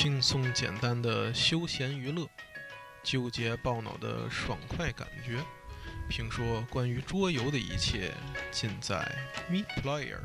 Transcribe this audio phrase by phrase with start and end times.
[0.00, 2.24] 轻松简单的休闲娱乐，
[3.02, 5.40] 纠结爆脑的爽快感觉，
[6.08, 8.12] 评说关于桌游的一切，
[8.52, 8.94] 尽在
[9.50, 10.20] Me Player。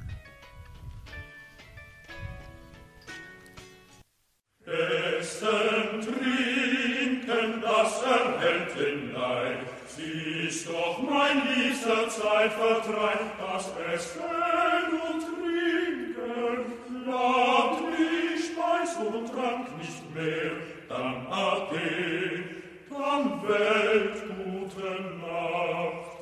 [18.98, 20.52] Und Trank nicht mehr,
[20.90, 22.44] dann Ade,
[22.90, 24.90] dann Welt, gute
[25.22, 26.14] Nacht.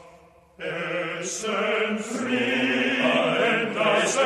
[0.58, 4.18] Essen, trinken, das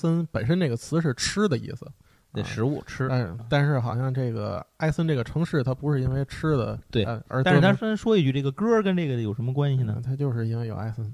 [0.00, 1.86] 森本身这个词是吃的意思，
[2.32, 10.02] 那食物吃，但但是好像这个埃森这个城市它不是因为吃的对呃而但是他先说一句，这个歌跟这个有什么关系呢嗯？
[10.02, 11.12] 它就是因为有埃森，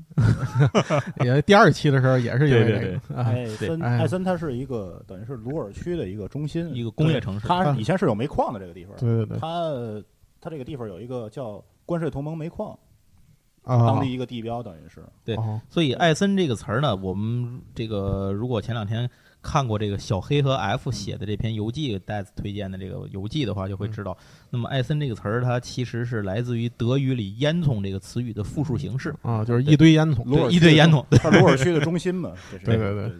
[1.25, 9.73] 也第二期的时候也是因为这个啊，艾森，哎艾森它是一个等于是鲁尔区的一个中心，一个工业城市，它以前是有煤矿的这个地方，对对对它
[10.41, 12.79] 它这个地方有一个叫关税同盟煤矿，啊，
[13.67, 15.03] 当地一个地标，等于是。
[15.25, 15.61] 对哦。
[15.69, 19.11] 所以艾森这个词儿呢，我们这个如果前两天
[19.43, 24.17] 看过这个小黑和 F 写的这篇游记，戴子推荐的这个游记的话，就会知道，
[24.51, 29.15] 那么艾森这个词儿它其实是来自于德语里“烟囱”这个词语的复数形式。
[29.23, 30.51] 啊，就是一堆烟囱。
[30.51, 32.65] 一堆烟囱， 它鲁尔区的中心嘛，这是。
[32.65, 33.19] 对对对对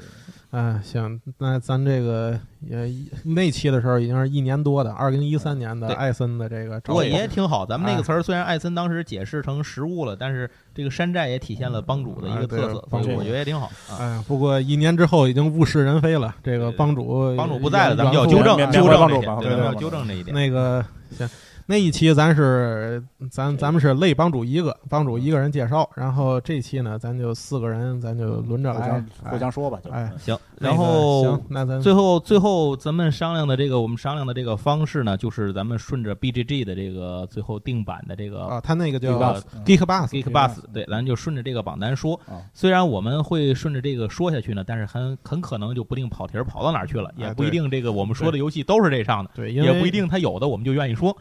[0.57, 2.91] 哎，行，那咱这个也
[3.25, 13.15] 那期的时候已经是一年多的，二零一三年的艾森的这个不过也挺好，咱们那个哎词儿虽然艾森当时解释成食物了，但是这个山寨也体现了帮主的一个特色，哎帮主。
[13.17, 13.99] 我觉得也挺好嗯。
[13.99, 19.09] 哎，不过一年之后已经物是人非了，这个帮主帮主不在了，咱们要纠正纠正
[19.43, 20.35] 对，要对纠正这一点。
[20.35, 21.29] 那个行，
[21.69, 42.39] 那一期咱是咱咱们是类帮主一个，帮主一个人介绍，然后这期呢，咱就四个人，咱就轮着来互相，互相说吧，就哎，行，然后行，那咱最后最后咱们商量的这个，我们商量的这个方式呢，就是咱们顺着 BGG 的这个最后定版的这个啊，他那个叫 Geekbus Geekbus Geek Bus，对，咱就顺着这个榜单说啊。
[42.55, 51.17] 虽然我们会顺着这个说下去呢，但是很很可能就不定跑题儿跑到哪儿去了，也哎不一定这个我们说的游戏都是这上的，对，也不一定他有的我们就愿意说。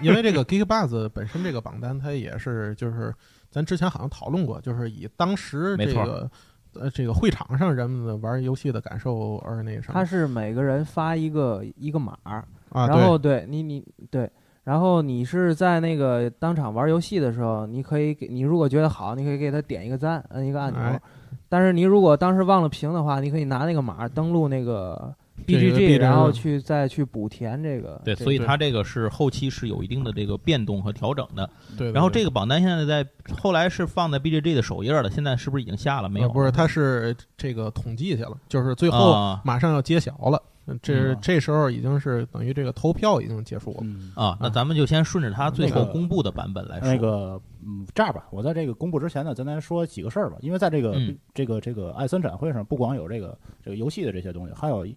[0.00, 3.14] 因为这个 Geekbuzz 本身这个榜单，它也是就是
[3.50, 6.30] 咱之前好像讨论过，就是以当时这个
[6.74, 14.30] 呃这个会场上人们的玩游戏的感受而那个什么他是每个人发一个一个码儿，啊，然后对你你对，
[14.64, 20.80] 然后你是在那个当场玩游戏的时候，你可以给你如果觉得好，你可以给他点一个赞，摁一个按钮。
[20.80, 21.00] 哎
[21.48, 25.14] 但是你如果当时忘了屏的话，你可以拿那个码登录那个
[25.46, 28.00] BGG，然后去再去补填这个。
[28.04, 31.48] 对，所以它这个是后期是有一定的这个变动和调整的。
[31.76, 36.08] 对对，然后这个榜单现在在后来是放在 BGG 的首页了，现在是不是已经下了？
[36.08, 36.28] 没有？
[36.28, 40.42] 呃不是，它是这个统计去了，就是最后啊马上要揭晓了。
[40.80, 43.78] 这嗯这时候已经是等于这个投票已经结束了。
[43.80, 46.88] 嗯，啊，那啊咱们就先顺着它最后公布的版本来说。
[46.88, 50.36] 那个，嗯，这样吧，我在这个公布之前呢，咱来说几个事儿吧。
[50.40, 54.96] 因为在这个、嗯这个这个艾森展会上，不光有这个这个游戏的这些东西，还有一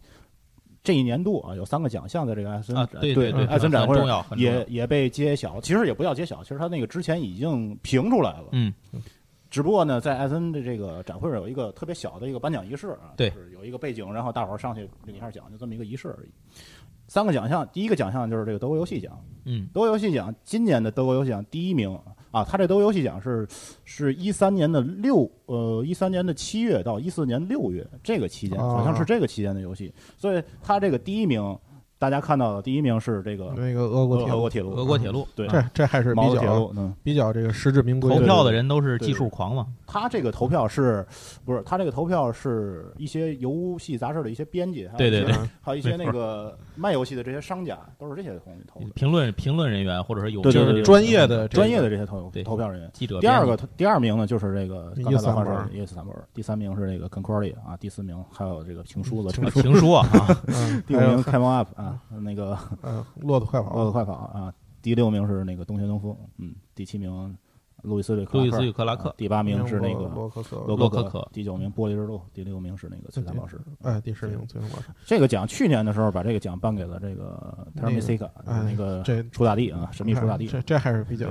[0.86, 5.60] 这一年度啊，有三个奖项在这个艾森啊展，对对，对艾森展会上也也被揭晓。
[5.60, 8.50] 其实也不叫揭晓，其实他那个之前已经评出来了。
[8.52, 8.72] 嗯，
[9.50, 16.30] 只不过呢，在艾森的这个展会上有一个特别小的一个颁奖仪式啊，对就是有一个背景，然后大伙儿上去领一下奖，就这么一个仪式而已。
[17.08, 21.98] 三个奖项，第一个奖项就是这个德国游戏奖，嗯德国游戏奖今年的德国游戏奖第一名
[22.36, 23.48] 啊，他这德国游戏奖是
[23.86, 31.58] 是一三年的六呃一三年的七月到一四年六月这个期间，啊好像是这个期间的游戏，所以他这个第一名
[31.98, 34.36] 大家看到的第一名是这个那个俄国铁路。
[34.36, 38.14] 俄国铁路，俄国铁路，对，这这还是比较铁路，嗯，比较这个实至名归。
[38.14, 41.06] 投票的人都是技术狂嘛，他这个投票是
[41.46, 45.36] 不是他这个投票是一些游戏杂志的一些编辑，还有一些对对对。
[45.42, 52.90] 嗯还有一些那个卖游戏的这些商家，都是这些东西投的，评论评论人员或者是有就是专业的专业的这些投对投票人员。
[52.94, 60.08] 记者第二个第二名呢就是这个刚才伊斯坦布尔老话说伊斯坦布尔，第三名是这个 Concordia 啊，第四名还有这个情书的情书啊，
[60.86, 67.38] 第五名 Come On Up 啊，那个呃，骆驼快跑，骆驼快跑啊，第六名是那个东学农夫，嗯，第七名
[67.82, 73.60] 路易斯与克路易斯与克拉克啊第八名是那个洛克克，洛克洛克克第九名玻璃之路，第六名是那个璀璨宝石。
[73.84, 80.48] 哎，第十名璀璨宝石，这个奖去年的时候把这个奖颁给了这个 t e r m i s i c a 哎那个这楚大帝啊，神秘出大帝。
[80.48, 81.28] 这这还是比较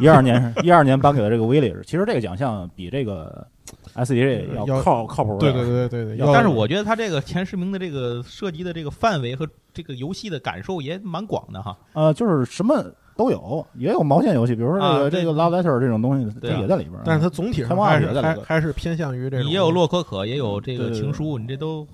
[0.00, 3.46] 一二年一二年颁给了这个 Village，其实这个奖项比这个
[3.94, 5.38] SDJ 要要靠靠谱。
[5.38, 11.76] 对对对对对，但是我觉得他这个前十名的这个涉及的这个范围和这个游戏的感受也蛮广的哈。
[11.92, 12.84] 呃，就是什么
[13.16, 16.94] 都有，也有毛线游戏，比如说这个这个 Love Letter 这种东西，它也在里边。
[17.04, 21.86] 但是它总体上还是还还是偏向于这种也有洛可可，也有这个情书，你这都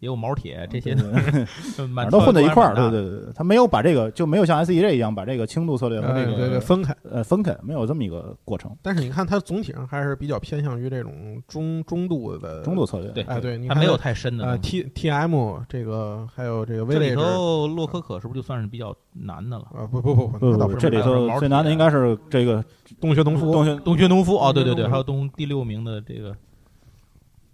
[0.00, 0.94] 也有毛铁，这些
[2.10, 6.96] 都混在一块儿，对对对对对，他没有把这个就没有像 SEJ 一样把这个轻度策略和这呃对对个分开。
[7.10, 8.74] 呃分开，没有这么一个过程。
[8.82, 14.58] 但是你看它总体上还是比较偏向于这种中中度的中度策略，对哎，对，它没有太深的呃。
[14.58, 19.64] T T M 这个还有这个这里头洛可可是不是就算是比较难的了？
[19.74, 22.64] 啊不不不不，这里头最难的应该是这个
[23.00, 26.34] 洞穴农夫东学东学农夫啊，对对对，还有东第六名的这个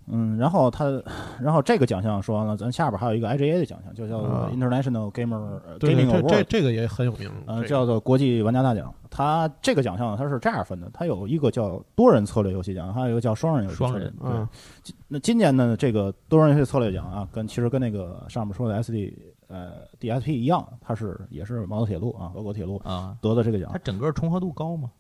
[0.08, 0.84] 嗯，然后他，
[1.40, 8.92] 然后这个奖项说完了，咱下边还有一个 IGA 的奖项，就叫做啊 International Gamer Gaming Award，这个也很有名，呃，叫做国际玩家大奖。
[9.10, 13.92] 它这个奖项它是这样分的，它有一个叫多人策略游戏奖，还有一个叫双人游戏策略。
[13.92, 14.30] 双人对。
[14.30, 14.48] 嗯，
[15.08, 19.12] 那今年呢这个多人游戏策略奖啊，跟其实跟那个上面说的 SD
[19.48, 23.70] 呃 DSP 一样，它是也是毛泽铁路啊，俄国铁路啊，得的这个奖。
[23.72, 23.78] 它。
[23.78, 24.90] 整个重合度高吗？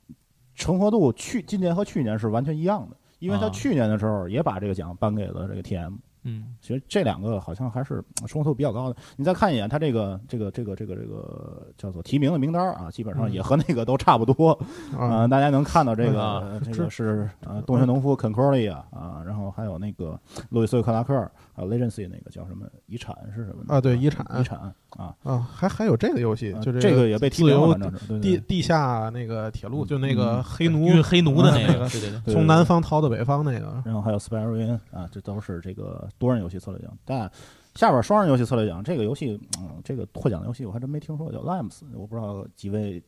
[0.54, 5.96] 重合度去今年和去年是完全一样的，因为它啊去年的时候也把这个奖颁给了这个 TM。
[6.28, 8.96] 嗯，其实这两个好像还是重合度比较高的。
[9.14, 14.50] 你再看一眼他这个这个这个这个这个叫做提名的名单啊，基本上嗯也和那个都差不多。
[14.98, 20.18] 啊呃，大家能看到这个、这个是呃洞穴农夫 Concordia 啊，然后还有那个
[20.48, 22.66] 路易斯克拉克，还有 Legacy 那个叫什么？
[22.84, 24.58] 遗产是什么啊对遗产遗产
[24.90, 36.94] 啊，啊还还有这个游戏呃就这个也被提名了，地地下那个铁路，就那个嗯黑奴运黑奴的那那个，对对对，从南方逃到北方那个，然后还有 Spy Ruin 啊，这都是这个多人游戏策略奖。
[37.06, 37.30] 但
[37.74, 43.02] 下边双人游戏策略奖这个游戏，嗯，这个获奖的游戏我还真没听说，叫 Limes，我不知道几位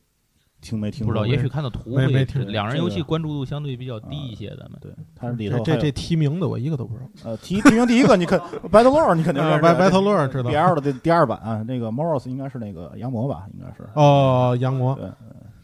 [0.60, 1.12] 听没听过？
[1.12, 7.08] 不知道，也许看到图会没没听两人游戏关注度相对比较低一些，咱们对，它里头还有这这这提名的我一个都不知道。
[7.24, 8.40] 呃提提名第一个，你看
[8.70, 14.94] 白头乐，你肯定啊认识白白头乐知道 BL 的第第二版啊，那个 Moros 应该是那个羊魔吧，应该是哦，羊魔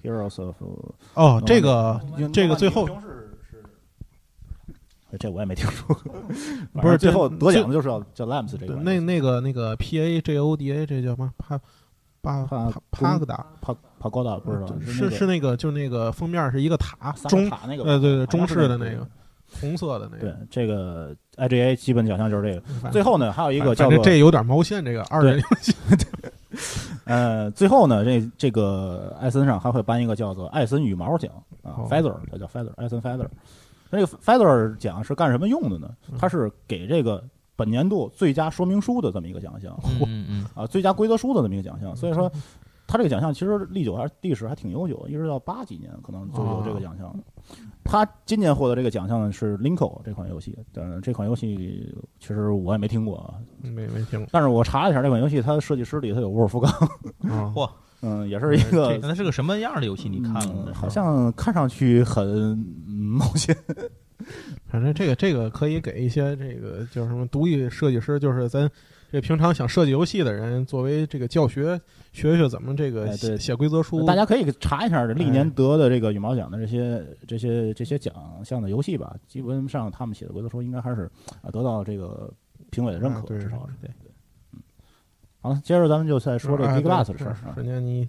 [0.03, 0.57] 对，Heroes of
[1.15, 2.01] 哦，这个
[2.33, 2.89] 这个最后
[5.17, 6.13] 这我也没听说过，
[6.75, 11.33] 不是反正最后得奖的就是要叫 Lambs 这个玩意那那个那个 P A J O D A 这叫什么？
[11.39, 11.61] 帕
[12.25, 19.07] 帕帕帕帕格达帕帕高达不知道是是那个就那个封面是一个塔中中塔那个吧，呃对对中式的那个
[19.61, 20.39] 红色的那对个。
[20.51, 22.63] 这个 IGA 基本奖项就是这个。
[22.81, 25.75] 反最后呢，还有一个反叫做正这有点毛线，这个二人游戏
[27.05, 31.31] 呃，最后呢，这这个艾森上还会颁一个叫做艾森羽毛奖
[31.63, 33.27] 啊哦，Feather，它叫 Feather，艾森 Feather。
[33.91, 35.91] 那这个 Feather 奖是干什么用的呢？
[36.11, 37.23] 嗯它是给这个
[37.57, 41.95] 本年度最佳说明书的这么一个奖项嗯嗯嗯， 啊，最佳规则书的这么一个奖项。
[41.95, 42.31] 所以说，
[42.87, 47.15] 它这个奖项其实历久还是历史还挺悠久的，一直到八几年可能就有这个奖项。
[47.85, 56.73] 他今年获得这个奖项的是 Linko 这款游戏，但，这款游戏其实我也没听过啊，没没听但是我查了一下这款游戏，它的设计师里头有沃尔夫冈，
[57.55, 57.69] 嚯
[58.01, 60.09] 嗯，也是一个那它是个什么样的游戏？
[60.09, 60.65] 你看了？
[60.67, 62.27] 嗯好像看上去很
[62.87, 63.55] 嗯冒险，
[64.67, 68.71] 反正这个这个可以给一些这个叫什么独立设计师，就是咱
[69.13, 71.81] 这平常想设计游戏的人，作为这个教学
[72.13, 74.05] 学学怎么这个哎写写规则书。
[74.05, 78.15] 大家可以查一下这历年哎得的这个羽毛奖的这些这些这些奖
[78.45, 81.11] 项的游戏吧，基本上他们写的规则书应该还是
[81.43, 82.33] 啊得到这个
[82.71, 83.91] 评委的认可，啊至少是对。
[85.41, 87.55] 好了，接着咱们就再说这哎 Big 对 Glass 的事儿是啊。
[87.57, 88.09] 人家你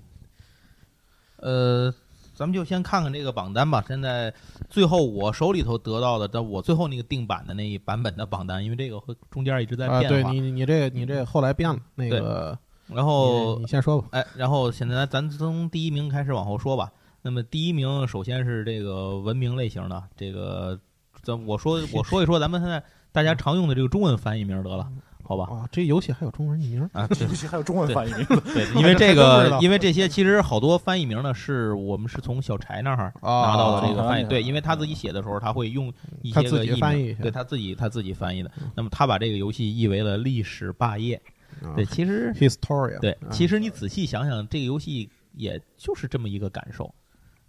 [1.37, 1.93] 呃，
[2.35, 3.83] 咱们就先看看这个榜单吧。
[3.87, 4.31] 现在
[4.69, 10.29] 最后我手里头得到的，但我最后那个定版的那一版本的榜单，因为这个会中间一直在啊，变化。
[10.29, 14.09] 对你你你这你这后来变了那个，然后你你先说吧。
[14.11, 16.91] 哎，然后现在咱从第一名开始往后说吧。
[17.21, 20.79] 那么第一名首先是这个文明类型的，这个
[21.23, 24.87] 咱我说我说一说咱们现在大家常用的这个中文翻译名得了，
[25.27, 25.45] 好吧？
[25.51, 34.23] 啊，这游戏还有中文译名啊， 这游戏还有中文对翻译名，对，因为这个因为这些其实好多翻译名呢，是我们是从小柴那儿啊拿到的这个翻译。
[34.23, 35.91] 啊对，因为他自己写的时候，他会用
[36.21, 38.51] 一他自己些个译名翻译对他自己他自己翻译的。
[38.75, 41.19] 那么他把这个游戏译为了历史霸业。
[41.61, 46.93] 啊对，其实，Historia，对，啊其实你仔细想想，这个游戏也就是这么一个感受，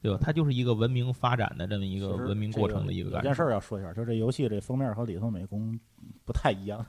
[0.02, 0.18] 对吧？
[0.22, 3.42] 它就是一个文明发展的这么一个文明过程的一个感觉有件事。
[3.42, 5.78] 儿要说一下，就这游戏这封面和里头美工
[6.24, 6.84] 不太一样，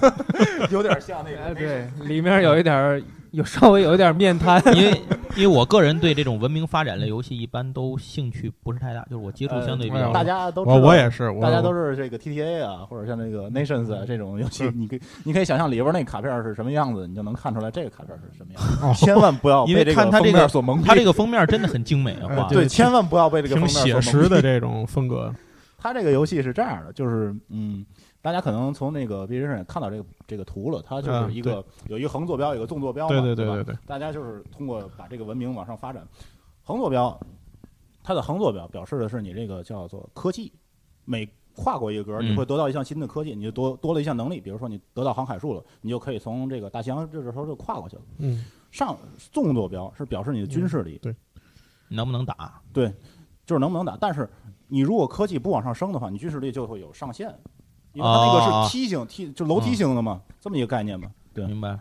[0.70, 3.02] 有点像那个哎，对，里面有一点儿，
[3.36, 4.62] 有稍微有一点面瘫。
[4.74, 5.02] 因为
[5.36, 18.86] 因为我个人对这种文明发展类游戏一般都兴趣不是太大，就是我接触相对比较呃大家都知我道我也是，我大家都是这个 TTA 啊，或者像那个 Nations 啊这种游戏， 你可以你可以想象里边那卡片是什么样子，你就能看出来这个卡片是什么样子。
[18.86, 20.86] 哦千万不要因为被这个封看它这个面所蒙蔽。
[20.86, 24.40] 它这个封面真的很精美啊，画的哎对对，千万不要被这个封挺面所蒙蔽写实的。
[24.40, 25.34] 这种风格，
[25.86, 27.86] 它这个游戏是这样的，就是嗯，
[28.20, 36.04] 大家可能从那个 B 站上也看到这个这个图了，它就是一个、有一个横坐标，有一个纵坐标嘛，对对对吧对对对，大家就是通过把这个文明往上发展。
[36.64, 37.16] 横坐标，
[38.02, 40.52] 它的横坐标表示的是你这个叫做科技，
[41.04, 44.40] 每跨过一个格，嗯你会得到一项新的科技，你就多多了一项能力。
[44.40, 48.02] 比如说你得到航海术了，你就可以从这个大西洋这时候就跨过去了。
[48.18, 48.98] 嗯，上
[49.32, 51.14] 纵坐标是表示你的军事力，对
[51.88, 52.60] 能不能打？
[52.72, 52.92] 对，
[53.46, 53.96] 就是能不能打。
[54.00, 54.28] 但是
[54.68, 57.28] 你如果科技不往上升的话，你军事力就会有上限，
[57.92, 61.10] 因为它那啊个是梯形梯，就楼梯形的嘛，这么一个概念嘛。
[61.32, 61.78] 对明白？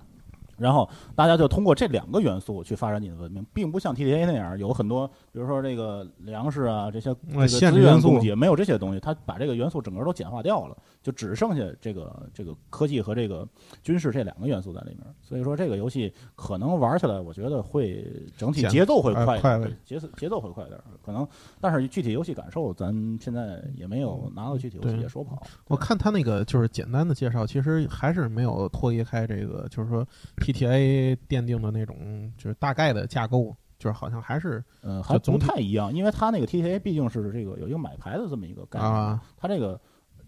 [0.57, 13.47] 然后大家就通过这两个元素去发展你的文明，并不像 TTA 那样有很多，比如说这个粮食啊这些这个资源供给，没有这些东西，它把这个元素整个都简化掉了，就只剩下这个这个科技和这个
[13.83, 15.05] 军事这两个元素在里面。
[15.21, 18.03] 所以说这个游戏可能玩起来，我觉得会
[18.35, 21.27] 整体节奏会快一点，哎快对节奏节奏会快一点，可能
[21.61, 25.43] 但是具体游戏感受咱现在也没有拿到具体游戏对也说不好。
[25.67, 30.03] 我看他那个就是简单的介绍，其实还是没有脱离开这个，就是说
[30.37, 39.79] TTA 奠定的那种就是大概的架构，就是好像还是嗯，还不太一样，因为它那个 TTA 毕竟是这个有一个买牌的这么一个概念，啊它这个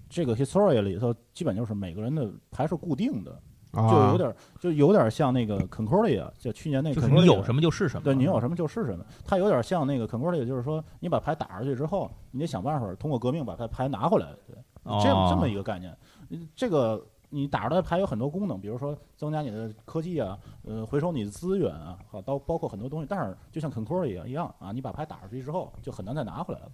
[0.09, 8.03] 这个 Historia 里头基本就是每个人的牌是固定的，啊，就有点就有点像那个 Concordia，就去年那个就是你有什么就是什么。
[8.03, 15.95] 对你有什么就是什么，它有点像那个 Concordia，就是说你把牌打上去之后，你得想办法通过革命把它牌拿回来，对，哦这么这么一个概念。
[16.29, 23.07] 嗯这个你打出来的牌有很多功能，比如说增加你的科技啊，呃，回收你的资源啊，好，包包括很多东西。
[23.09, 26.71] 但是就像 Concordia 一样啊，你把牌打出去之后，就很难再拿回来了。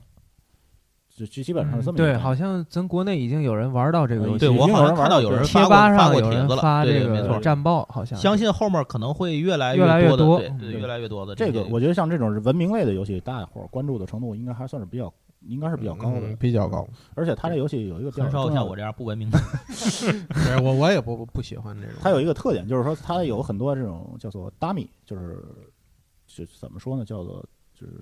[1.15, 7.03] 就就基本上是这么对，好像咱国内已经有人玩到这个游戏，对我好像看到有人贴发过发吧上有过帖子了，人发这。
[7.08, 16.22] 个战报，好像相信后面可能会越来越来越多的，对越来越多的这个我觉得像这种文明类的游戏，大家伙儿关注的程度应该还算是比较，应该是比较高的。
[16.22, 16.88] 嗯比较高。
[17.13, 19.39] 而且它这游戏有一个比较像我这样不文明的。
[20.46, 21.96] 对我我也不不喜欢这种。
[22.01, 25.43] 它有一个特点，就是说它有很多这种叫做 dummy，就是
[26.25, 27.46] 就怎么说呢，叫做
[27.79, 27.93] 就是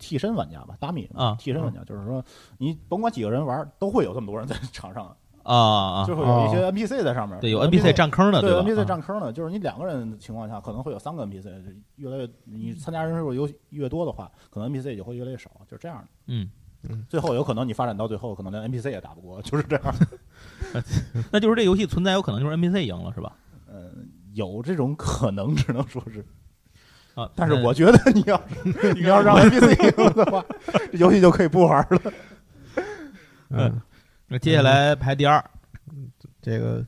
[0.00, 2.24] 替身玩家吧，dummy 啊替身玩家，就是说
[2.58, 5.14] 你甭管几个人玩，都会有这么多人在 场上，
[5.44, 7.38] 啊啊就会有一些 NPC 在上面。
[7.40, 11.50] 对，有 NPC 占坑的，对吧？NPC 啊占坑的，就是你两个人的情况下，可能会有三个 NPC，就
[11.96, 16.04] 越来越你参加人数有越多的话，可能 NPC 也会越来越少，就是这样的。
[16.26, 16.50] 嗯，
[17.08, 19.94] 最后有可能你发展到最后，可能连 NPC 也打不过，就是这样。
[21.30, 23.36] 那就是这游戏存在有可能就是 NPC 赢了，是吧？
[23.72, 26.24] 嗯，有这种可能，只能说是。
[27.14, 28.40] 啊，但是我觉得你要
[28.80, 30.44] 是 你要让 NPC 赢了的话，
[30.92, 32.12] 这游戏就可以不玩了。
[33.50, 33.80] 嗯，
[34.28, 35.44] 那接下来排第二
[36.40, 36.84] 这个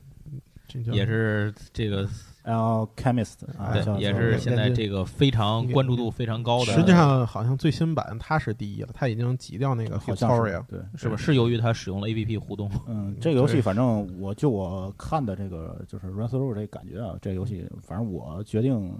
[0.67, 2.07] 这也是这个，
[2.43, 10.65] 然后 Chemist 啊，对，也是现在这个非常关注度非常高的，实际上好像最新版它是第一了，它已经挤掉那个好像是 Historia。
[10.67, 11.15] 对，是吧？
[11.17, 18.97] 是由于它使用了 APP 互动，嗯，这个游戏反正我就我看的这个就是 Run Through 这个感觉啊，这个游戏反正我决定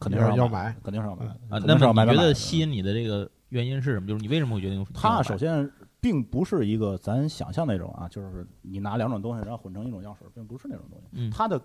[0.00, 1.58] 肯定是要买，肯定是要买啊。
[1.64, 4.06] 那么你觉得吸引你的这个原因是什么？
[4.06, 11.06] 就是你为什么会决定它首先并不是一个咱想象那种啊，就是你拿两种东西然后混成一种药水，并不是那种东西。
[11.12, 11.60] 嗯它的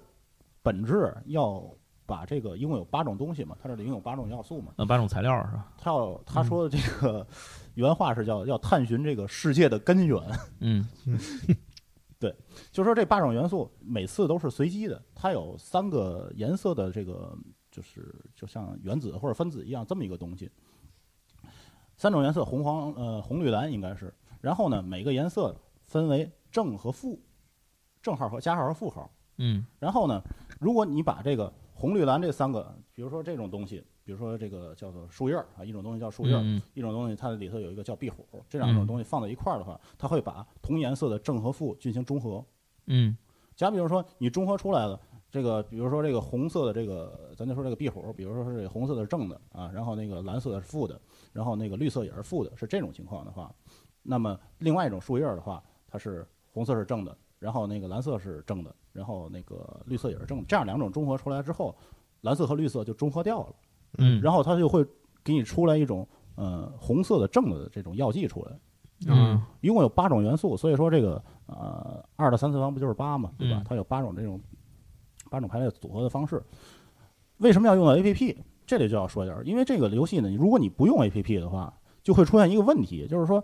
[0.63, 1.63] 本质要
[2.05, 5.71] 把这个一共有八种东西嘛，它这里有八种要素嘛，嗯八种材料是吧？
[5.77, 7.25] 它要他说的这个
[7.75, 10.19] 原话是叫要探寻这个世界的根源，
[10.59, 10.87] 嗯
[12.19, 12.35] 对
[12.71, 17.35] 就说这八种元素每次都是随机的，它有三个颜色的这个
[17.71, 20.51] 就是就像原子或者分子一样这么一个东西，
[21.95, 27.17] 三种颜色红黄呃红绿蓝应该是，然后呢每个颜色分为正和负，
[28.01, 30.21] 正号和加号和负号，嗯然后呢，
[30.59, 42.45] 如果你把这个红绿蓝这三个，比如说这种东西，比如说这个叫做树叶儿啊，一种东西叫树叶儿，嗯一种东西它里头有一个叫壁虎，这两种嗯东西放在一块儿的话，它会把同颜色的正和负进行中和。
[42.87, 43.15] 嗯
[43.55, 44.99] 假比如说你中和出来了。
[45.31, 50.99] 这个，比如说这个红色的这个，咱就说这个壁虎，比如说是这个红色的是正的啊，然后那个蓝色的是负的，
[51.31, 53.49] 然后那个绿色也是负的，是这种情况的话，
[54.03, 61.73] 那么另外一种树叶儿的话，它是红色是正的，然后那个蓝色是正的，然后那个绿色也是正的，这样两种中和出来之后，
[62.21, 63.55] 蓝色和绿色就中和掉了，
[63.99, 64.85] 嗯，然后它就会
[65.23, 68.59] 给你出来一种呃红色的正的这种药剂出来。
[69.07, 73.57] 嗯一共有八种元素，所以说这个呃二的三次方不就是八嘛，对吧？
[73.59, 74.39] 嗯它有八种这种
[75.31, 76.43] 八种排列组合的方式。
[77.37, 78.37] 为什么要用到 A P P？
[78.67, 81.73] 这里就要说一点儿，因为这个游戏呢，如果你不用 A P P 的话，
[82.03, 83.41] 就会出现一个问题，就是说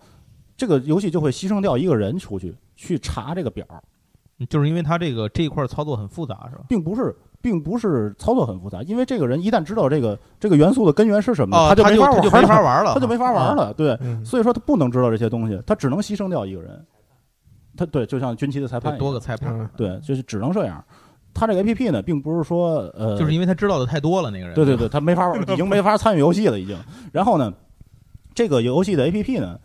[0.58, 3.66] 这个游戏就会牺牲掉一个人出去去查这个表，
[4.50, 6.66] 就是因为它这个这一块操作很复杂，是吧？
[6.68, 7.16] 并不是。
[7.40, 13.74] 并不是操作很复杂，因为这个人一旦知道这个这个元素的根源是什么，哦，他就没法玩了，他就没法玩了，他就没法玩了。
[13.74, 16.84] 对，嗯所以说他不能知道这些东西，他只能牺牲掉一个人。
[17.78, 20.84] 他对，就像军旗的裁判多个裁判，嗯对，就是只能这样。
[21.40, 24.56] 他这个 A P P 呢，并不是说呃，就是因为他知道的太多了，那个人。
[24.56, 26.76] 对对对，他没法玩，已经没法参与游戏了，已经。
[27.14, 27.54] 然后呢，
[28.34, 29.60] 这个游戏的 A P P 呢，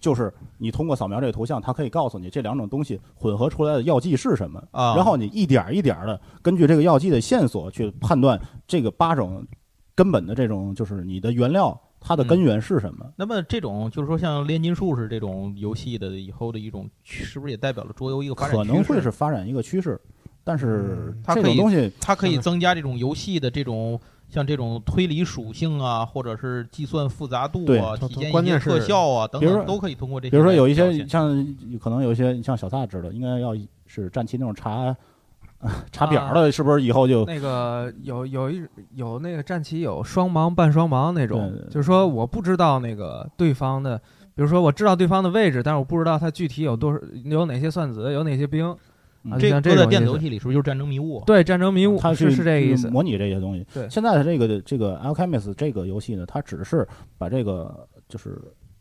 [0.00, 9.46] 就是你通过扫描这个图像，它可以告诉你这两种东西混合出来的药剂是什么，啊，然后你一点儿一点的根据这个药剂的线索去判断这个八种
[9.94, 13.06] 根本的这种就是你的原料它的根源是什么。
[13.16, 19.98] 那么这种就是说像炼金术士这种游戏的以后的一种，是不是也代表了桌游一个发展可能会是发展一个趋势，
[20.44, 23.98] 但是嗯它可以这种东西它可以增加这种游戏的这种
[24.28, 30.30] 像这种推理属性啊，或者是计算复杂度啊，它体现关键是一些特效啊等等，都可以通过这些。
[30.30, 31.28] 比如说有一些像
[31.80, 34.94] 可能有一些像小萨知道，应该要是战旗那种查
[35.90, 38.62] 查表的，是不是以后就那个有有一
[38.94, 43.96] 有那个战旗有双盲半双盲那种就是说我不知道那个对方的，
[44.34, 48.76] 比如说我知道对方的位置，但是我不知道他具体有多少有哪些算子，有哪些兵，
[49.38, 51.22] 这个搁在这种意思电子游戏里是不是就是战争迷雾？
[51.26, 52.90] 对战争迷雾它是是这个意思。
[52.90, 53.66] 模拟这些东西。
[53.72, 58.38] 对现在的这个这个 Alchemist 这个游戏呢，它只是把这个就是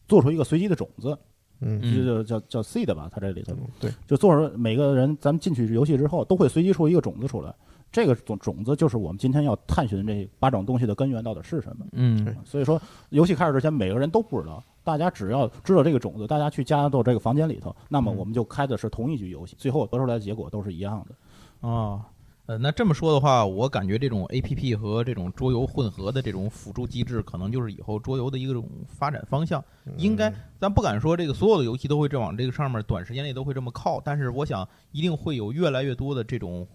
[0.07, 1.17] 做出一个随机的种子，
[1.61, 7.53] 嗯嗯就叫叫 seed 吧，它这里头对，就做出每个人咱们进去游戏之后，都会随机出一个种子出来。
[7.93, 11.85] 这个种种子就是我们今天要探寻这八种东西的根源到底是什么。
[11.91, 14.61] 嗯，所以说，游戏开始之前，每个人都不知道。
[14.83, 21.69] 大家只要知道这个种子，大家去加到这个房间里头，那么嗯我们就开的是同一局游戏，最后得出来的结果都是一样的。
[21.69, 22.01] 啊，
[22.47, 29.63] 呃，那这么说的话，我感觉这种 A P P 和这种桌游混合的这种辅助机制，可能就是以后桌游的一种发展方向。
[29.95, 36.67] 应该咱不敢说这个所有的游戏都会这往这个上面短时间内都会这么靠，但是我想一定会有越来越多的这种，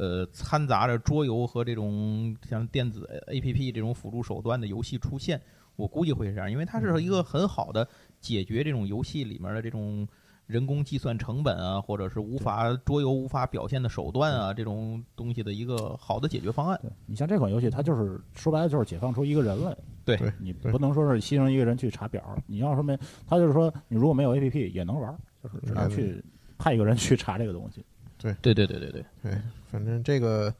[0.00, 5.38] 呃，掺杂着桌游和这种像电子 A P P 这种辅助手段的游戏出现。
[5.76, 7.86] 我估计会是这样，因为它是一个很好的
[8.18, 10.08] 解决这种游戏里面的这种
[10.46, 16.80] 人工计算成本啊，或者是无法桌游无法表现的手段啊这种东西的一个好的解决方案。
[16.82, 19.76] 对你像这款游戏，它就是说白了就是解放出一个人来。
[20.02, 26.24] 对对你不能说是牺牲一个人去查表，你要说没，他就是说你如果没有 A P P 也能玩，就是只能去
[26.56, 27.84] 派一个人去查这个东西。
[28.18, 29.38] 对对对对对，对，
[29.70, 30.52] 反正这个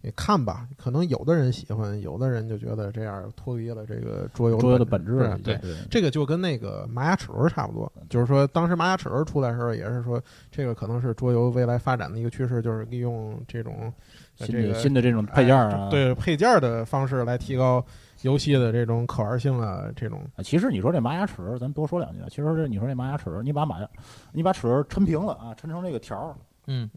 [0.00, 5.56] 你看吧，可能有的人喜欢，有的人就觉得这样脱离了这个桌游桌游的本本质啊，对。
[5.56, 13.90] 对这个就跟那个玛雅齿轮差不多，就是说当时玛雅齿轮出来的时候，也是说这个可能是桌游未来发展的一个趋势，就是利用这种
[14.38, 17.82] 呃新的这个新的这种配件啊，哎对配件的方式来提高
[18.20, 22.26] 游戏的这种可玩性啊，这种啊，其实你说这玛雅齿轮，咱多说两句啊。
[22.28, 23.88] 其实这你说这玛雅齿轮，你把玛雅，
[24.32, 26.34] 你把齿轮抻平了啊，抻成这个条儿，
[26.66, 26.90] 嗯，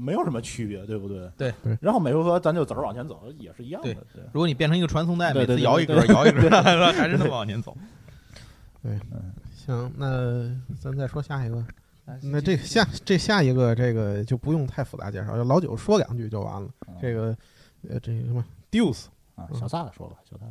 [0.00, 1.30] 没有什么区别，对不对？
[1.36, 3.94] 对对然后每回合咱就走着往前走，也是一样的。
[4.14, 6.48] 对，如果你变成一个传送带，每次摇一对格摇一格，
[6.92, 7.76] 还是那么往前走。
[8.82, 8.98] 对
[9.54, 9.92] 行。
[9.96, 11.64] 那咱再说下一个，
[12.06, 16.68] 哎那这下这下一个这个就不用太复杂介绍，就老九说两句就完了。
[16.88, 17.36] 嗯这个
[17.88, 20.44] 呃这个什么 Deuce 啊，小萨说吧，小萨，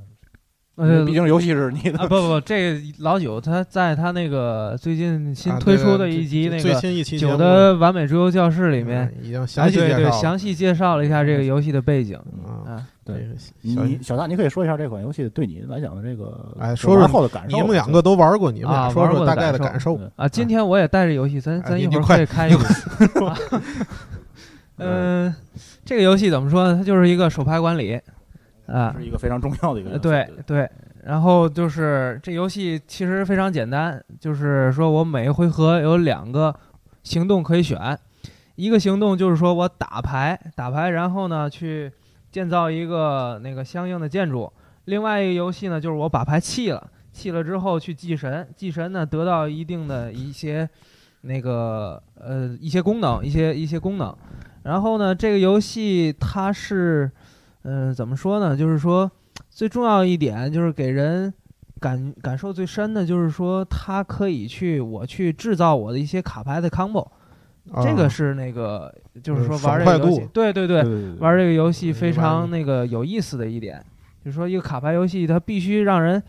[0.79, 12.17] 呃毕竟游戏是你的啊不不不，这个老九他在他那个最近新啊推出的一集那最个新一期九的完美桌游教室里面，嗯已经哎详细对对介绍了详细介绍了一下这个游戏的背景
[12.65, 12.85] 啊。
[13.05, 17.57] 对小你你小大，你可以说一下这款游戏对你来讲的这个哎说说后的感受。
[17.57, 19.99] 你们两个都玩过，你们俩啊说说大概的感受。
[20.15, 22.63] 啊，今天我也带着游戏，咱哎咱一会儿可以开一个。
[24.77, 25.33] 嗯，
[25.83, 26.77] 这个游戏怎么说呢？
[26.77, 27.99] 它就是一个手牌管理
[28.71, 29.99] 啊，是一个非常重要的一个呃。
[29.99, 30.69] 对对。
[31.03, 36.53] 然后就是这游戏其实非常简单，就是说我每一回合有两个
[37.03, 37.97] 行动可以选，
[38.55, 41.91] 一个行动就是说我打牌打牌，然后呢去
[42.29, 44.51] 建造一个那个相应的建筑；
[44.85, 50.69] 另外一个游戏呢就是我把牌弃了，弃了之后去祭神，祭神呢得到一定的一些
[51.21, 54.15] 那个呃一些功能，一些一些功能。
[54.63, 57.09] 然后呢，这个游戏它是，
[57.63, 58.55] 嗯、怎么说呢？
[58.55, 59.09] 就是说，
[59.49, 61.33] 最重要一点就是给人
[61.79, 67.05] 感感受最深的，就是说它可以去我去制造我的一些卡牌的 combo，、
[67.83, 70.83] 这个啊是那个就是说玩这个游戏对对，对
[71.19, 73.83] 玩这个游戏非常那个有意思的一点，
[74.23, 76.21] 就是说一个卡牌游戏它必须让人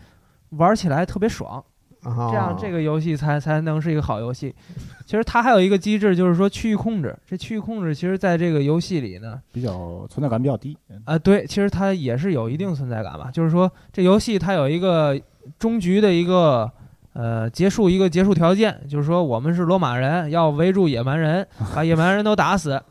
[0.49, 1.63] 玩起来特别爽。
[2.03, 4.53] 啊，这样这个游戏才才能是一个好游戏。
[5.05, 7.15] 其实它还有一个机制，就是说区域控制。
[7.27, 10.77] 这区域控制其实在这个游戏里呢，比较存在感比较低。
[11.05, 13.29] 啊、对，其实它也是有一定存在感吧。
[13.31, 15.19] 就是说这游戏它有一个
[15.59, 16.71] 终局的一个
[17.13, 22.81] 呃结束一个结束条件，就是说我们是罗马人，要围住野蛮人， 把野蛮人都打死。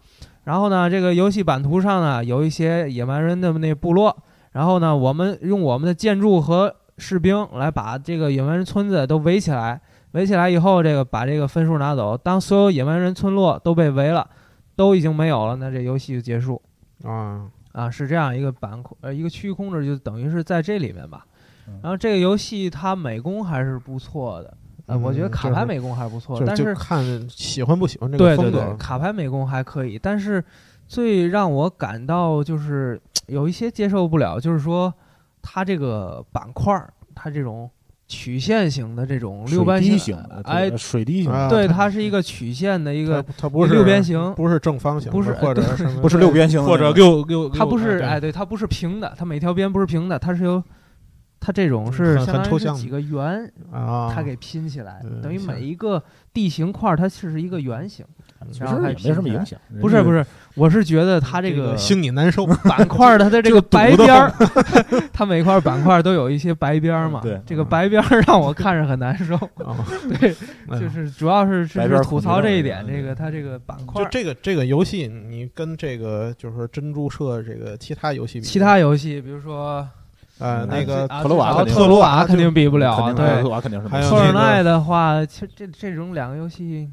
[0.44, 4.14] 然后呢，这个游戏版图上呢有一些野蛮人的那部落，
[4.53, 9.81] 然后呢，我们用我们的建筑和士兵来把这个野蛮人村子都围起来，
[10.13, 12.17] 围起来以后，这个把这个分数拿走。
[12.17, 14.29] 当所有野蛮人村落都被围了，
[14.77, 16.61] 都已经没有了，那这游戏就结束
[17.03, 21.25] 啊，啊，是这样一个板块呃一个区域控制，就等于是在这里面吧
[21.67, 21.81] 嗯。
[21.83, 24.55] 然后这个游戏它美工还是不错的，
[24.87, 28.77] 呃，我觉得卡牌美工还是不错，就但就是看喜欢不喜欢这对对对，个风格。
[28.77, 30.45] 卡牌美工还可以，但是
[30.87, 34.93] 最让我感到就是有一些接受不了，就是说
[35.42, 37.70] 它这个板块儿，它这种
[38.09, 50.62] 曲线型的这种六边水滴形型的，，哎，水滴型啊，对，它它是一个曲线的一个，它它不是六边形不是正方形，不是或者对什么不是六边形或者六六，它不是对哎，对，它不是平的，它每条边不是平的，它是由
[51.40, 58.05] 它这种是很相当很抽象于是几个圆，啊，它给拼起来，等于每一个地形块儿它是一个圆形。
[58.50, 59.61] 其然后也没什么拼起来影响。
[59.83, 60.24] 不是不是，
[60.55, 62.46] 我是觉得它这个心里难受。
[62.46, 64.33] 板块儿它的 这个白边儿，
[65.12, 67.20] 它每块板块都有一些白边儿嘛。
[67.20, 69.35] 对这个白边儿让我看着很难受。
[69.37, 69.76] 啊，
[70.18, 70.35] 对，
[70.68, 74.09] 哎就是主要是是吐槽这一点，这个它这个板块就。
[74.11, 79.87] 这个这个游戏，你跟这个就是说珍珠社这个其他游戏比，其他游戏，比如说
[80.40, 83.07] 呃那个啊特鲁瓦特鲁瓦肯定比不了啊。
[83.07, 86.88] 肯定对特，鲁瓦肯定是没还有托尔那个奈的话，其实这这种两个游戏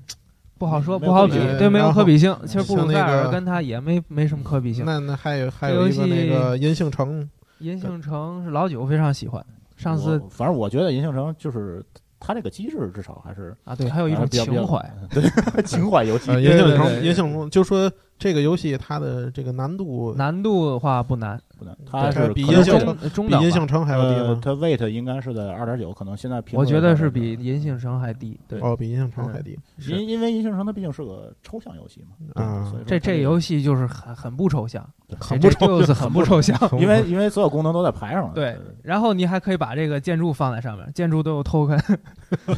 [0.57, 2.35] 不好说，不好比对，没有可比性。
[2.45, 4.83] 其实布鲁塞像那个尔跟他也没没什么可比性。
[4.85, 7.29] 那那还有还有一个那戏个银杏城，
[7.59, 9.43] 银杏城是老九非常喜欢，
[9.75, 11.83] 上次我反正我觉得银杏城就是
[12.19, 14.83] 它这个机制至少还是啊，对，还有一种情怀。
[15.13, 28.39] 对情怀游戏呃，银杏城银杏城，就说这个游戏它的这个难度难度的话不难，不难，它是比银杏城中中等比银杏城还要低它 weight 应该是在二点九，可能现在评我觉得是比银杏城还低。
[28.47, 29.57] 对，哦，比银杏城还低。
[29.77, 29.91] 是。
[29.91, 34.83] 因因为银杏城它毕竟是个抽象游戏嘛，对啊所以这这游戏就是很很不抽象，
[35.19, 36.57] 很不抽象，就是很不抽象。
[36.81, 41.79] 因为因为所有功能都在牌上了，对，然后你还可以把这个建筑放在上面，建筑都有 token，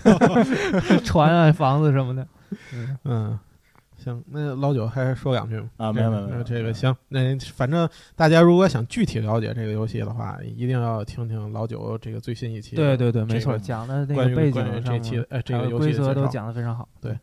[1.04, 2.26] 船啊、房子什么的。
[2.74, 3.40] 嗯，嗯，
[4.10, 5.70] 行，那老九还说两句吗？
[5.78, 12.76] 啊没有没有没有这个行，那反正大家如果想具体了解这个游戏的话，一定要听听老九这个最新一期。
[12.76, 16.88] 对对对，没错，讲的那关于个背关于景这期的哎这个游戏规则都讲的非常好。
[17.00, 17.18] 对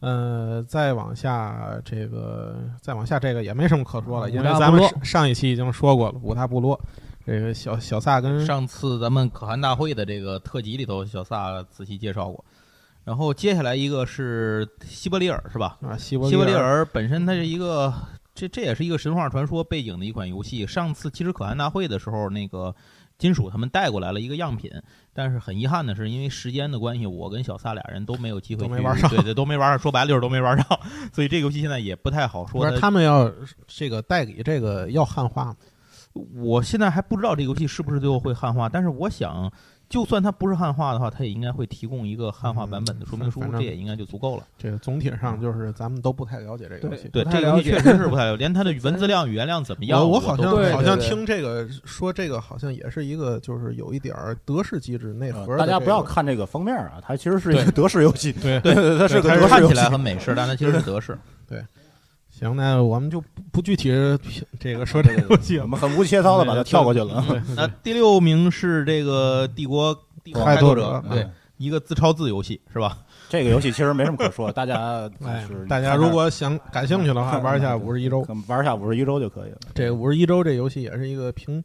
[0.00, 6.80] 呃，再往下这个，再往下这个也没什么可说了，嗯因为咱们上一期已经说过了，五大部落，
[7.26, 12.44] 这个小小萨跟上次咱们可汗大会的这个特辑里头，小萨仔细介绍过。
[13.08, 15.78] 然后接下来一个是西伯利尔，是吧？
[15.80, 17.90] 啊西伯西伯利尔尔本身它是一个，
[18.34, 20.66] 这这也是一个神话传说背景的一款游戏。
[20.66, 22.74] 上次其实可汗大会的时候，那个
[23.16, 24.70] 金属他们带过来了一个样品，
[25.14, 29.78] 但是很遗憾的是，因为时间的关系，我跟小撒俩人都没有机会去都没玩上对对，都没玩上。
[29.78, 30.66] 说白了就是都没玩上，
[31.10, 33.32] 所以这个游戏现在也不太好说是他们要
[33.66, 35.56] 这个代理这个要汉化吗？
[36.34, 39.50] 我现在还不知道这个游戏是不是最后会汉化，但是我想，
[39.88, 44.42] 就算它不是汉化的话，它也应该会提供一个汉化版本的说明书，嗯这也应该就足够了。
[44.58, 47.08] 这个总体上就是咱们都不太了解这个游戏。
[47.08, 61.18] 对，这个游戏确实是不太了解， 连它的文字量、语言量怎么样，我我好像对好像对对听这个说这个好像也是一个就是有一点儿德式机制内核的这个、呃大家不要看这个封面啊，它其实是一个德式游戏，对对 对，它是个对它是看起德式游戏来很美式，但它其实是德式。
[62.38, 63.90] 行，那我们就不不具体
[64.60, 65.58] 这个说这个游戏。
[65.58, 67.24] 我们很无节操的把它跳过去了。
[67.56, 72.98] 那第六名是这个帝国帝国开拓者者，对嗯，一个自抄字游戏是吧？
[73.28, 75.10] 这个游戏其实没什么可说，大家
[75.68, 78.24] 大家如果想感兴趣的话，玩一下五十一周。
[78.46, 79.58] 玩一下五十一周就可以了。
[79.74, 81.62] 这五十一周这游戏也是一个评，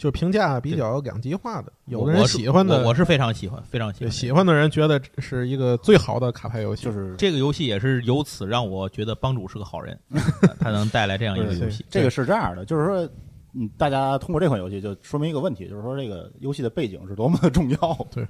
[0.00, 1.70] 就是评价比较两极化的。
[1.84, 4.10] 有的人喜欢的，我我是非常喜欢，非常喜欢。
[4.10, 6.86] 喜欢的人觉得是一个最好的卡牌游戏。
[6.86, 10.00] 就是这个游戏也是由此让我觉得帮主是个好人，
[10.58, 11.84] 他能带来这样一个游戏。
[11.90, 13.06] 这个是这样的，就是说
[13.52, 18.06] 嗯，大家通过这款游戏就说明一个问题，就是说这个游戏的背景是多么的重要。
[18.14, 18.26] 对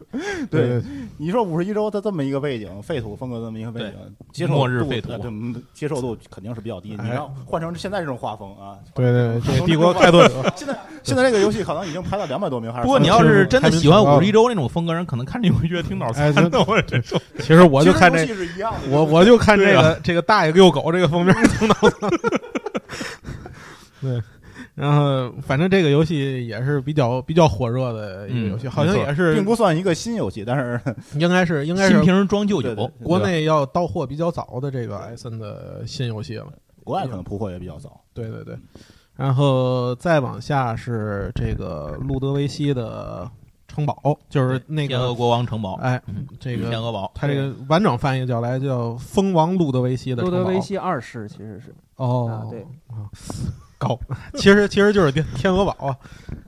[0.50, 0.82] 对，
[1.18, 3.92] 你说五十一周它这么一个背景，废土风格这么一个背景，
[4.32, 6.90] 接受度末日废土呃对嗯接受度肯定是比较低。
[6.90, 16.58] 你哎要换成现在这种画风啊，对对，对帝国开拓者，现在现在这个游戏可能已经排到两百多名，还是不过你300要是真的喜欢五十一周那种风格人，可能看这个会觉得挺脑哎残的。
[16.64, 16.98] 我这
[17.38, 22.10] 其实我就看这其实游戏是一样的，我我就看这个这个大爷遛狗这个封面挺 脑残。
[24.00, 24.22] 对，
[24.80, 29.08] 然后反正这个游戏也是比较比较火热的一个游戏，嗯好像没错。
[29.08, 30.80] 也是并不算一个新游戏，但是
[31.20, 36.46] 应该是应该是新瓶装旧酒对对，国内要到货比较早的这个艾森的新游戏了。
[36.82, 38.00] 国外可能铺货也比较早。
[38.14, 38.58] 对对对，
[39.14, 43.30] 然后再往下是这个路德维希的
[43.68, 50.44] 城堡，就是那天鹅个国王城堡，哎嗯，这个天鹅堡，它这个完整翻译叫来叫蜂王路德维希的路城堡。
[50.48, 51.74] 德维希二世其实是。
[51.96, 52.28] 哦。
[52.28, 52.62] 啊，对。
[52.88, 53.04] 啊，
[53.80, 53.98] 高，
[54.34, 55.96] 其实其实就是天天鹅堡啊，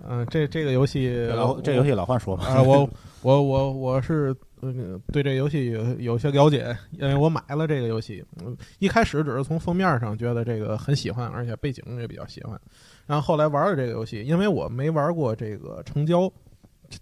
[0.06, 2.86] 嗯、这这个游戏老这游戏老换说嘛，啊、我
[3.22, 12.60] 我我我是嗯对这个游戏有有些了解，因为我买了这个游戏，嗯，一开始只是从封面上觉得这个很喜欢，而且背景也比较喜欢，
[13.06, 16.30] 然后后来玩了这个游戏，因为我没玩过这个成交，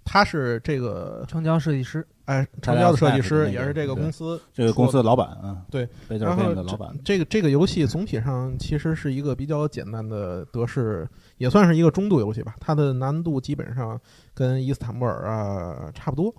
[0.04, 12.54] 他是这个城郊设计师，哎成交的设计师，也是这个公司这个公司的老板啊，对，贝泽尔然后 Game 的老板，这个这个游戏总体上其实是一个比较简单的德式，也算是一个中度游戏吧。
[12.60, 14.00] 它的难度基本上
[14.34, 16.34] 跟伊斯坦布尔啊差不多。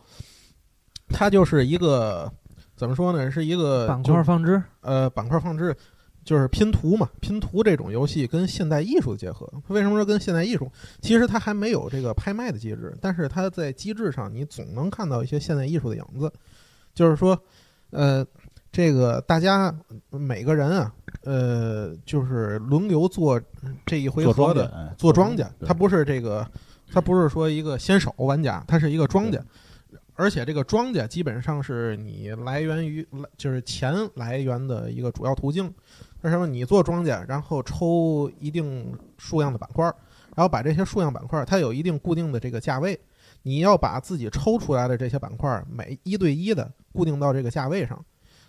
[1.10, 2.32] 它就是一个
[2.76, 3.30] 怎么说呢？
[3.30, 5.76] 是一个板就块放置，呃板块放置，
[6.24, 7.10] 就是拼图嘛。
[7.20, 10.72] 拼图这种游戏跟现代艺术的结合，为什么说跟现代艺术？
[11.02, 16.32] 其实它还没有这个拍卖的机制，但是它在机制上你总能看到一些现代艺术的影子。
[16.94, 17.42] 就是说，
[17.92, 18.26] 呃，
[18.72, 19.74] 这个大家
[20.10, 23.42] 每个人啊，呃，就是轮流做
[23.86, 26.46] 这一回合的，哎做庄稼，对他不是这个，
[26.92, 29.42] 他不是说一个先手玩家，他是一个庄家。
[30.16, 33.08] 而且这个庄家基本上是你来源于，
[33.38, 35.74] 就是钱来源的一个主要途径。
[36.22, 36.48] 为什么？
[36.48, 39.86] 你做庄稼，然后抽一定数量的板块，
[40.36, 43.00] 然后把这些数量板块，它有一定固定的这个价位，
[43.44, 48.04] 你要把自己抽出来的这些板块每一对一的固定到这个价位上。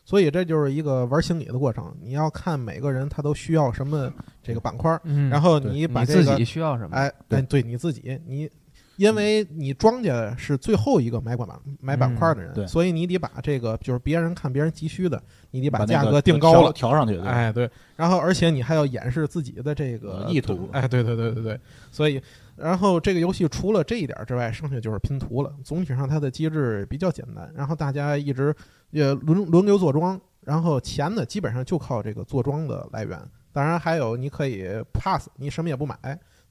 [0.05, 1.97] 所以这就是一个玩心理的过程。
[2.03, 6.97] 你要看每个人他都需要什么这个板块，嗯，然后你把这个自己需要什么？
[6.97, 8.51] 哎，哎，对你自己，你
[8.97, 16.73] 因为你庄家是最后一个买管板买板块的人，嗯所以你得把这个就是别人看别人急需的，你得把价格定高了。
[16.73, 22.21] 调调上去，对哎，对，然后而且你还要掩饰自己的这个意图哎，对对对对对，所以，
[22.57, 25.53] 然后这个游戏除了这一点之外，剩下就是拼图了。
[25.65, 28.55] 总体上它的机制比较简单，然后大家一直
[28.91, 33.19] 也轮轮流坐庄，然后钱呢基本上就靠这个坐庄的来源。
[33.53, 35.97] 当然还有你可以 pass，你什么也不买，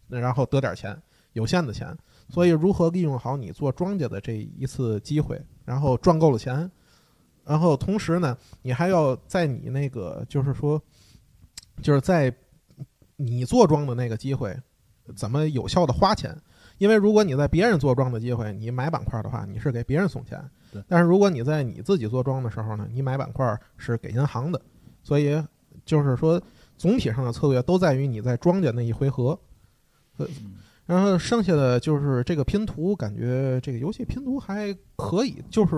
[0.08, 0.96] 然后得点钱，
[1.34, 1.96] 有限的钱。
[2.32, 6.72] 所以如何利用好你做庄稼的这一次机会，然后赚够了钱，
[7.44, 10.82] 然后同时呢，你还要在你那个就是说，
[11.82, 12.34] 就是在
[13.18, 14.58] 你做庄的那个机会，
[15.14, 16.36] 怎么有效的花钱？
[16.78, 20.40] 因为如果你在别人做庄的机会，你买板块的话，你是给别人送钱；
[20.88, 24.60] 但是如果你在你自己做庄的时候呢，你买板块是给银行的。
[25.04, 25.44] 所以
[25.84, 26.42] 就是说，
[26.78, 29.38] 总体上的策略都在于你在庄稼那一回合。
[30.18, 30.26] 呃
[30.92, 35.74] 然后剩下的就是这个拼图，感觉这个游戏拼图还可以，就是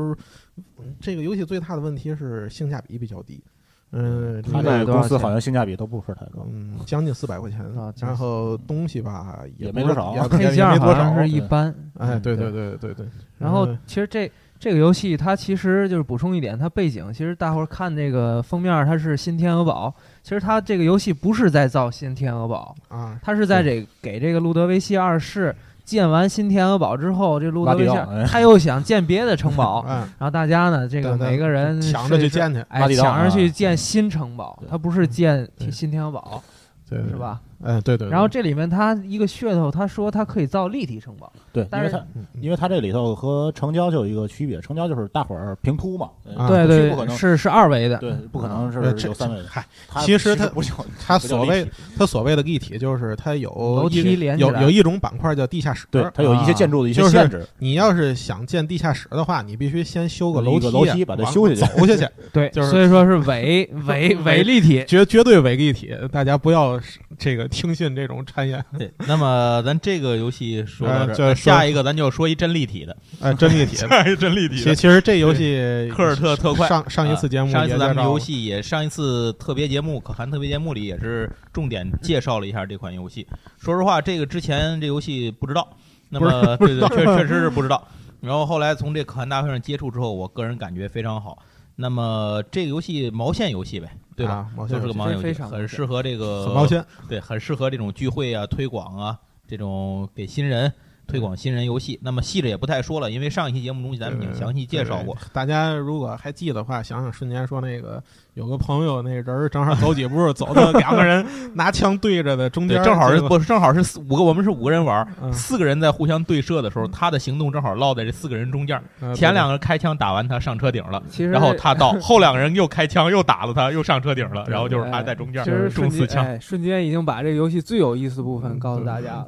[0.57, 3.43] 嗯这个游戏最大的问题是性价比比较低。
[3.91, 11.29] 嗯，他一百多少这个公司好像性价比都不是太高，嗯，将近四百块钱啊，然后东西吧也没多少也配件没多少好像是。
[11.29, 11.71] 一般。
[11.99, 12.75] 哎，对对对。
[12.77, 13.07] 对对对。
[13.37, 14.31] 然后嗯其实这
[14.63, 19.93] 这个游戏它其实就是补充一点，它背景其实大伙儿看这个封面，它是新天鹅堡。
[20.21, 27.93] 其实它这个游戏不是在造新天鹅堡，啊，它是在这给这个路德维希二世建完新天鹅堡之后，这路德维希
[28.25, 32.65] 他又想建别的城堡， 嗯，然后大家呢，这个每个人抢着去建去，
[33.01, 36.41] 抢着去啊建新城堡，对它不是建新天鹅堡，
[36.87, 37.17] 是？
[37.17, 37.41] 吧？
[37.63, 38.07] 哎，对对。
[38.07, 49.45] 对然后这里面它一个噱头，他说它可以造立体城堡，对，因但是为它嗯因为它这里头和成交就有一个区别，成交就是大伙儿平铺嘛，啊对对不可能是是二维的，对，不可能是有三维的。
[49.49, 50.73] 嗨，它其实它不叫
[51.05, 51.65] 它所谓
[51.97, 66.79] 它所谓的立体，就是它有楼梯连有有一种板块叫地下室，对，它有一些建筑的一些就是限制，你要是想建地下室的话，你必须先修个楼梯楼梯把它修下去走下去， 对，就是所以说是伪伪 伪立体，绝绝对伪立体，大家不要
[67.17, 68.61] 这个听信这种谗言。
[68.77, 73.77] 对，那么咱这个游戏说到这下一个咱就说一一真立体的，哎，真立体。
[74.11, 83.27] 一真立体其其实这游戏科尔特特快上上一次节目啊上一次咱们游戏也上一次特别节目可汗特别节目里也是重点介绍了一下这款游戏。
[83.59, 85.69] 说实话，这个之前这游戏不知道，
[86.09, 87.87] 那么对对，确确实是不知道。
[88.19, 91.37] 然后后来从这可汗大会上接触之后，我个人感觉非常好。
[91.75, 94.47] 那么这个游戏毛线游戏呗，对吧？
[94.69, 96.85] 就是个毛线游戏，很适合这个很毛线。
[97.07, 100.71] 对，很适合这种聚会啊、推广啊，这种给新人
[101.07, 101.99] 推广新人游戏。
[102.01, 105.17] 那么细着也不太说了，因为上一期节目中咱们已经详细介绍过。
[105.31, 108.01] 大家如果还记得的话，想想瞬间说那个
[108.33, 118.81] 有个朋友，那人儿正好走几步，走到两个人 拿枪对着的中，间，正好是不正好是四五个，我们是五个人玩四个人在互相对射的时候，他的行动正好落在这四个人中间
[119.15, 126.25] 前两个人开枪打完他上车顶了，然后他到， 后两个人又开枪又打了他，又上车顶了，然后就是他在中间其实瞬间中四枪。
[126.25, 129.27] 哎，瞬间已经把这个游戏最有意思部分告诉大家了。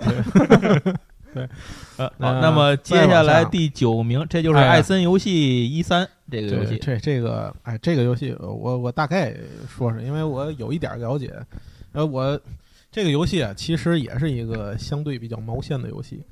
[1.98, 6.78] 呃，呃好，那么接下来第九名，这就是艾森游戏一三这个游戏。
[6.78, 9.36] 对这这个哎，这个游戏呃我我大概
[9.68, 11.34] 说说，因为我有一点了解。
[11.92, 12.40] 呃，我
[12.92, 16.24] 这个游戏啊，其实也是一个相对比较毛线的游戏。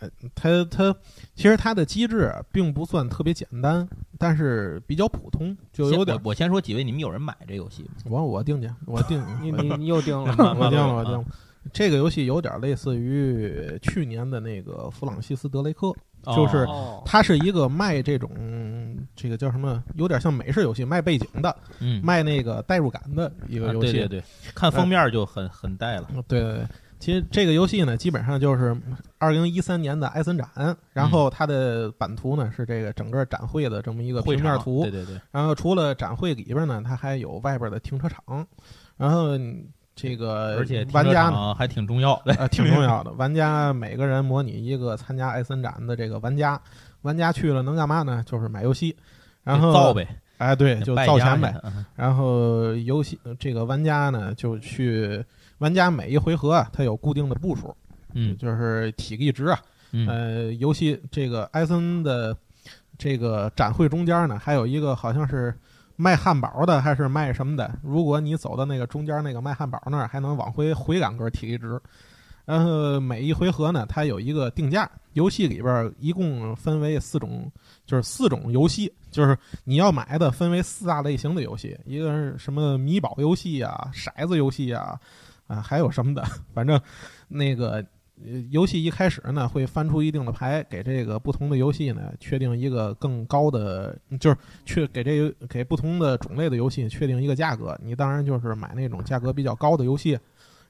[0.00, 0.94] 呃，它它
[1.34, 3.86] 其实它的机制啊并不算特别简单，
[4.18, 7.90] 但是比较普通，就有点我我先说几位，你们有人买这游戏吗？
[8.04, 11.24] 我我定去，我定 你你你又定了，我定了，我定了。
[11.72, 15.94] 这个游戏有点类似于去年的那个弗朗西斯德雷克，
[16.24, 18.30] 就是哦，它是一个卖这种
[19.14, 23.92] 这个叫什么，有点像美式游戏卖背景的，嗯，卖那个代入感的一个啊游戏。
[23.92, 26.08] 对对对，看封面就很很带了。
[26.26, 26.66] 对对对，
[26.98, 28.76] 其实这个游戏呢，基本上就是
[29.18, 38.46] 二零一三年的艾森展，然后它的版图呢是这个整个展会的这么一个平面图对，对对，然后除了展会里边呢，它还有外边的停车场，
[38.96, 39.30] 然后
[39.94, 41.54] 这个而且玩家呢。
[41.54, 42.34] 还挺重要的。
[42.34, 43.12] 呃，挺重要的。
[43.18, 46.60] 玩家每个人模拟一个参加艾森展的这个玩家，
[47.02, 48.22] 玩家去了能干嘛呢？
[48.26, 48.96] 就是买游戏，
[49.44, 51.54] 然后造呗，哎，对，就造钱呗。
[51.64, 55.24] 嗯然后游戏这个玩家呢，就去
[55.58, 57.74] 玩家每一回合啊，他有固定的步数，
[58.14, 59.58] 嗯就是体力值啊。
[59.92, 62.34] 嗯呃，游戏这个艾森的
[62.96, 65.54] 这个展会中间呢，还有一个好像是
[66.02, 67.78] 卖汉堡的，还是卖什么的。
[67.80, 71.80] 如果你走到那个中间那个卖汉堡那儿，还能往回回两格体力值。
[72.44, 74.90] 然后每一回合呢，它有一个定价。
[75.12, 77.48] 游戏里边一共分为四种，
[77.86, 84.98] 就是四种游戏，就是你要买的分为四大类型的游戏，一个是什么米宝游戏啊、骰子游戏啊，
[85.46, 86.80] 啊还有什么的， 反正
[87.28, 87.84] 那个
[88.50, 97.78] 游戏一开始呢会翻出一定的牌，给这个不同的游戏呢确定一个更高的，就是去给这给不同的种类的游戏确定一个价格。
[97.82, 100.18] 你当然就是买那种价格比较高的游戏，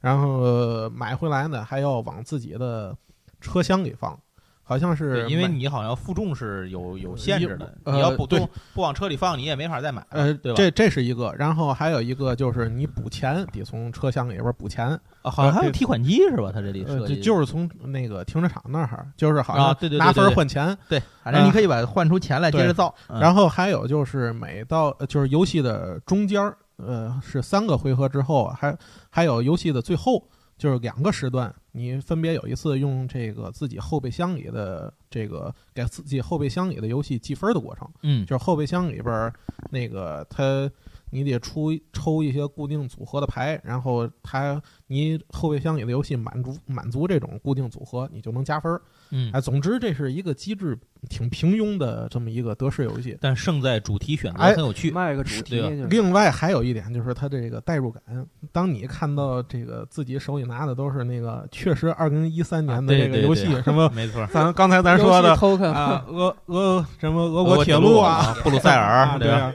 [0.01, 2.97] 然后买回来呢还要往自己的
[3.41, 4.19] 车厢里放，
[4.65, 10.57] 好像是，因为你好像负重是有有限制的，呃你要不对不不往车里放，你也没法再买了，呃，对吧？
[10.57, 14.89] 这这是一个，然后还有一个就是你补钱得从车厢里边补钱，
[15.23, 16.51] 啊好像还有提款机是吧？
[16.55, 22.95] 它这里呃，设计就就是从那个停车场那儿，就是好像拿分对对儿换钱，对，反正你可以把换出钱来接着造。
[23.09, 28.77] 嗯然后还有就是每到呃就是游戏的中间儿，呃，是三个回合之后，还
[29.11, 39.33] 还有游戏的最后，就是两个时段，你分别有一次用这个自己后备箱里的这个给自己后备箱里的游戏计分的过程，嗯就是后备箱里边儿
[39.71, 40.71] 那个它。
[41.15, 48.81] 你得出抽一些固定组合的牌，然后它你后备箱里的游戏满足满足这种固定组合，你就能加分儿。
[49.13, 50.77] 嗯，哎，总之这是一个机制
[51.09, 53.17] 挺平庸的这么一个德式游戏。
[53.21, 54.91] 但胜在主题选择哎很有趣。
[54.91, 58.03] 卖个主题就是另外还有一点就是它这个代入感，
[58.51, 65.35] 当你看到这个自己手里拿的都是那个确实二零一三年的这个游戏，什么没错，咱刚才咱说的
[65.73, 69.53] 啊， 俄俄什么俄俄国铁路啊，布鲁塞尔啊，对吧？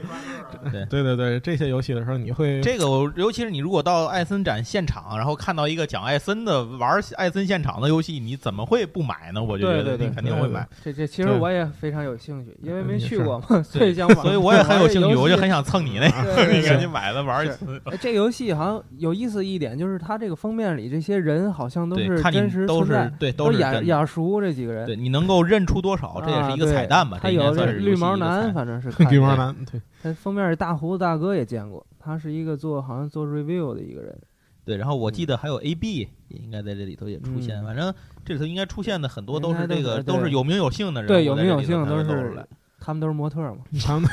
[0.68, 9.42] 啊， 对对对对，这些游戏的时候你会这个我尤其是你如果到艾森展现场，然后看到一个讲艾森的玩艾森现场的游戏，你怎么会不买呢？
[9.42, 14.18] 我就觉得你肯定会买，这这其实我也非常有兴趣，因为没嗯去过嘛，所以想玩。
[14.18, 17.80] 所以我也很有兴趣， 我就很想蹭你那个， 你赶紧买了玩一次。
[17.84, 24.86] 哎这个游戏好像有意思一点，就是它这个封面里这些人好像都是真你都是实存在，对都是真的眼熟这几个人。
[24.86, 27.18] 对你能够认出多少，这也是一个彩蛋吧？
[27.20, 34.18] 他这应该有这绿算是游戏一个毛男，反正是绿毛男，对，他封面是大胡子大哥也见过，他是一个做好像做 review 的一个人。
[34.64, 37.64] 对，然后我记得还有 AB 也应该在这里头也出现，嗯。
[37.64, 37.94] 反正
[38.24, 42.46] 这里头应该出现的很多都是这个都是有名有姓的人，对有名有姓都是出来
[42.88, 43.58] 他们都是模特嘛。
[43.78, 44.08] 长的。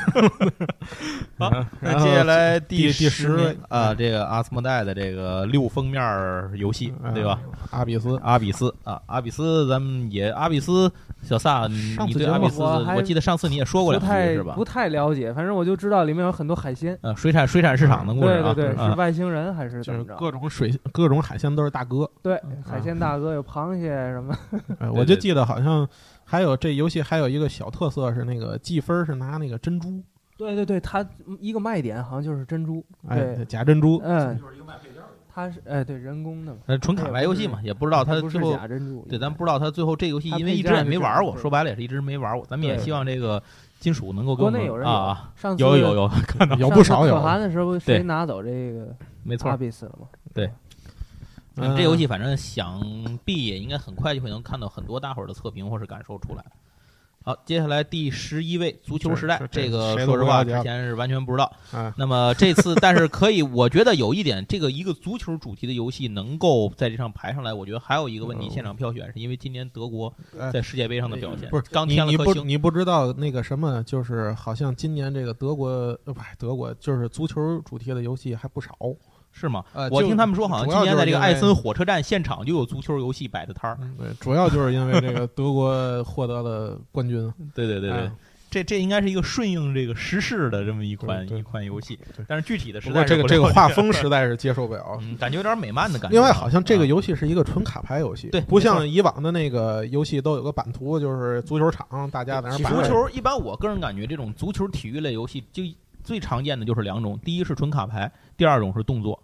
[1.38, 7.40] 好嗯然后那接下来第第十啊，这个阿斯莫代的这个六封面儿游戏，嗯对吧？？
[7.70, 14.62] 阿比斯，阿比斯啊，阿比斯，咱们也阿比斯，小萨，你对阿比斯，我记得上次你也说过两句不太是吧不？
[14.62, 16.98] 太了解，反正我就知道里面有很多海鲜。
[17.00, 20.16] 呃，水产水产市场的故事啊，对对对，是啊外星人还是就是怎么着？
[20.16, 22.08] 各种水各种海鲜都是大哥。
[22.22, 24.36] 对，海鲜大哥有螃蟹什么，
[24.94, 25.88] 我就记得好像
[26.28, 30.02] 还有这游戏还有一个小特色是那个计分是拿那个珍珠，
[30.36, 31.06] 对对对，它
[31.40, 34.00] 一个卖点好像就是珍珠，哎，假珍珠。
[34.02, 34.36] 嗯，
[35.32, 42.44] 它是哎对人工的嘛，呃纯卡牌游戏嘛，也不知道它它不是最后假珍珠，对，咱不知道它最后这游戏，因为一直也没玩过，说白了也是一直没玩过。
[42.46, 43.40] 咱们也希望这个
[43.78, 49.56] 金属能够国内有人啊啊，上次有有有， 看到有不少有可汗的时候，谁对拿走这个没错阿。
[49.56, 50.08] 比斯了嘛？
[51.56, 52.80] 嗯这游戏反正想
[53.24, 56.44] 必也应该很快就会能看到很多大伙儿的测评或是感受出来。
[57.24, 61.52] 好，接下来第十一位足球时代这，个说实话之前是完全不知道。
[61.72, 75.68] 啊，那么这次，但是可以，我觉得有一点，这个一个足球主题的游戏能够在这上排上来，我觉得还有一个问题，嗯现场票选是因为今年德国哎在世界杯上的表现，不是刚你你不添了颗星，你不知道那个什么，就是好像今年这个德国
[76.04, 78.70] 呃不德国就是足球主题的游戏还不少。
[79.38, 79.62] 是吗？
[79.74, 83.76] 我呃我听他们说，好像今年在这个艾森火车站现场就有足球游戏摆的摊儿。
[83.82, 87.30] 嗯对，主要就是因为这个德国获得了冠军。
[87.54, 88.10] 对对对对哎，
[88.48, 94.96] 这这应该是一个顺应这个时事的这么一款一款游戏，但是具体的实在是这个这个画风实在是接受不了。
[95.02, 96.18] 嗯，感觉有点美漫的感觉啊。
[96.18, 102.82] 另外，好像这个啊游戏是一个纯卡牌游戏，对不像以往的那个游戏都有个版图，就是足球场，大家在那摆足。
[102.88, 105.62] 球一般，我个人感觉这种足球体育类游戏就
[106.02, 109.20] 最常见的就是两种，第一是纯卡牌，第二种是动作，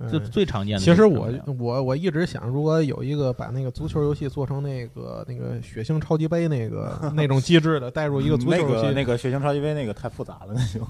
[0.00, 0.82] 嗯最最常见的。
[0.82, 10.80] 其实我我我一直想，如果有一个把那个足球游戏做成那个那个血腥超级杯那个 那种机制的，带入一个足球游戏，个那个血腥超级杯那个太复杂了，那就。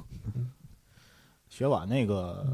[1.46, 2.44] 雪婉那个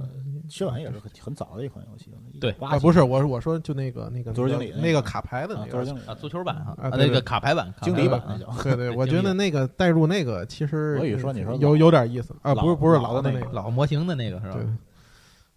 [0.46, 5.96] 雪婉也是很很早的一款游戏了，对啊，不是，我我说就那个那个足球经理那个卡牌的那个啊足球经。
[5.96, 8.52] 理啊，足球版，啊那个卡牌版、经理版那叫。
[8.62, 14.58] 对对，我觉得那个带入那个其实我以说你说有有点意思啊，不是不是老的那个个，老模型的那个是吧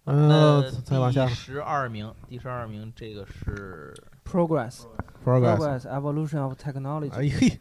[0.06, 1.26] 嗯，再往下。
[1.26, 3.94] 十二名，第十二名这个是
[4.24, 7.58] Progress，progress，Progress Evolution of Technology 哎嘿，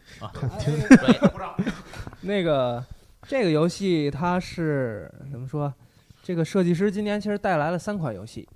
[2.22, 2.84] 那个
[3.24, 5.74] 这个游戏它是怎么说？
[6.22, 8.48] 这个设计师今年其实带来了三款游戏，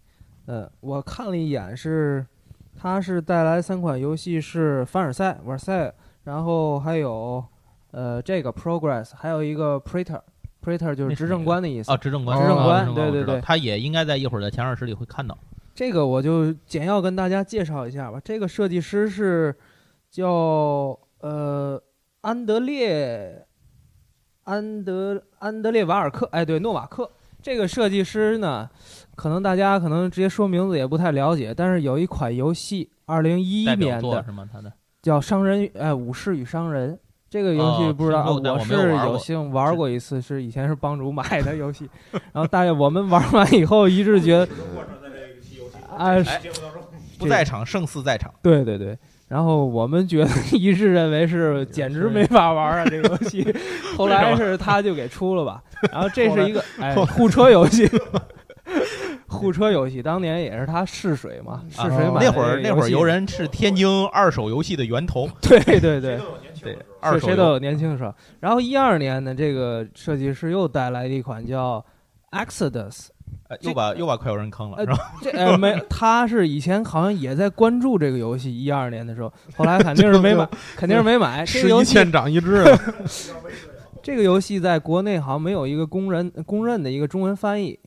[0.45, 2.25] 呃，我看了一眼是，
[2.75, 7.43] 它是带来三款游戏是凡尔赛、瓦尔赛，然后还有
[7.91, 9.79] 呃这个 Progress，还有一个
[10.67, 11.91] Praetor，Praetor 就是执政官的意思。
[11.91, 15.37] 啊，执政官，执政官对对对他也应该在一会儿在前二十里会看到。
[15.73, 18.19] 这个我就简要跟大家介绍一下吧。
[18.23, 19.55] 这个设计师是
[20.09, 21.81] 叫呃
[22.21, 23.45] 安德烈
[24.43, 27.09] 安德安德烈瓦尔克，哎，对，诺瓦克。
[27.41, 28.69] 这个设计师呢，
[29.15, 34.49] 可能大家可能直接说名字也不太了解，但是有一款游戏，二零一一年的作是吗？
[34.51, 36.95] 他的叫《商人哎武士与商人》。
[37.29, 41.89] 这个游戏哦不知道，我是有幸玩过一次，是以前是帮主买的游戏，
[42.33, 44.47] 然后大家我们玩完以后一致觉得，
[45.97, 46.41] 哎，哎
[47.19, 48.31] 不在场胜似在场。
[48.41, 48.97] 对对对，
[49.27, 53.45] 然后我们觉得 一致认为是简直没法玩啊，这个游戏。
[53.97, 55.61] 后来是他就给出了吧，
[55.91, 57.89] 然后这是一个哎护车游戏，
[59.27, 66.17] 护车游戏当年也是他试水嘛，试水啊那会儿那会儿游游人是天津二手游戏的源头，对对对。
[66.59, 66.75] 对，
[67.19, 68.13] 谁都有年轻的时候。
[68.39, 71.83] 然后一二年呢，这个设计师又带来了一款叫
[72.31, 73.07] Exodus，
[73.47, 74.97] 哎又把又把快有人坑了，呃是吧？
[75.21, 81.45] 这呃没，他是以前好像也在关注这个游戏，一二年的时候，后来肯定是没买，肯定是没买。
[81.45, 82.77] 这游戏一堑长一智了。
[84.03, 87.77] 这个游戏在国内好像没有一个公认公认的一个中文翻译，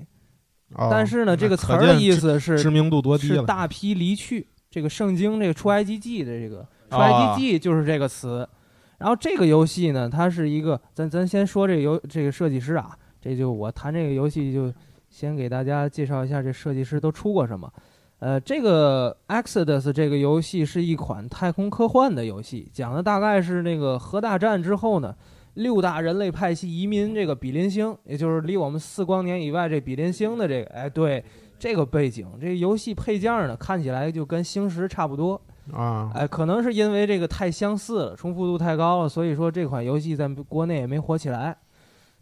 [0.74, 3.42] 哦但是呢，这个词儿的意思是知名度多低是了。
[3.44, 4.46] 大批离去。
[4.70, 8.48] 这个圣经这个出埃及记的这个出啊埃及记就是这个词。
[9.00, 14.72] 然后这个游戏呢，它是一个，咱咱先说这个游这个设计师啊，这就我谈这个游戏就
[15.08, 17.68] 先给大家介绍一下这设计师都出过什么。
[18.18, 25.16] 呃，这个 Exodus 这个游戏是一款太空科幻的游戏，讲的大概是那个核大战之后呢，
[25.54, 31.24] 六大人类派系移民这个比邻星，也就是离我们四光年以外这比邻星的这个，哎，对
[31.58, 35.40] 这个背景，这游戏配件呢看起来就跟星石差不多，
[35.72, 41.56] 啊，哎，可能是因为这个太相似了，重复度太高了，所以说这款游戏在国内也没火起来。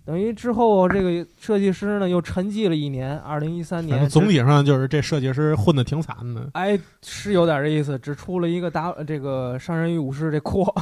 [0.04, 6.48] 等于之后这个设计师呢又沉寂了一年，二零一三年总体上就是这设计师混的挺惨的。
[6.54, 10.74] 哎是有点这意思，只出了一个打这个商人与武士这扩，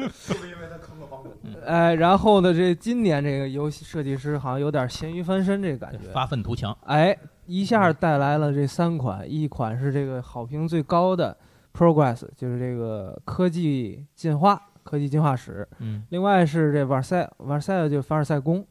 [1.64, 11.34] 哎，然后呢这今年这个游戏设计师好像有点咸鱼翻身这个感觉，发愤图强，哎，一下带来了这三款，一款是这个好评最高的
[11.72, 18.66] Progress，就是这个科技进化、科技进化史；嗯，另外是这瓦塞瓦塞就凡尔赛宫，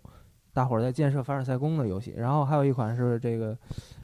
[0.54, 2.14] 大伙儿在建设凡尔赛宫的游戏。
[2.18, 3.58] 然后还有一款是这个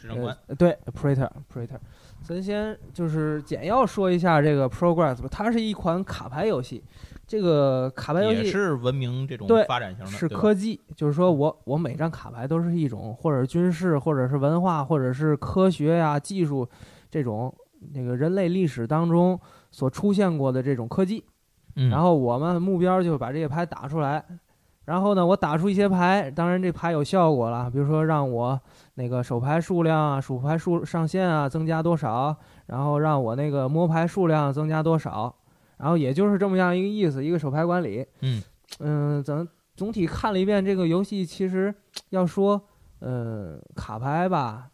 [0.10, 1.80] 呃，对 Praetor Praetor。
[2.24, 6.84] 咱先就是简要说一下这个 Progress 吧，它是一款卡牌游戏。
[7.28, 16.68] 这个卡牌游戏也是文明这种对发展型的，是科技，就是说我我每张卡牌都是一种或者军事，或者是文化，或者是科学呀、技术
[17.10, 17.54] 这种
[17.94, 19.40] 那个人类历史当中
[19.72, 21.24] 所出现过的这种科技。
[21.76, 24.24] 嗯，然后我们目标就是把这些牌打出来。
[24.86, 28.62] 然后呢，我打出一些牌，当然这牌有效果了，比如说让我
[28.94, 32.36] 那个手牌数量啊、数牌数上限啊增加多少，
[32.68, 35.36] 然后让我那个摸牌数量增加多少，
[35.78, 38.06] 然后也就是这么样一个意思，一个手牌管理。
[38.22, 38.44] 嗯
[38.80, 41.74] 嗯，咱总体看了一遍这个游戏，其实
[42.10, 42.62] 要说，
[43.02, 44.68] 嗯，卡牌吧，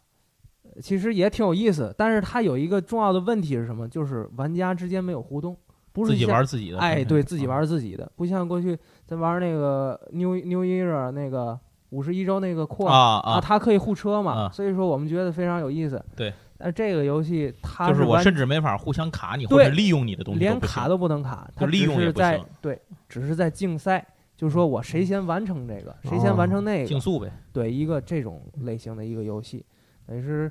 [0.80, 3.88] 其实也挺有意思，但是它有一个重要的问题是什么？
[3.88, 5.56] 就是玩家之间没有互动，
[5.92, 11.58] 不是自己像玩自己的，哎，对自己啊玩自己的，不像过去咱玩那个 New New Era 那个
[11.90, 14.50] 五十一周那个扩啊啊，它可以互车嘛，啊。
[14.52, 16.02] 所以说我们觉得非常有意思。
[16.16, 24.06] 对，但这个游戏它就是我甚至没法互相卡你，或者利用你的东西连卡都不能卡，它利用也不是在行对，只是在竞赛，
[24.36, 29.64] 就是说我谁先完成这个，谁先完成那个，竞速呗，对一个这种类型的一个游戏，
[30.06, 30.50] 等于是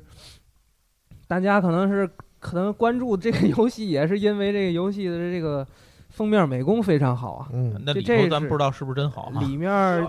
[1.28, 5.66] 大家可能是可能关注这个游戏，也是因为这个游戏的这个
[6.10, 10.06] 封面美工非常好啊，嗯，那里头咱不知道是不是真好啊里面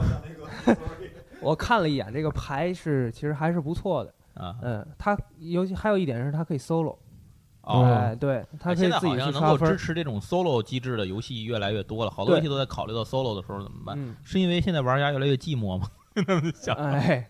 [1.41, 6.97] 我看了一眼，这个牌是其实还是不错的，啊嗯，它尤其还有一点是它可以 solo，
[7.63, 7.83] 哦。
[7.85, 13.97] 哎，对，它可以现在自己好像能够去刷分，支持这种 solo 机制的游戏越来越多了，好多游戏都在考虑到 solo 的时候怎么办？
[13.99, 15.89] 嗯，是因为现在玩家越来越寂寞吗？
[16.55, 17.29] 想哎，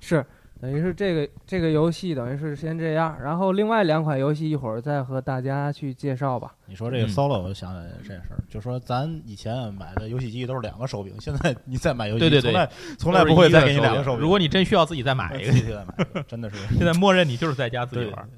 [0.00, 0.24] 是，
[0.60, 6.54] 等于是这个这个游戏等于是先这样，然后另外两款游戏一会儿再和大家去介绍吧。
[6.66, 14.20] 你说这个嗯 solo，我就想起来这事儿，就说咱以前买的游戏机都是两个手柄，现在 你再买游戏机，对对对从来从来不会再给你两个手柄。
[14.20, 18.28] 如果你真需要自己再买一个，自己再买一个，真的是 现在默认你就是在家自己玩。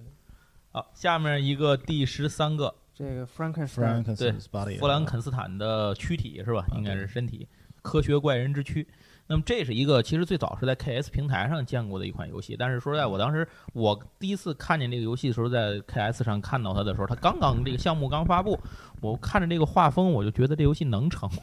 [0.72, 6.66] 好，下面一个第十三个这个 Frankenstein，Frankenstein's body，弗兰肯斯坦的躯体是吧？
[6.76, 7.46] 应该是身体，
[7.82, 8.86] 科学怪人之躯。
[9.28, 18.58] 那么这是一个其实最早是在 KS 平台上见过的一款游戏，但是说实在，我当时我第一次看见这个游戏的时候，在 KS 上看到它的时候，它刚刚这个项目刚发布，
[19.00, 21.28] 我看着这个画风，我就觉得这游戏能成。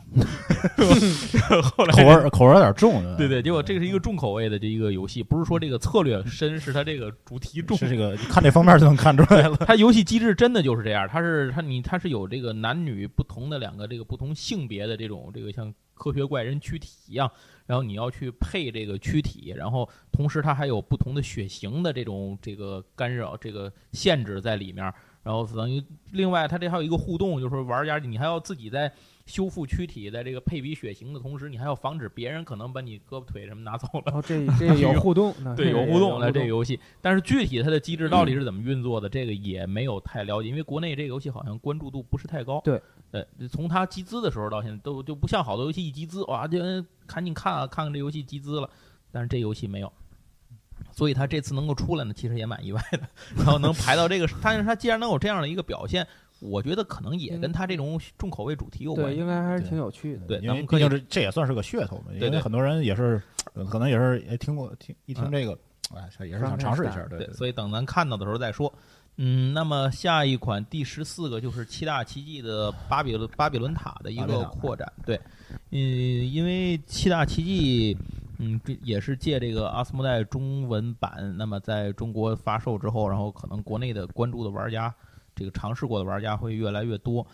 [1.75, 7.77] 后来口味口味有点重，对对，结果这个是一个重口味的这一个游戏，不是说这个策略深，是它这个主题重。
[7.77, 9.57] 是这个看这方面就能看出来了。
[9.57, 17.29] 它游戏机制真的就是这样，它是它你它是有这个男女不同的两个这个不同性别的这种这个像科学怪人躯体一样，
[17.65, 24.83] 然后你要去配这个躯体，然后同时它还有不同的血型的这种这个干扰这个限制在里面，
[25.23, 28.91] 然后等于另外它这还有一个互动，就是说玩家你还要自己在
[29.25, 34.03] 修复躯体，在这个配比血型的同时，你还要防止别人可能把你胳膊腿什么拿走了。
[34.07, 42.59] 然后这 这有互动，对，有互动的这个游戏，但是具体它的机制到底是怎么运作的，这个也没有太了解，因为国内这个游戏好像关注度不是太高。
[42.65, 42.81] 对，
[43.13, 46.59] 呃，从它集资的时候到现在，都就不像好多游戏一集资，哇，就
[47.05, 48.67] 赶紧看啊，看看这游戏集资了，
[49.11, 49.93] 但是这游戏没有。
[50.91, 53.01] 所以它这次能够出来呢，其实也蛮意外的。
[53.37, 56.05] 然后能排到这个，但是它既然能有这样的一个表现，
[56.39, 59.15] 我觉得可能也跟它这种重口味主题有关。
[59.15, 60.25] 应该还是挺有趣的。
[60.25, 63.21] 对因为咱们毕竟这这也算是个噱头嘛，因对对为很多人也是
[63.53, 65.57] 呃可能也是也听过听一听这个，
[65.93, 68.73] 哎，也是想尝试一下，对对，所以等咱看到的时候再说。
[69.17, 75.19] 嗯，那么下一款第十四个就是七大奇迹的巴比伦巴比伦塔的一个扩展，对，
[75.69, 77.97] 嗯，因为七大奇迹，
[78.39, 84.93] 嗯，这也是借这个阿斯莫代中文版，那么在中国发售之后，然后可能国内的关注的玩家，
[85.35, 87.25] 这个尝试过的玩家会越来越多。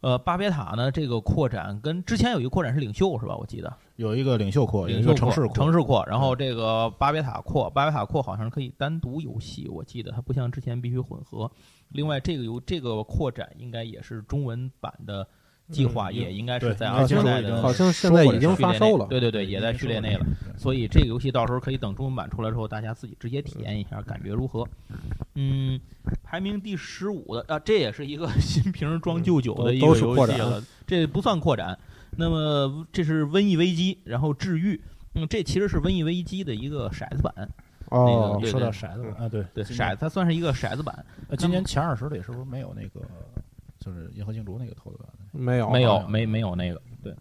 [0.00, 3.36] 呃，巴别塔呢，这个扩展跟之前有一个扩展是领袖是吧？
[3.36, 11.50] 我记得有一个领袖扩，有领袖一个城市扩，扩，城市扩，然后这个巴别塔扩，巴别塔扩好像是可以单独游戏，我记得它不像之前必须混合。
[11.88, 15.26] 另外，这个游这个扩展应该也是中文版的
[15.70, 19.06] 计划，嗯也应该是在二现在的已经好像现在已经发售了。
[19.06, 20.26] 对对对，也在序列内了。
[20.56, 24.66] 所以这个游戏到时候可以等中文版出来之后，大家自己直接体验一下，感觉如何？
[25.34, 25.80] 嗯，
[26.22, 31.78] 排名第十五的啊，这也是一个 新瓶装旧酒的一个都是扩展游戏了，这不算扩展。
[32.16, 34.80] 那么这是瘟疫危机，然后治愈。
[35.14, 37.48] 嗯，这其实是瘟疫危机的一个骰子版，
[37.90, 43.06] 哦那个对说到骰子啊，对对，骰子它算是一个骰子版，呃今年前二十里是不是没有那个
[43.78, 45.08] 就是银河竞逐那个投的版？
[45.38, 47.14] 没有没有哦没没有那个对。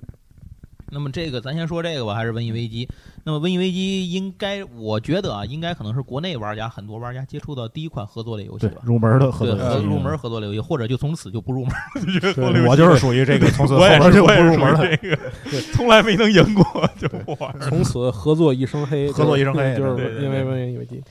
[0.90, 2.88] 那么这个咱先说这个吧，还是瘟疫危机。
[3.26, 11.74] 那么瘟疫危机应该，我觉得啊，应该可能是国内玩家很多玩家接触到第一款合作类游戏对吧，，入门的合对，作游戏呃入门合作类游戏，或者就从此就不入门。
[12.66, 14.78] 我就是属于这个从此后我也是，边就不入门了。
[14.78, 15.32] 属于这个，
[15.74, 17.54] 从来没能赢过，就不玩。
[17.60, 21.04] 从此合作一生黑，合作一生黑 就是因为瘟疫危机。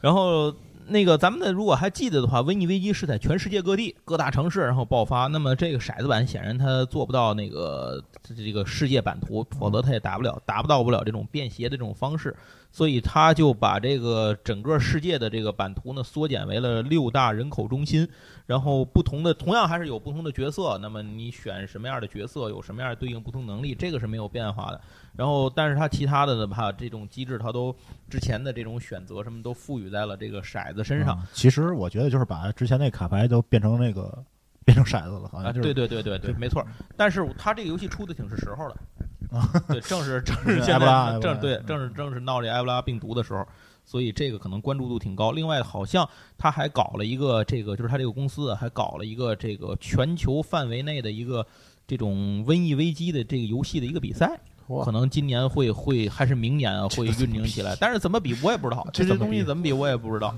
[0.00, 0.50] 然后
[0.88, 5.26] 那个咱们的如果还记得的话，瘟疫危机是在全世界各地各大城市然后爆发。
[5.26, 12.36] 那么这个骰子版显然它做不到那个这个世界版图，否则它也达不了达不到不了这种便携的这种方式。
[12.70, 18.06] 所以他就把这个整个世界的这个版图呢缩减为了六大人口中心，
[18.44, 20.76] 然后不同的同样还是有不同的角色。
[20.76, 24.80] 那么你选什么样的角色，有什么样的对应不同能力，这个是没有变化的。
[25.18, 27.74] 然后，但是它其他的呢，怕这种机制它都
[28.08, 31.18] 之前的这种选择什么都赋予在了这个骰子身上。
[31.20, 34.24] 嗯其实我觉得就是把之前那卡牌都变成那个
[34.64, 36.64] 变成骰子了，好啊，像就是对对对对对，没错。
[36.96, 43.44] 但是它这个游戏出的挺是时候的啊， 对，正是正是埃博拉正对嗯正是正是闹这埃博拉病毒的时候，
[43.84, 45.32] 所以这个可能关注度挺高。
[45.32, 51.44] 另外，好像他还搞了一个这个，就是他这个公司啊，还搞了一个这个全球范围内的一个
[51.88, 54.38] 这种瘟疫危机的这个游戏的一个比赛。
[54.68, 54.84] 哇。
[54.84, 60.34] 可能今年会会还是明年啊会运营起来，但是怎么比我也不知道，这些东西怎么比我也不知道。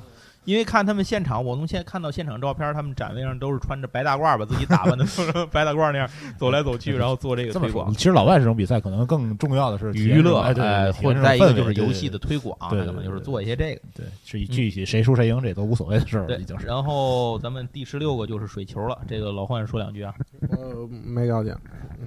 [0.46, 5.04] 因为看他们现场，我从现在看到现场照片，他们展位上都是穿着白大褂，把自己打扮的
[5.52, 6.08] 白大褂那样
[6.38, 13.82] 走来走去， 然后做这个推广，其实老外这种比赛可能更重要的是娱乐，哎，对哎，或者再一个就是游游戏的推广，对对那么就是对对做一些这个。
[13.94, 16.66] 对，是具体谁输谁赢这都无所谓的事儿了，对已经，是。
[16.66, 20.14] 然后咱们第十六个就是水球了，这个老幻说两句啊，
[20.50, 21.54] 呃，没了解，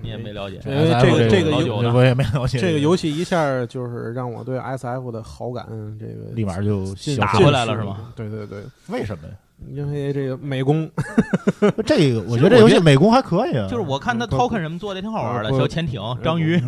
[0.01, 0.59] 你也没了解。
[0.65, 5.65] 因为这个这个我也没了解这个游戏一下就是让我对 S F 的好感
[5.99, 6.85] 这个立马就
[7.19, 8.13] 打回来了是吗？
[8.15, 9.33] 对对对，为什么呀？
[9.69, 10.89] 因为这个美工
[11.85, 16.61] 这个 我觉得这游戏美工还可以啊，就是我看他 token 什么做的挺好玩的，小潜艇、章鱼，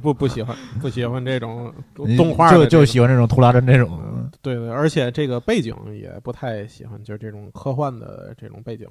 [0.00, 1.72] 不不喜欢不喜欢这种
[2.16, 3.90] 动画就就喜欢这种图拉真这种。
[4.04, 8.86] 嗯对对，而且这个背景也不太喜欢，就是这种科幻的这种背景。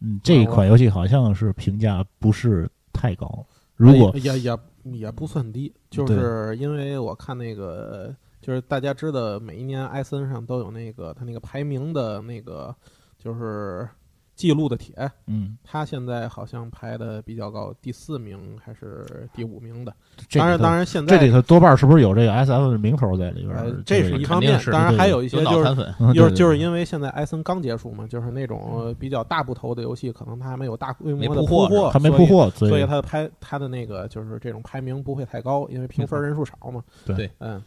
[0.00, 3.46] 嗯，这一款游戏好像是评价不是太高。
[3.76, 12.74] 如果也也也不算低，就是因为我看那个，就是大家知道每一年艾森上都有那个他那个排名的那个
[13.18, 13.88] 就是
[14.36, 14.94] 记录的帖，
[15.26, 19.92] 嗯，他现在好像排的比较高，第四名还是第五名的。
[20.32, 23.56] 当然当然现在这里头多半是不是有这个 S F 的名头在里边？
[23.56, 36.84] 呃这是一方面当然还有一些就是就是因为现在艾森刚结束嘛，就是那种呃比较大部头的游戏，可能它还没有大规模的铺货货，还没所以铺货，所所以以它的排它的那个就是这种排名不会太高，因为评分人数少嘛。
[37.06, 37.62] 对对嗯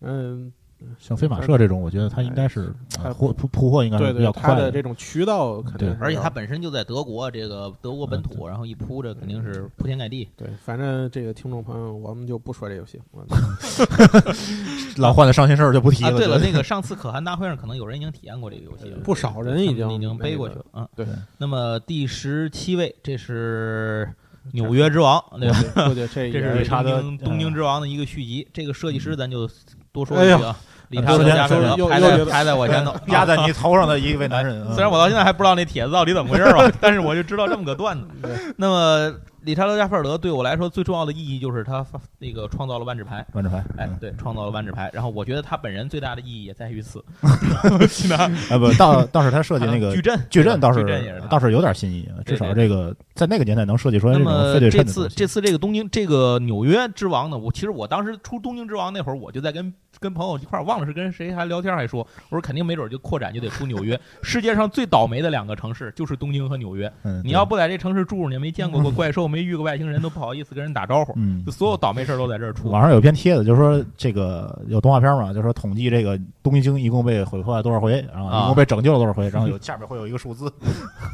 [0.00, 0.52] 嗯，
[0.98, 2.72] 像飞马社这种，我觉得它应该是
[3.14, 10.28] 货铺铺货应该是比较快的这种渠道肯定而且它本身就在德国，这个德国本土，然后一铺着肯定是铺天盖地。
[10.36, 13.00] 对，反正这个听众朋友，我们就不说这游戏。
[13.12, 13.24] 我
[14.98, 16.16] 老换的伤心事儿就不提啊，了。
[16.18, 20.88] 对了，那个上次可汗大会上可能有人已经体验过这个游戏了，不少人已经已经背过去了嗯。
[20.94, 21.06] 对
[21.38, 24.08] 那么第十七位，这是
[24.52, 25.56] 纽约之王，对吧？
[25.94, 28.46] 这 这是查京东京之王的一个续集。
[28.52, 29.48] 这个设计师咱就
[29.94, 30.56] 多说一句啊，
[30.88, 34.66] 理查德说加菲尔德排在排在我前头，压在你头上的一位男人。
[34.72, 38.06] 虽然我到现在还不知道那帖子到底怎么回事吧，但是我就知道这么个段子。
[38.58, 43.24] 那么理查德加菲尔德对我来说最重要的意义就是他发那个创造了万智牌。
[43.34, 44.90] 万智牌，哎，嗯对，创造了万智牌。
[44.92, 47.04] 然后我觉得他本人最大的意义也在于此。
[47.22, 54.82] 啊不，倒倒是他设计那个 矩阵，矩阵倒矩是倒是有点新意啊，至少这个在那个年代能设计出来那这种么非对这。
[54.82, 63.98] 次这次这个东京这个纽约之王呢，我其实我当时出东京之王那会儿，我就在跟跟朋友一块儿，忘了是跟谁还聊天还说，我说肯定没准就扩展就得出纽约。
[64.22, 66.92] 世界上最倒霉的两个城市就是东京和纽约。
[67.02, 71.12] 嗯，你要不在这城市住着，你没见过过怪兽，没遇过外星人，都不好意思跟人打招呼。
[71.16, 72.70] 嗯就，所有倒霉事儿都在这儿出。
[72.70, 80.52] 网上有篇帖子，就是说这个有动画片嘛，就是说统计这个东京一共被毁坏多少回，然后啊一共被拯救了多少回，然后有下面会有一个数字。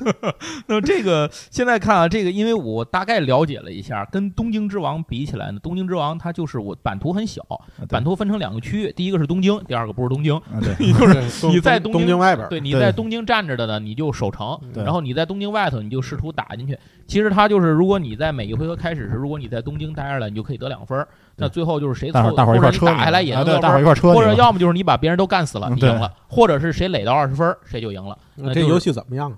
[0.67, 7.43] 那么这个现在看啊，这个因为我大概了解了一下，跟东京之王比起来呢，东京之王它就是我版图很小，
[7.89, 10.35] 版图分成两个区域，第一个是东京，第二个不是东京。
[10.37, 16.79] 啊，对， 就是 你在东东京外边，对，你在东京站着的呢，你就守城，对然后你在东京外头，你就试图打进去。
[17.07, 21.07] 其实它就是，如果你在每一回合开始时，如果你在东京待着了，你就可以得两分。
[21.37, 28.17] 那最后就是谁凑，大伙儿大伙儿一块儿或者打下来也啊，对，能得分儿大伙一块或者要么就是你把别人都干死了，你赢了，或者是谁垒到二十分，谁就赢了。
[28.37, 29.37] 那这游戏怎么样啊？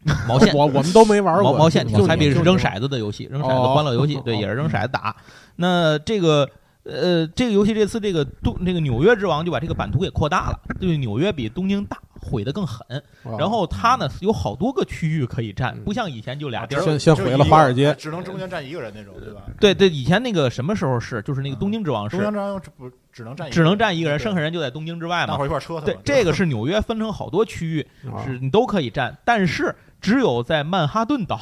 [0.26, 0.54] 毛线。
[0.54, 1.52] 我我们都没玩过。
[1.52, 5.14] 毛毛线，就是扔骰子的游戏，扔骰子哦欢乐游戏，对，哦也是扔骰子打。
[5.56, 6.48] 那这个
[6.84, 12.80] 呃，这个游戏这次这个东那个纽约之王就把这个版图给扩大了，就是纽约比东京大，毁得更狠。
[13.22, 16.82] 哦然后它呢有好多个区域可以占，嗯不像以前就俩地儿。
[16.82, 19.42] 先先毁了华尔街，只能中间站一个人那种，对吧？
[19.60, 25.44] 对对，以前那个什么时候是，就是那个东京之王是中央站不只能站一个只能站一个人，剩下人就在东京之外嘛大伙。
[25.44, 31.38] 一块儿车他对，这个是纽约分成好多区域， 啊是你都可以站，但是只有在曼哈顿岛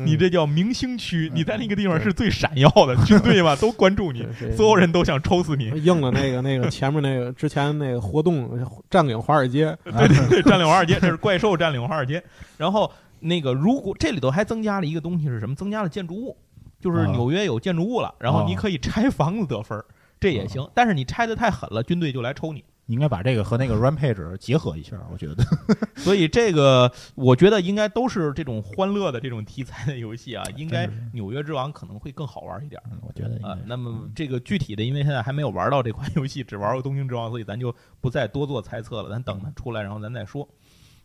[0.00, 4.26] 你这叫明星区，你在那个地方是最闪耀的， 军队嘛都关注你，
[4.56, 5.70] 所有人都想抽死你。
[5.82, 8.48] 应了那个那个前面那个之前那个活动
[8.88, 12.22] 占领华尔街，对对对，占领华尔街，这是怪兽占领华尔街。
[12.56, 12.90] 然后
[13.20, 15.54] 那个，如果这里头还增加了一个东西是什么？
[15.54, 16.36] 增加了建筑物，
[16.80, 19.84] 就是啊纽约有建筑物了，然后你哦可以拆房子得分儿，
[20.24, 20.66] 这也行。
[20.74, 22.64] 但是你拆的太狠了，军队就来抽你。
[22.86, 25.42] 你应该把这个和那个 Rampage 结合一下，我觉得。
[25.96, 32.80] 所以这个我觉得应该都是这种欢乐的这种题材的游戏啊，应该《纽约之王》可能会更好玩一点。
[32.90, 40.46] 嗯我觉得啊该，那么这个具体的，因为现在还没有玩到这款游戏，只玩过《东京之王》，所以咱就不再多做猜测了，咱等它出来，然后咱再说。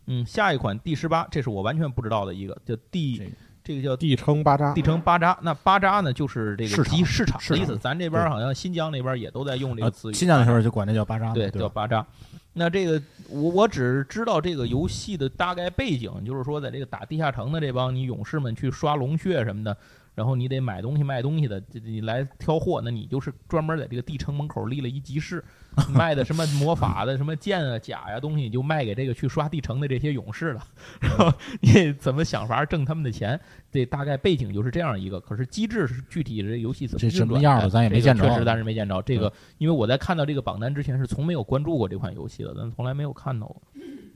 [0.06, 3.30] 嗯，下一款第十八，这是我完全不知道的一个，叫第这个
[3.62, 5.38] 这个叫地称巴扎地，称巴扎。
[5.42, 7.76] 那巴扎呢，就是这个市市场的意思。
[7.76, 10.14] 咱这边好像新疆那边也都在用这个啊词语。
[10.14, 12.04] 新疆那时候就管这叫巴扎嘛，对，叫巴扎。
[12.52, 19.76] 那这个我我只知道这个游戏的大概背景，就是说在这个打地下城的这帮你勇士们去刷龙血什么的，
[20.16, 25.44] 然后你得买东西卖东西的，这你来挑货，那你就是专门在这个地城门口立了一集市，
[25.94, 30.62] 卖的什么魔法的什么剑啊甲呀东西，你就卖给这个去刷地城的这些勇士了。
[31.00, 33.38] 然后你怎么想法挣他们的钱？
[33.70, 39.00] 这大概背景就是这样一个，可是机制是具体这游戏怎么这运转的什么样的咱也没见着确实咱是没见着。
[39.02, 43.62] 这个因为我在看到这个榜单之前是从没有关注过这款游戏的，咱从来没有看到过。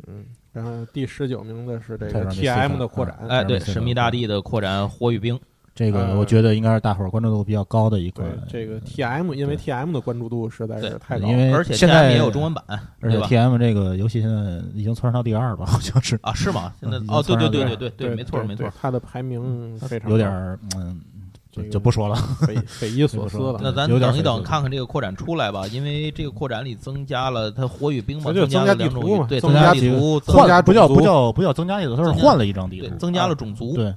[0.06, 5.40] 嗯，然后第十九名的是这个 T M 的扩展，哎，对，神秘大地的扩展火与冰，
[5.74, 12.62] 这个呃我觉得应该是大伙儿关注度比较高的一对个，这个 T M，因为 T M 的关注度实在是太高了，因为而且现在也有中文版，
[13.00, 16.72] 而且？T M 这个游戏现在已经蹿上到第二吧，好像是啊，是吗？
[16.80, 18.72] 现在嗯哦，对对对对对对，没错没错。
[18.80, 21.13] 它的排名非常有点儿嗯，就
[21.54, 22.16] 这个就不说了。
[22.46, 23.60] 匪 匪夷所思了。
[23.62, 32.94] 那咱等一等，看看这个扩展出来吧，因为这个扩展里增加了它火与冰嘛，增加地了两种图嘛对，增加加几地图，增增加不叫不叫不叫增加地图，它是换了一张地图。
[32.96, 33.94] 增加了种族，对，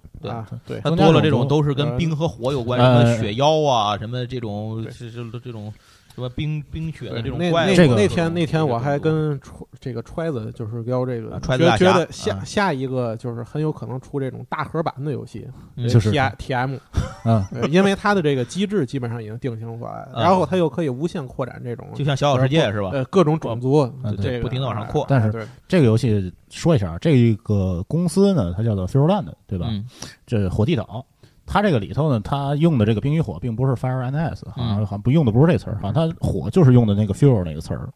[0.65, 5.73] 对它增加多了这种种族都是跟呃冰和火有关，什呃么雪妖啊，什么这种对是是这种
[6.17, 7.69] 什么冰冰雪的这种怪物。
[7.69, 9.39] 那这个那天那天我还跟
[9.79, 16.75] 这个揣子就是聊这个啊，揣子觉得觉得下啊下一个就是很有可能出这种大盒版的游戏，嗯就是 T T M，
[17.23, 22.89] 嗯，呃因为它的这个机制基本上已经定型出来然后它又可以无限扩展这种就像小小世界是吧？
[22.93, 29.67] 呃各种种族嗯，对这个不停的往上扩但是对这个游戏说一下啊，这个公司呢，它叫做 Fureland，对吧？
[29.69, 29.85] 嗯
[30.25, 31.05] 这火地岛，
[31.47, 37.89] 它这个里头呢，它用的这个冰与火并不是 Fire and Ice，好像嗯好像不用的不是这词儿，好像它火就是用的那个 fuel 那个词儿，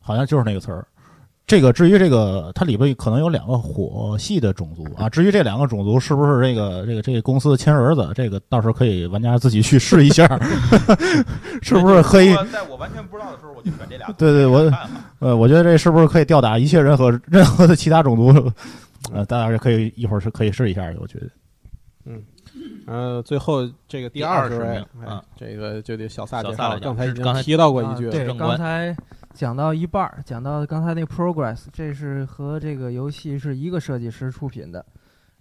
[0.00, 0.86] 好像就是那个词儿。
[1.46, 5.08] 这个至于这个，它里边可能有两个火系的种族啊。
[5.08, 10.26] 至于这两个种族是不是这个这个这个公司的亲儿子，这个到时候可以玩家自己去试一下，
[11.62, 12.34] 是不是可以？
[12.52, 14.10] 在我完全不知道的时候，我就选这俩。
[14.18, 14.68] 对对我
[15.20, 18.52] 呃，我觉得这是不是可以吊打一切任何任何的其他种族？
[19.12, 21.30] 呃，大家可以一会儿是可以试一下的，我觉得。
[22.04, 22.22] 嗯
[22.86, 24.86] 呃，最后这个第第二十20位
[25.36, 28.96] 这个就得小萨介绍，小萨来讲刚才已经是刚才提到过一啊句，对，刚才
[29.34, 34.84] 讲到一半儿，讲到刚才那个 Progress，这是和这个游戏是一个设计师出品的。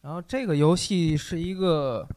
[0.01, 2.08] 然后这个游戏是一个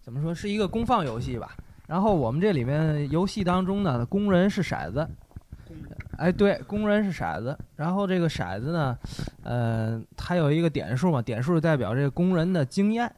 [0.00, 1.54] 怎么说，是一个公放游戏吧。
[1.86, 5.06] 然后我们这里面游戏当中呢，工人是骰子。
[6.20, 7.56] 哎，对，工人是骰子。
[7.76, 8.98] 然后这个骰子呢，
[9.42, 13.10] 呃，它有一个点数嘛，点数代表这个工人的经验。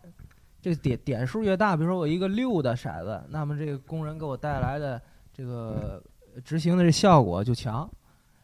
[0.60, 5.02] 这个点点数越大，比如说我一个六的骰子，那么这个工人给我带来的
[5.36, 6.00] 这个
[6.44, 7.90] 执行的这效果就强。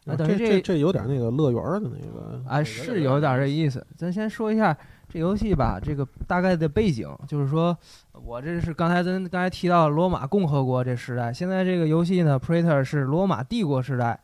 [0.03, 3.87] 那等于这这这有点那个乐园的那个，哎，是有点这意思。
[3.97, 4.77] 咱先说一下
[5.09, 7.77] 这游戏吧，这个大概的背景，就是说
[8.13, 14.19] 我这是刚才咱刚才提到罗马共和国这时代，现在这个游戏呢，Praetor 是罗马帝国时代，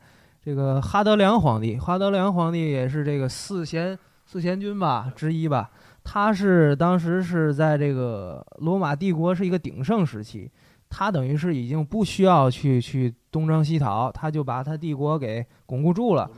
[0.44, 5.70] 这个哈德良皇帝，哈德良皇帝也是这个四贤四贤君吧之一吧，
[6.02, 10.50] 他是当时是在这个罗马帝国是一个鼎盛时期。
[10.90, 16.30] 他等于是已经不需要去去东征西讨，他就把他帝国给巩固住了。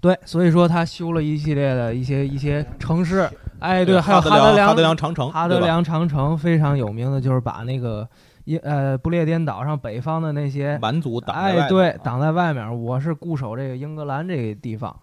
[0.00, 8.08] 对，所以说他修了一系列的一些一些城市，哎，对，还有哈哈德良哈德良长城，哈德良长城非常有名的就是把那个
[8.44, 12.82] 一呃不列颠岛上北方的那些蛮族挡在外哎，对啊，挡在外面。
[12.82, 14.94] 我是固守这个英格兰这个地方，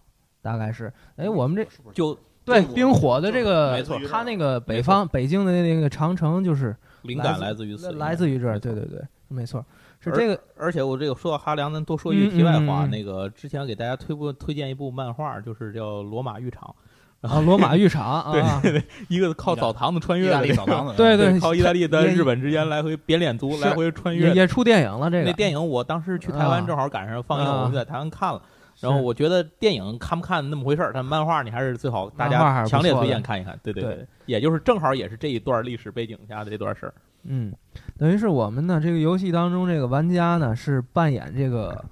[0.42, 0.92] 大概是。
[1.16, 9.64] 哎，我们这就对，冰火的这个，没错他那个北方北京的那个长城就是灵感来来自于此，来自于这儿，对对对，没错，
[10.00, 16.76] 是这个而且我这个说到哈良，咱多说一句题外话，嗯嗯嗯那个之前给大家推过推荐一部漫画，就是叫《罗马浴场
[17.22, 18.42] 啊，罗马浴场对
[18.72, 24.48] 对，》，一个靠澡堂子穿意大越的这个，利澡堂子，对对靠意大利的日本之间来回扁脸族来回穿越也。
[24.48, 28.42] 出电影了，这个那电影我当时去台湾啊正好赶上放映，啊我们在台湾看了。
[28.80, 33.60] 然后我觉得电影看不看那么回事儿，但漫画你还是最好大家强烈推荐看一看。
[33.62, 36.94] 对对对对，也就是正好也是这一段历史背景下的这段事儿。
[37.24, 37.54] 嗯，
[37.98, 41.84] 等于是我们呢这个游戏当中这个玩家呢是扮演这个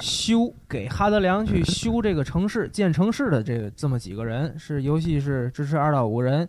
[0.00, 6.48] 修给哈德良去修这个城市建城市的这个这么几个人，是游戏是支持二到五人，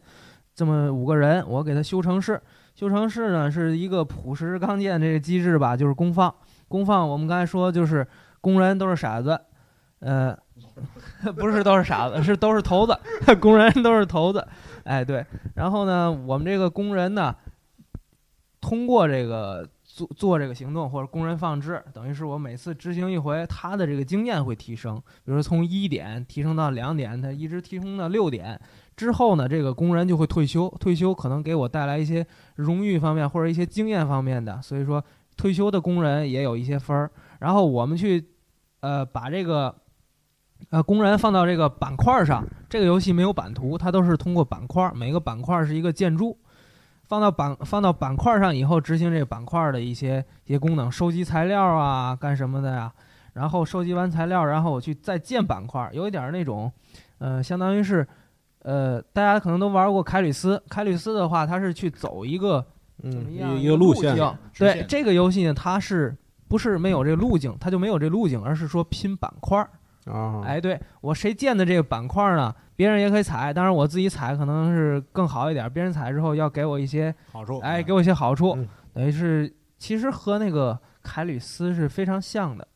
[0.56, 2.42] 这么五个人，我给他修城市。
[2.76, 6.34] 修城市呢是一个朴实刚健这个机制吧，就是公放。
[6.68, 8.06] 公放我们刚才说就是
[8.40, 9.40] 工人都是傻子，
[10.00, 10.38] 呃，
[11.36, 12.96] 不是都是傻子，是都是头子，
[13.42, 14.46] 工人都是头子。
[14.84, 15.26] 哎，对。
[15.56, 17.36] 然后呢，我们这个工人呢，
[18.60, 28.60] 通过这个做做这个行动或者工人放置，等于是我每次执行一回，他的这个经验会提升，比如说从一点提升到两点，他一直提升到六点
[28.96, 35.04] 之后呢，这个工人就会退休，退休可能给我带来一些荣誉方面或者一些经验方面的，所以说
[35.36, 38.26] 退休的工人也有一些分儿，然后我们去
[38.82, 39.74] 呃把这个。
[40.72, 46.36] 呃，工人放到这个板块上，这个游戏没有版图，它都是通过板块，每个板块是一个建筑，
[47.08, 52.92] 放到板放到板块上以后，执行这个板块的一些一些功能，收集材料啊，干什么的呀？
[53.34, 56.72] 然后收集完材料，然后我去再建板块，有一点儿那种，
[57.20, 58.06] 呃，相当于是，
[58.64, 62.66] 呃，大家可能都玩过凯吕斯，凯吕斯的话，它是去走一个
[63.02, 69.70] 怎么嗯，样一一个路线，径对这个游戏呢，它是不是没有这个路径，它就没有这路径，而是说拼板块儿。
[70.08, 72.54] 啊，哎，对我谁建的这个板块呢？
[72.76, 75.72] 别人也可以踩，当然我自己踩可能是更好一点。
[75.72, 82.68] 别人踩之后要给我一些，好处，哎，给我一些好处，嗯等于是其实和那个凯吕斯是非常像的，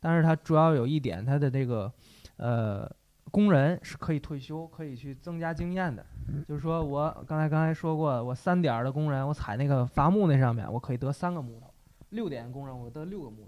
[0.00, 1.92] 但是它主要有一点，它的这个
[2.36, 2.88] 呃
[3.30, 6.04] 工人是可以退休，可以去增加经验的。
[6.46, 11.66] 就是说我刚才刚才说过，我三点的工人，我踩那个伐木那上面，我可以得三个木头；
[12.10, 13.42] 六点工人，我得六个木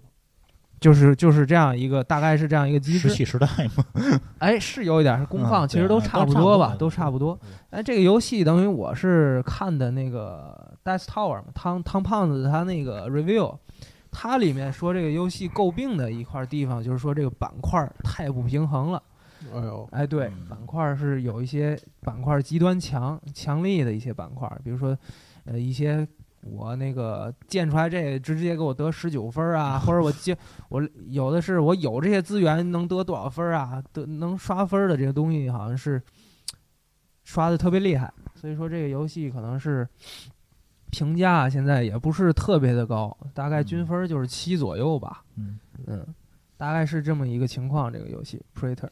[0.81, 3.07] 就是就是这样一个，大概是这样一个机制。
[3.07, 3.85] 石器时代嘛，
[4.39, 7.39] 哎，是有一点儿是功放，嗯其实都差不多吧，都都差不多。
[7.69, 13.55] 哎，这个游戏等于我是看的那个 Death Tower 嘛，汤汤胖子他那个 review，
[14.11, 19.01] 它里面说这个游戏诟病的一块地方就是说这个板块儿太不平衡了。
[19.53, 24.97] 哎呦，哎，对，嗯板块儿是有一些板块儿极端强强力的一些板块儿，比如说
[25.45, 26.07] 呃一些。
[26.43, 30.37] 我那个建出来这个直接给我得十九分啊，或者我建
[30.69, 36.01] 我有的是我有这些资源能得多少分啊，得能刷分的这个东西好像是
[37.23, 39.87] 刷的特别厉害，所以说这个游戏可能是
[40.89, 45.23] 评价现在也不是特别的高，大概均分就是七左右吧。
[45.37, 46.05] 嗯嗯，
[46.57, 47.93] 大概是这么一个情况。
[47.93, 48.89] 这个游戏 Praetor，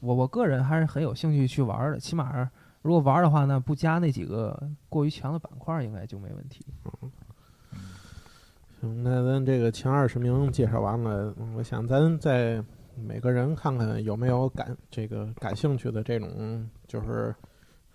[0.00, 2.50] 我我个人还是很有兴趣去玩的，起码
[2.82, 6.64] 如果玩儿的话那，不加那几个过于强的板块儿，应该就没问题。
[8.80, 12.62] 行，那咱这个前二十名介绍完了，嗯我想咱再
[12.94, 17.34] 每个人看看有没有感这个感兴趣的这种，就是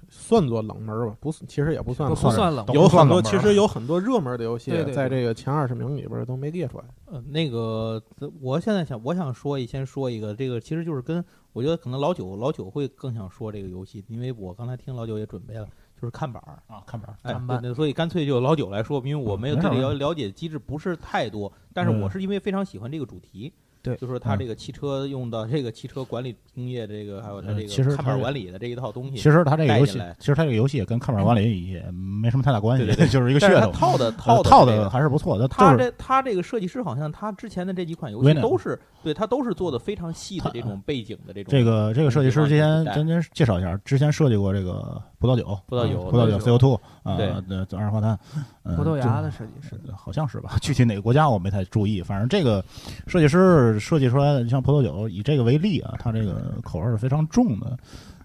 [0.09, 2.33] 算作冷门吧，不是，其实也不算不冷门。
[2.33, 6.83] 算冷有很多，其实有很多热门的游戏对对，对在这个前二十名里边都没列出来。
[7.05, 8.01] 呃，那个，
[8.41, 11.23] 我现在想，我想说一，先说一个，这个其实就是跟
[11.53, 23.53] 我觉得可能老九老九会更想说这个游戏，因为我刚才听老九也准备了，就是看板儿，啊，看板儿，哎，看板对对，所以干脆就老九来说，因为我没有对这没事儿个了解机制不是太多，但是嗯我是因为非常喜欢这个主题，
[23.83, 33.71] 对就说它嗯这个汽车用的这个汽车管理工业这个，还有它呃这个看板其实它是管理的这一套东西，其实它这个游戏其实它这个游戏也跟看板管理也没什么太大关系，对对对 就是一个噱头。
[33.71, 47.27] 套的呃套的套的还是不错的，他这他这个设计师好像他之前的这几款游戏都是对他都是做的非常细的这种背景的这种这个这个设计师之前咱先介绍一下，之前设计过这个葡萄酒，葡萄酒嗯葡萄酒 CO two 啊，对
[47.65, 48.17] 对，二氧化碳，
[48.62, 50.57] 嗯葡萄牙的设计师，好像是吧？
[50.61, 52.63] 具体哪个国家我没太注意，反正这个
[53.07, 57.77] 设计师设计出来的，像葡萄酒以这个为例啊，它这个口味是非常重的。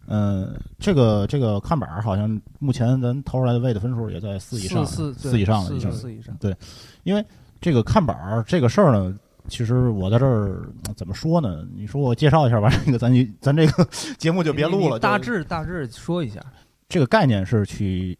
[0.06, 6.34] 嗯，这个这个看板儿好像目前咱投出来的位的分数也在四以上，四以上了四已经四以上。
[6.40, 6.56] 对
[7.02, 7.24] 因为
[7.60, 9.14] 这个看板儿这个事儿呢，
[9.48, 11.66] 其实我在这儿呃怎么说呢？
[11.76, 13.86] 你说我介绍一下吧，这个咱就咱这个
[14.16, 14.88] 节目就别录了。
[14.88, 16.40] 你你大致大致说一下。
[16.88, 18.16] 这个概念是起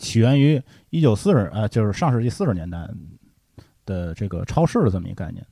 [0.00, 2.88] 起源于一九四十呃，就是上世纪四十年代
[3.84, 5.46] 的这个超市的这么一个概念。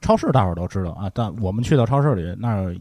[0.00, 2.76] 超市大伙儿都知道啊，但我们去到超市里，那儿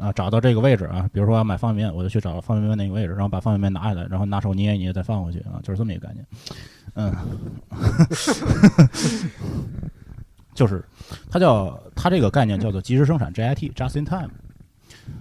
[0.00, 6.26] 啊，找到这个位置啊，比如说要买方便面，我就去找方便面那个位置，然后把方便面拿下来，然后拿手捏一捏再放回去啊，就是这么一个概念。
[6.94, 7.14] 嗯，
[10.54, 10.82] 就是
[11.30, 14.30] 它叫它这个概念叫做即时生产 JIT（Just in Time）。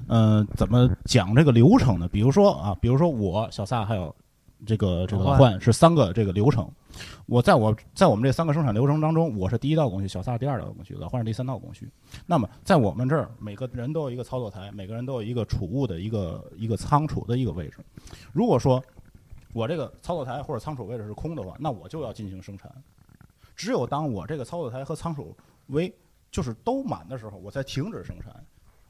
[0.07, 2.07] 嗯，怎么讲这个流程呢？
[2.07, 4.15] 比如说啊，比如说我小萨还有
[4.65, 6.69] 这个这个老老幻是三个这个流程。
[7.25, 11.89] 我在我在我们这三个生产流程当中，我是第一道工序，小萨第二道工序，老换是第三道工序。
[12.25, 17.77] 那么在我们这儿，每个人都有一个操作台，每个人都有一个储物的一个一个仓储的一个位置。
[18.33, 18.83] 如果说
[19.53, 22.69] 我这个操作台或者仓储位置是空的话，那我就要进行生产。
[23.55, 25.35] 只有当我这个操作台和仓储
[25.67, 25.93] 为
[26.31, 28.35] 就是都满的时候，我才停止生产。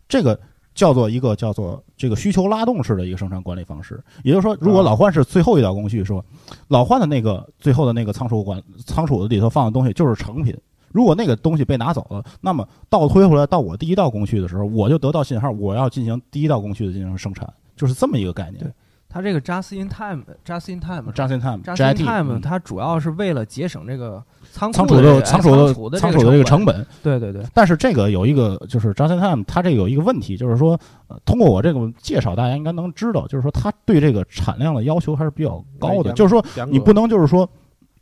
[0.07, 0.39] 这个
[0.74, 4.01] 叫做一个叫做这个需求拉动式的一个生产管理方式。
[4.24, 6.24] 也就是说，如果老换是最后一道工序，说
[6.67, 10.55] 老换的那个最后的那个仓储管仓储的里头放的东西就是成品。
[10.93, 17.47] 如果那个东西被拿走了，那么倒推回来到我第一道工序的时候，我就得到信号，我要进行第一道工序的进行生产，
[17.78, 18.72] 就是这么一个概念对。
[19.12, 21.12] 它这个 just in time，just in time。
[21.12, 26.86] Just in time，just in JIT time，嗯它主要是为了节省这个仓仓储的的仓储的的仓储的这个成本。
[27.03, 37.49] 对对对，但是这个有一个就是 Just in Time，它这个有一个问题，就是说，呃，通过我这个介绍，大家应该能知道，就是说它对这个产量的要求还是比较高的，就是说你不能就是说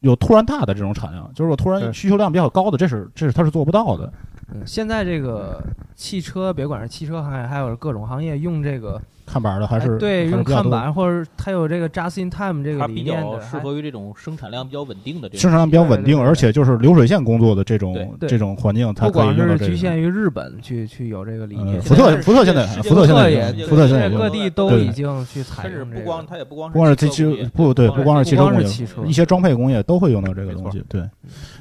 [0.01, 4.12] 有突然大的这种产量，就是说突然需求量比较高的，这是这是它是做不到的。
[4.51, 5.64] 嗯，现在这个
[5.95, 8.99] 汽车，别管是汽车行业，还有各种行业，用这个
[9.32, 15.41] 看板的还是哎对用看板，或者它有这个 just in time 这个理念的，适合于这种生产量比较稳定的这种。
[15.41, 19.69] 生产量比较稳定，而且就是流水线工作的这种这种环境，它不光是可以用到这个。
[19.69, 26.25] 局限于日本去去有这个理念呃，福特福特现在福特现在也福特现在各地都已经去采甚至用不光。
[26.25, 28.67] 它也不光不光是汽汽车不对，不光是汽车工业，
[29.05, 30.84] 一些装配工业都会用到这个东西。
[30.89, 31.07] 对，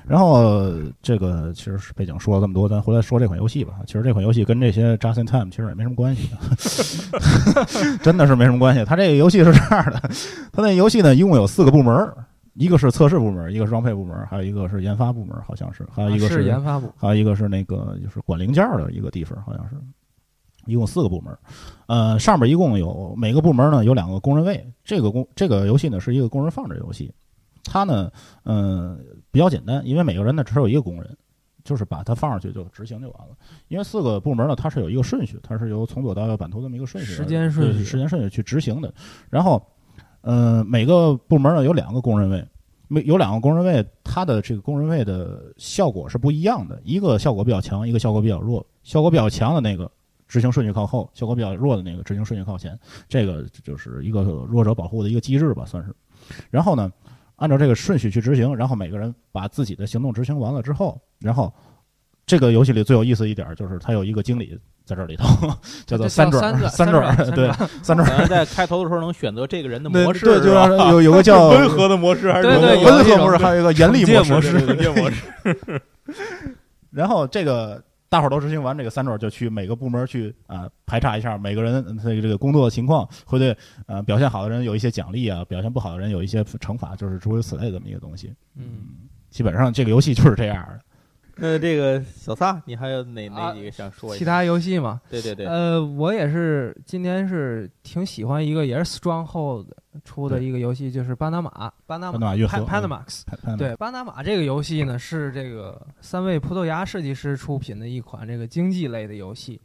[0.07, 3.75] 然后这个其实是背景说了这么多，咱回来说这款游戏吧。
[3.87, 6.29] 其实这款游戏跟这些 Just in Time 其实也没什么关系，
[8.03, 8.85] 真的是没什么关系。
[8.85, 10.01] 它这个游戏是这样的，
[10.53, 12.17] 它那游戏呢一共有四个部门儿，
[12.55, 19.77] 一个是测试部门儿，一个是装配部门儿，还有一个是研发部门儿，好像是，还有一个啊是研发部，还有一个是那个就是管零件儿的一个地方，好像是，
[20.67, 21.39] 一共四个部门儿。
[21.87, 24.67] 呃，上面一共有每个部门呢有两个工人位。
[24.85, 27.13] 这个工这个游戏呢是一个工人放置游戏，
[27.65, 28.11] 它呢
[28.45, 28.99] 嗯、呃
[29.31, 31.17] 比较简单，因为每个人呢只有一个工人，
[31.65, 33.37] 就是把它放上去就执行就完了。
[33.69, 38.93] 因为四个部门呢它是有一个顺序，它是由从左到右版图这么一个顺序，时间顺序时间顺序去执行的。
[39.31, 39.63] 然后
[40.21, 42.47] 呃每个部门呢有两个工人位。
[42.91, 48.65] 每有两个工人位，它的这个工人位的效果是不一样的，一个效果比较强，一个效果比较弱。
[48.83, 49.93] 效果比较强的那个
[50.27, 52.79] 执行顺序靠后，效果比较弱的那个执行顺序靠前。
[53.07, 55.95] 这个就是一个弱者保护的一个机制吧，算是。
[56.51, 56.91] 然后呢，
[57.39, 61.53] 按照这个顺序去执行，然后每个人把自己的行动执行完了之后，然后
[62.26, 65.24] 这个游戏里最有意思一点就是它有一个经理在这里头，
[65.86, 67.51] 叫做三转三转对
[67.82, 68.07] 三转。
[68.07, 70.53] 咱在开头的时候能选择这个人的模式，对，就
[70.91, 74.53] 有有个叫 温和的模式还是对温和模式，还有一个严厉模式。
[74.91, 75.82] 模式。
[76.91, 83.57] 然后这个大伙儿都执行完这个三转，就去每个部门去啊、排查一下每个人呃这个这个工作的情况，会对
[83.87, 88.35] 呃表现好的人有一些奖励啊，表现不好的人有一些惩罚，就是诸如此类这么一个东西。
[88.57, 88.87] 嗯，
[89.29, 90.81] 基本上这个游戏就是这样的。
[91.39, 94.18] 那 这个小撒，你还有哪哪啊几个想说一下？
[94.18, 99.66] 其他游戏嘛，对对对，呃，我也是今天是挺喜欢一个也是 Stronghold
[100.05, 103.22] 出的一个游戏，就是巴拿马，巴拿巴拿马 Panamax。
[103.57, 109.61] 对，巴拿马这个游戏呢，是这个三位葡萄牙设计师出品的一款这个经济类的游戏。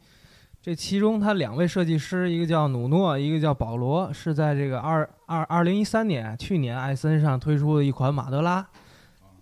[0.62, 8.66] 这其中，它两位设计师，一个叫努诺，一个叫保罗，是在这个二二二零一三年，去年艾森上推出的一款马德拉。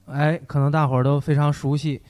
[0.07, 2.03] 哎，可能大伙儿都非常熟悉。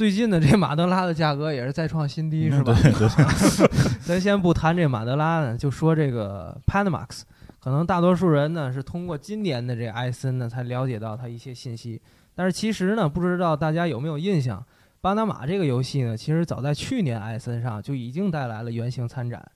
[0.00, 2.74] 最近的这马德拉的价格也是再创新低，是吧？
[2.82, 3.68] 对对，
[4.00, 7.20] 咱先不谈这马德拉呢，就说这个 Panamax，
[7.58, 12.00] 可能大多数人呢是通过今年的这个艾森呢才了解到它一些信息。
[12.34, 14.64] 但是其实呢，不知道大家有没有印象，
[15.02, 19.46] 巴拿马这个游戏呢，其实早在去年艾森上就已经带来了原型参展，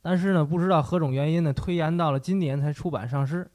[0.00, 3.50] 但是呢，不知道何种原因呢，推延到了今年才出版上市。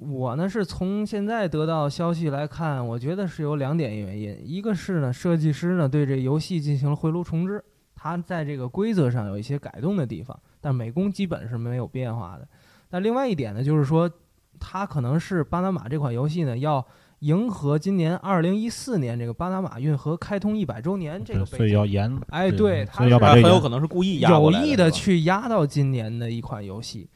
[0.00, 7.62] 我呢是从现在得到消息来看，我觉得是有两点原因，一个是呢，设计师呢对这游戏进行了回炉重置，
[7.94, 12.48] 他在这个规则上有一些改动的地方，但美工基本是没有变化的。
[12.88, 14.10] 但另外一点呢，就是说，
[14.58, 16.84] 它可能是巴拿马这款游戏呢要
[17.18, 22.18] 迎合今年二零一四年这个巴拿马运河开通一百周年这个所背景，以要延。
[22.30, 27.08] 哎，对，它所以要把这个很有可能是故意压有意的去压到今年的一款游戏。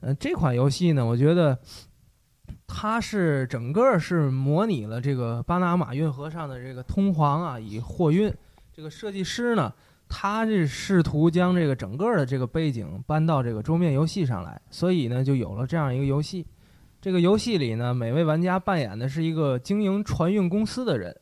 [0.00, 1.56] 嗯、这款游戏呢，我觉得
[2.74, 8.32] 它是整个是模拟了这个巴拿马运河上的这个通航啊，以货运。
[8.72, 9.70] 这个设计师呢，
[10.08, 16.46] 他这试图将这个整个的这个背景搬到这个桌面游戏上来，所以呢，就有了这样一个游戏。
[16.98, 21.14] 这个游戏里呢，每位玩家扮演的是一个经营船运公司的人。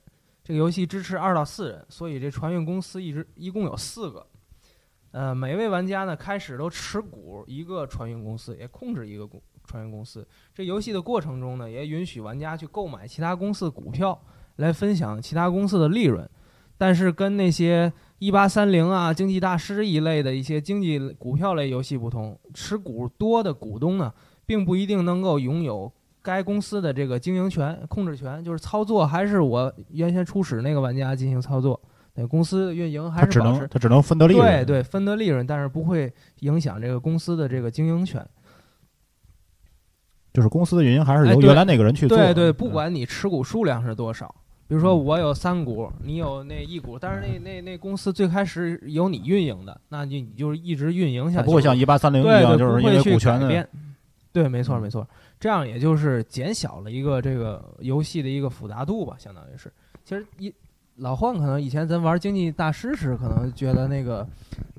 [0.44, 4.24] 这个游戏支持二到四人，所以这船运公司一直一共有四个。
[5.10, 10.26] 呃，每位玩家呢开始都持股一个船运公司，也控制一个公船运公司。
[10.52, 14.20] 这游戏的过程中呢，也允许玩家去购买其他公司的股票，
[14.56, 16.28] 来分享其他公司的利润。
[16.76, 24.12] 但是跟那些一八三零啊、经济大师一类的一些经济股票类游戏不同，持股多的股东呢，
[24.46, 25.92] 并不一定能够拥有
[26.22, 31.78] 该公司的这个经营权、控制权，就是操作还是我原先初始那个玩家进行操作。
[32.14, 34.44] 那公司运营还是只是能他只能分得利润。
[34.44, 38.26] 对对，分得利润，但是不会影响这个公司的这个经营权。
[40.32, 42.16] 就是公司的运营还是由原来那个人去做。
[42.16, 44.34] 对对，嗯不管你持股数量是多少，
[44.68, 53.68] 比如说我有三股，你有那一股，但是那那那公司最开始由你运营的，那就你就是一直运营下去，不会像一八三零一对样，就是因为股权的改变。
[54.32, 55.04] 对，没错嗯没错，
[55.40, 59.72] 这样也就是减小了一个这个游戏的一个复杂度吧，相当于是。
[60.04, 60.52] 其实一
[60.96, 64.26] 老换可能以前咱玩经济大师时，可能觉得那个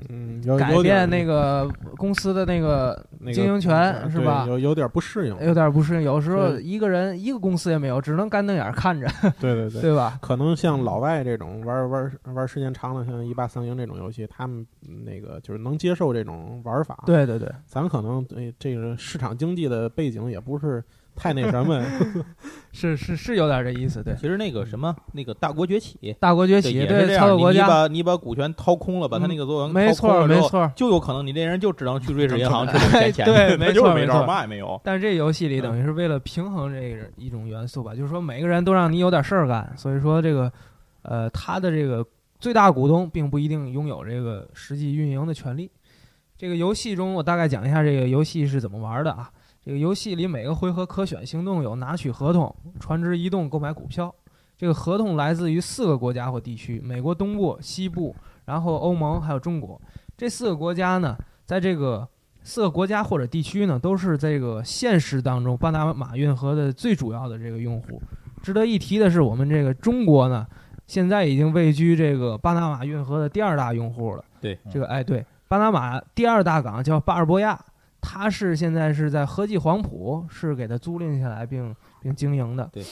[0.09, 3.03] 嗯，有改变那个公司的那个
[3.33, 5.35] 经营权是吧有有点不适应。
[5.41, 9.07] 有点不适应，有时候一个人一个公司也没有，只能干瞪眼儿看着，
[9.39, 9.81] 对对对。
[9.81, 10.19] 对吧？
[10.21, 14.65] 可能像老外这种玩玩玩时间长了，像一八三零这种游戏，他们
[15.05, 20.83] 那个就是能接受这种玩法。，对对对，咱可能对这个市场经济的背景也不是
[21.15, 21.83] 太那什么。
[22.73, 24.15] 是是是有点这意思，对。
[24.15, 27.25] 其实那个什么，那个大国崛起，大国崛起，对对也是这样。
[27.25, 30.71] 你你操作国家，把你把股权掏空了，把他那个所有没掏空错了之后，没错。
[30.75, 34.79] 就有可能你这人就只能去瑞士银行 去哎领钱钱，对没，错没错嘛也没有。
[34.83, 40.51] 但是这游戏里等于是为了平衡这个一种元素吧，就是说每个人都让你有点事儿干，所以说这个，
[41.01, 42.05] 呃，他的这个
[42.39, 45.69] 最大股东并不一定拥有这个实际运营的权利。
[46.37, 49.29] 这个游戏中，我大概讲一下这个游戏是怎么玩的啊。
[49.63, 54.13] 这个游戏里每个回合可选行动有拿取合同、船只移动、购买股票。
[54.57, 59.79] 这个合同来自于四个国家或地区：美国东部、西部，然后欧盟还有中国。
[60.17, 62.07] 这四个国家呢，在这个
[62.43, 68.01] 四个国家或者地区呢，都是这个现实当中巴拿马运河的最主要的这个用户。
[68.41, 70.45] 值得一提的是，我们这个中国呢，
[70.87, 74.25] 现在已经位居这个巴拿马运河的第二大用户了。
[74.39, 77.59] 对，这个哎对，巴拿马第二大港叫巴尔博亚，
[78.01, 82.69] 它是现在是在和记黄埔是给它租赁下来并并经营的。
[82.73, 82.83] 对。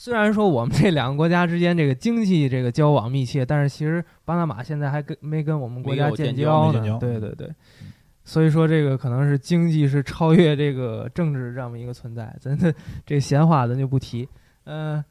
[0.00, 6.86] 虽然说我们这两个国家之间这个经济这个交往密切，但是其实巴拿马现在还跟没跟我们国家建交交呢。
[6.86, 7.52] 交对对对，
[8.22, 12.32] 所以说这个可能是经济是超越这个政治这么一个存在。
[12.40, 12.72] 咱的
[13.04, 14.28] 这闲话咱就不提。
[14.66, 15.04] 嗯、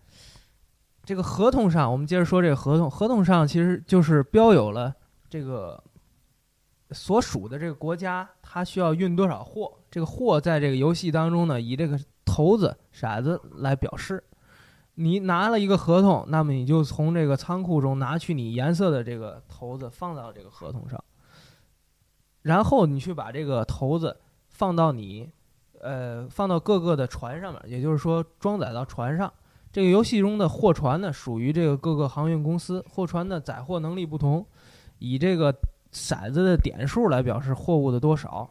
[1.04, 2.90] 这个合同上，我们接着说这个合同。
[2.90, 4.96] 合同上其实就是标有了
[5.30, 5.84] 这个
[6.92, 9.74] 所属的这个国家，它需要运多少货。
[9.90, 14.24] 这个货在这个游戏当中呢，以这个骰子、骰子来表示。
[15.00, 21.00] 你拿了一个合同，那么你就从这个仓库中拿去你颜色的这个骰子，放到这个合同上，
[22.42, 24.20] 然后你去把这个骰子
[24.50, 25.30] 放到你，
[25.82, 29.32] 呃，放到各个的船上面，也就是说装载到船上。
[29.72, 34.44] 这个游戏中的货船呢，属于这个各个航运公司，货船的载货能力不同，
[34.98, 35.56] 以这个
[35.98, 38.50] 骰子的点数来表示货物的多少。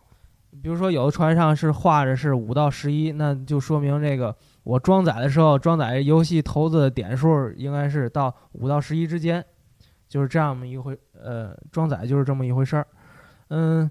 [0.62, 4.34] 比如说，有的船上是画着是五到十一，那就说明这个
[4.64, 9.44] 我装载的时候，装载游戏骰子的点数应该是到五到十一之间，
[10.08, 12.86] 就是这样一回，呃，装载就是这么一回事儿。
[13.48, 13.90] 嗯，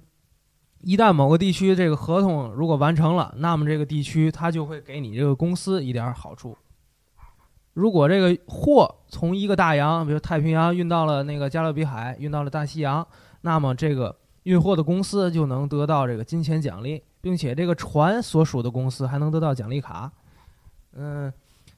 [0.81, 6.57] 一旦某个地区这个合同如果完成了，那么这个地区它就会给你这个公司一点儿好处。
[7.73, 13.05] 如果这个货从一个大洋，比如太平洋运到了那个加勒比海，运到了大西洋，
[13.45, 20.11] 那么这个运货的公司就能得到这个金钱奖励，并且这个船所属的公司还能得到奖励卡。
[20.93, 21.31] 嗯，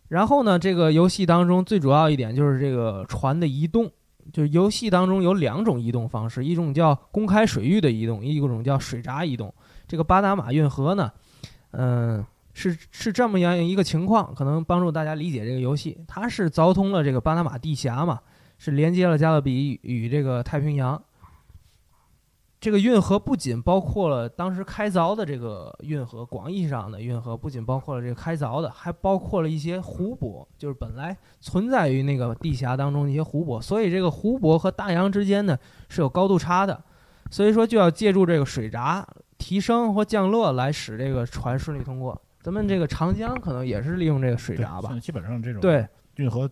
[0.07, 3.91] 然后呢，这个游戏当中最主要一点就是这个船的移动，
[4.32, 9.53] 就是游戏当中有两种移动方式，一种叫公开水域的移动，一种叫水闸移动。
[9.89, 11.11] 这个巴拿马运河呢，
[11.72, 15.97] 嗯、是是这么样一个情况，可能帮助大家理解这个游戏。
[16.08, 18.21] 它是凿通了这个巴拿马地峡嘛，
[18.58, 21.04] 是连接了加勒比与这个太平洋。
[22.59, 33.62] 这个运河不仅包括了当时开凿的这个运河，广义上的运河不仅包括了这个开凿的，还包括了一些湖泊，就是本来存在于那个地峡当中的一些湖泊。
[33.62, 35.58] 所以这个湖泊和大洋之间呢
[35.88, 36.84] 是有高度差的，
[37.29, 39.08] 所以说就要借助这个水闸
[39.38, 42.20] 提升或降落来使这个船顺利通过。
[42.42, 44.97] 咱们这个长江可能也是利用这个水闸吧？
[45.00, 45.88] 基本上这种对，
[46.18, 46.50] 运河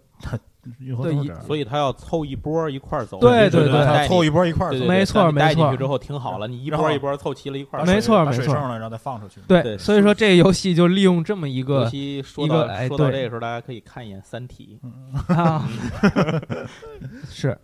[0.79, 3.19] 运河对一都是这样所以他要凑一波一块儿走。
[3.19, 9.39] 对对对凑一波一块儿走，没错没错对带进去之后停好了，你一波一波凑齐了一块儿没错没错水剩了，然后再放出去。
[9.47, 14.79] 对，所以说这个游戏就利用这么一尤个其说一到个哎说到这个时候，大家可以看一眼《三体
[15.27, 15.67] 啊，
[17.29, 17.57] 是，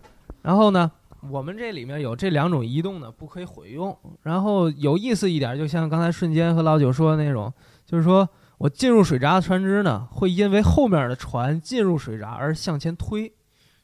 [0.43, 0.91] 然后呢，
[1.29, 3.97] 我们这里面有这两种移动呢，不可以混用。
[4.21, 7.51] 然后有意思一点，就像刚才瞬间和老九说的那种，
[7.85, 8.27] 就是说
[8.61, 13.33] 我进入水闸的船只呢，会因为后面的船进入水闸而向前推，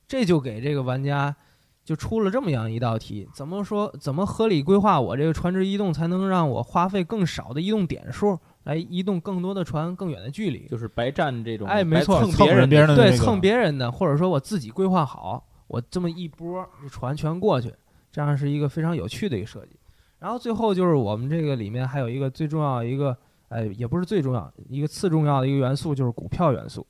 [0.08, 1.36] 这就给这个玩家
[1.84, 3.92] 就出了这么样一道题：怎么说？
[4.00, 10.68] 怎么合理规划我这个船只移动，才能让我花费更少的移动点数，来移动更多的船更远的距离？
[10.68, 17.74] 就是白占这种，哎没错蹭蹭别人的对蹭别人的，或者说我自己规划好，我这么一波这船全过去，
[18.12, 19.80] 这样是一个非常有趣的一个设计。
[20.20, 23.18] 然后最后就是我们这个里面还有一个最重要一个，
[23.50, 26.86] 哎，也不是最重要，一个次重要的一个元素就是股票元素。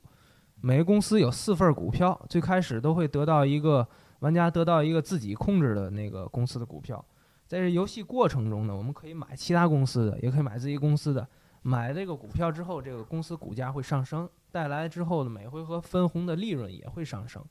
[0.60, 3.86] 每个公司有四份股票，最开始都会得到一个
[4.20, 7.04] 玩家得到一个自己控制的那个公司的股票。
[7.46, 11.26] 在这游戏过程中呢，我们可以买其他公司的，也可以买自己公司的。
[11.62, 17.42] 买这个股票之后，这个公司股价会上升，带来之后的每回合分红的利润也会上升。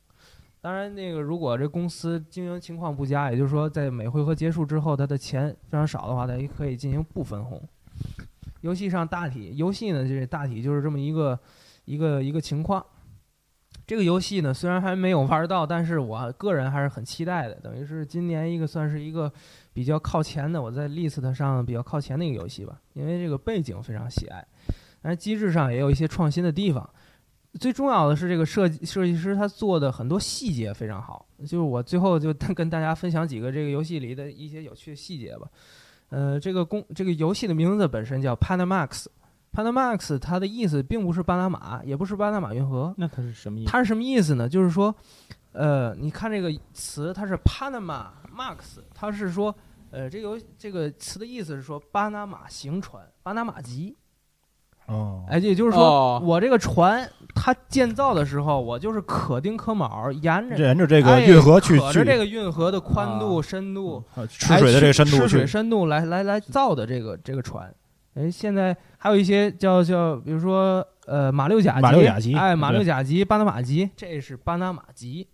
[0.59, 7.61] 当然，那个如果这公司经营情况不佳，也就是说在每回合结束之后，它的钱非常少的话，它也可以进行不分红。
[8.61, 11.39] 游戏上大体游戏呢，这大体就是这么一个
[11.85, 12.85] 一个一个情况。
[13.85, 17.55] 这个游戏呢，虽然还没有玩到，但是我个人还是很期待的。
[17.55, 19.31] 等于是今年一个算是一个
[19.71, 24.45] 比较靠前的，我在 list 上比较靠前的一个游戏吧，因为这个背景非常喜爱，
[25.01, 26.89] 但是机制上也有一些创新的地方。
[27.61, 31.25] 最重要的是，这个设计设计师他做的很多细节非常好。
[31.39, 35.47] 就是我最后就跟大家分享几个这个游戏里的一些有趣的细节吧。
[36.09, 39.05] 呃，这个公这个游戏的名字本身叫 Panamax。
[39.53, 43.71] Panamax 它的意思并不是巴拿马，也不是巴拿马运河，那它是什么意思？
[43.71, 44.47] 它是什么意思呢？
[44.47, 44.93] 就是说，
[45.51, 49.55] 呃，你看这个词，它是 Panama Max，它是说，
[49.89, 53.95] 呃，这个游这个词的意思是说巴拿马行船，巴拿马籍。
[54.88, 56.22] 哦，哎，也就是说，哦。
[56.23, 67.73] 我这个船它建造的时候，我就是可丁可卯，沿着沿着这个哎运河去去可着这个运河的宽度、深度，呃吃水的这个深度吃水去，深度来来来造的这个这个船。
[68.15, 75.27] 哎，现在还有一些叫叫，比如说呃马六甲级，马六甲级哎马六甲级、巴拿马级，这是巴拿马级，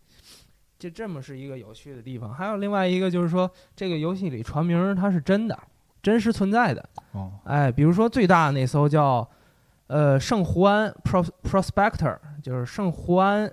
[0.78, 2.34] 就这么是一个有趣的地方。
[2.34, 5.58] 还有另外一个就是说，这个游戏里船名它是真的，
[6.02, 6.84] 真实存在的。
[7.14, 9.26] 哦，哎，比如说最大的那艘叫
[9.94, 13.48] 呃圣胡安 Pros Prospector，就是圣胡安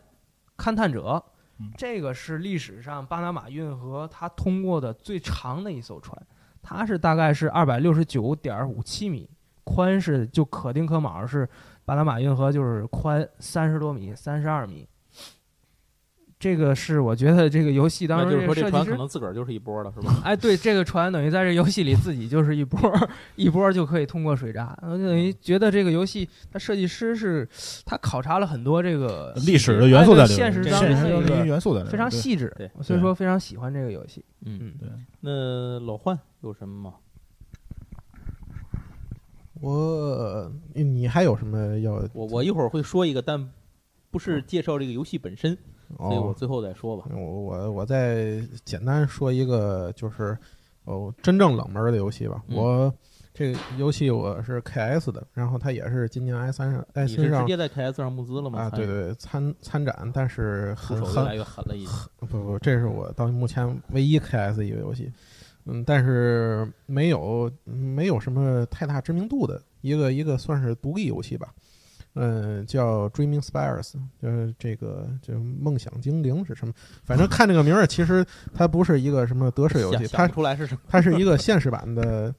[0.56, 1.22] 勘探者
[1.58, 6.18] 嗯，这个是历史上巴拿马运河它通过的最长的一艘船，
[6.62, 9.28] 它是大概是二百六十九点五七米，
[9.64, 11.46] 宽是就可丁可卯是
[11.84, 14.88] 巴拿马运河就是宽三十多米，三十二米。
[16.40, 20.20] 这个是我觉得这个游戏当时就是说这船可能自个儿就是一波了，是吧？
[20.24, 27.46] 哎，对，这个船等于在这游戏里自己就是一波儿一波儿就可以通过水闸，我就等于觉得这个游戏它设计师是
[27.84, 34.24] 他考察了很多这个历史的元素在里面，现实当中元素在里面，非常细致，对所以说非常喜欢这个游戏。
[34.46, 34.88] 嗯，对。
[35.20, 36.94] 那老幻有什么吗？
[39.60, 42.02] 我你还有什么要？
[42.14, 43.50] 我我一会儿会说一个，但
[44.10, 45.58] 不是介绍这个游戏本身，
[45.98, 47.04] 所以我哦，最后再说吧。
[47.12, 50.36] 我我我再简单说一个，就是
[50.84, 52.42] 哦，真正冷门的游戏吧。
[52.48, 52.94] 嗯我
[53.32, 58.58] 这个游戏我是 KS 的，然后它也是今年 i 三上 i 三上直接在 KS 上募资了吗？
[58.62, 61.74] 啊，对对参参展，但是很很来越狠了。
[62.18, 65.10] 不不，这是我到目前唯一 KS 一个游戏，
[65.64, 71.54] 嗯，但是没有没有什么太大知名度的一个一个算是独立游戏吧，
[72.14, 76.74] 嗯，叫 Dreaming Spires，就是这个就梦想精灵是什么？
[77.04, 80.80] 反正 看这个名儿，其实它不是一个什么德式游戏，它出来是什么。
[80.88, 82.34] 它是一个现实版的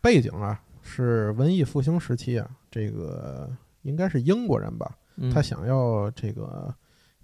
[0.00, 3.50] 背景啊，是文艺复兴时期啊，这个
[3.82, 6.72] 应该是英国人吧，嗯他想要这个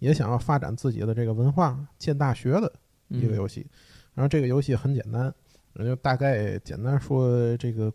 [0.01, 2.73] 也想要发展自己的这个文化，建大学的
[3.09, 3.65] 一个游戏。
[4.15, 5.33] 然后这个游戏很简单，
[5.75, 7.93] 我就大概简单说这个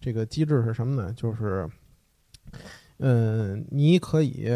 [0.00, 1.12] 这个机制是什么呢？
[1.14, 1.68] 就是，
[2.98, 4.48] 嗯，你可以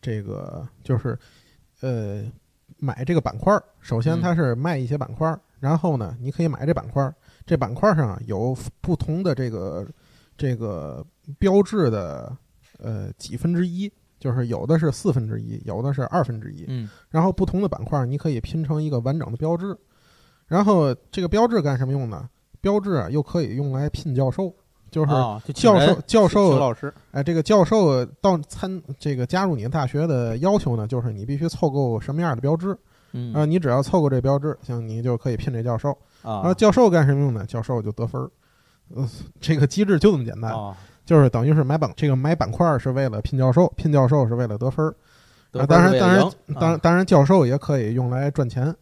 [0.00, 1.18] 这个就是
[1.80, 2.24] 呃
[2.78, 7.14] 买这个板块儿，首先嗯它是卖一些板块儿，然后呢你可以买这板块儿，
[7.46, 9.86] 这板块儿上啊有不同的这个
[10.36, 11.06] 这个
[11.38, 12.36] 标志的
[12.78, 13.92] 呃几分之一。
[14.18, 19.76] 就是有的是四分之一，有的是二分之一，嗯然后不同的板块你可以拼成一个完整的标志，
[20.46, 22.30] 然后这个标志干什么用呢？
[22.60, 24.54] 标志啊又可以用来聘教授，
[24.92, 25.10] 就是
[25.54, 32.78] 教授人教授老师哎，这个教授到参这个加入你大学的要求呢，就是你必须凑够什么样的标志
[33.14, 33.44] 嗯啊？
[33.44, 35.90] 你只要凑够这标志，行，你就可以聘这教授。
[36.22, 37.44] 啊啊，教授干什么用呢？
[37.46, 38.30] 教授就得分儿。
[38.94, 39.08] 呃，
[39.40, 44.94] 这个机制就这么简单，啊，就是等于是买板这个买板块儿是为了聘教授，聘教授是为了得分儿。
[45.66, 46.20] 当然，当然
[46.54, 48.74] 当然，啊当然，教授也可以用来赚钱。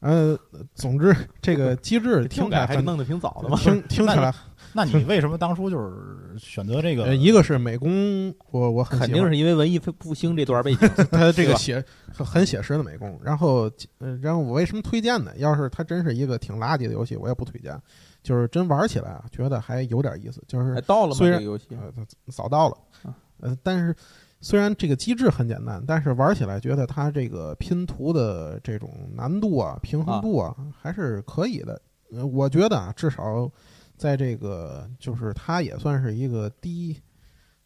[0.00, 0.38] 呃，
[0.74, 3.56] 总之，这个机制 听听起来还弄得挺早的嘛。
[3.58, 4.32] 听听起来，
[4.74, 7.04] 那你为什么当初就是选择这个？
[7.06, 11.82] 呃一个是美工，我我很肯定是因为文艺复兴这段背景， 他这个写
[12.12, 13.18] 很很写实的美工。
[13.22, 15.32] 然后，呃，然后我为什么推荐呢？
[15.36, 17.80] 要是它真是一个挺垃圾的游戏，我也不推荐。
[18.22, 20.42] 就是真玩起来啊，觉得还有点意思。
[20.48, 21.14] 就是哎到了吗？
[21.14, 21.92] 虽然这个游戏呃，
[22.32, 23.94] 早到了啊，呃，但是
[24.40, 31.80] 虽然这个机制很简单，但是玩起来觉得它这个拼图的这种难度啊、平衡度啊，还是可以的。
[32.12, 33.50] 呃，我觉得啊，至少
[33.96, 37.00] 在这个就是它也算是一个低，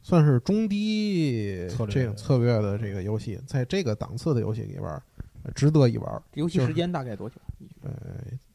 [0.03, 5.03] 算是中低策略这个策略的这个游戏，在这个档次的游戏里边儿，
[5.43, 6.23] 呃值得一玩。
[6.33, 7.37] 就是游戏时间大概多久？
[7.83, 7.91] 呃，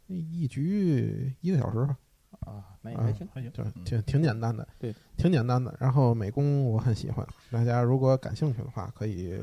[0.07, 1.97] 一局一个小时吧。
[2.41, 3.27] 啊，那也还行。
[3.33, 5.73] 还行，就嗯挺挺简单的，对，挺简单的。
[5.79, 9.39] 然后美工我很喜欢，大家如果感兴趣的话，可以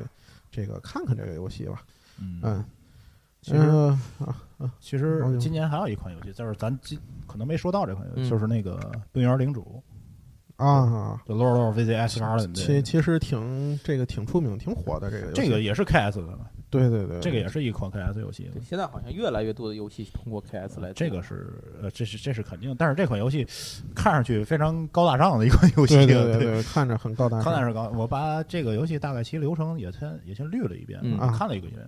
[0.51, 1.82] 这个看看这个游戏吧。
[2.19, 2.65] 嗯嗯，
[3.43, 4.37] 其实呃啊
[4.79, 8.31] 其实今年还有一款游戏，就是咱今可能没说到这款游戏，嗯。
[8.31, 8.77] 就是那个
[9.12, 9.83] 《冰原领主
[10.57, 11.35] 啊，》就
[12.21, 15.33] 八的其其实挺这个挺出名、挺火的这个。
[15.33, 16.39] 这个也是 KS 的，
[16.71, 18.49] 对对对，这个也是一款 KS 游戏。
[18.53, 20.95] 对，现在好像越来越多的游戏通过 KS 来做。
[20.95, 21.53] 这个是
[21.83, 23.45] 呃，这是这是肯定，但是这款游戏
[23.95, 27.53] 看上去非常高大上的一款游戏， 对对对对，看着很高大上。
[27.53, 27.91] 看是高。
[27.97, 31.81] 我把这个游戏大概其流程也先也先捋了一遍，嗯啊看了一个遍。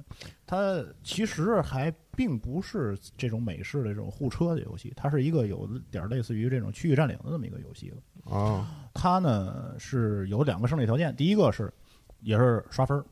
[0.44, 7.96] 它其实还并不是这种美式的这种互车的游戏，它是一个有点类似于这种区域占领的这么一个游戏了。
[8.24, 11.72] 哦，它呢是有两个胜利条件，第一个是
[12.20, 13.04] 也是刷分儿，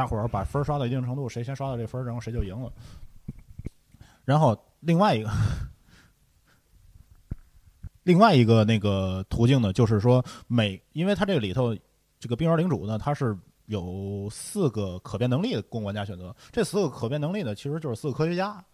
[0.00, 2.72] 大伙儿把分儿刷到一定程度，谁先刷到这分儿，然后谁就赢了。
[4.24, 5.30] 然后另外一个，
[8.04, 11.76] 另外一个那个途径呢，就是说每，因为它这个里头
[12.18, 13.36] 这个冰原领主呢，它是
[13.66, 18.64] 有四个可变能力的供玩家选择，这四个可变能力呢，其实就是四个科学家，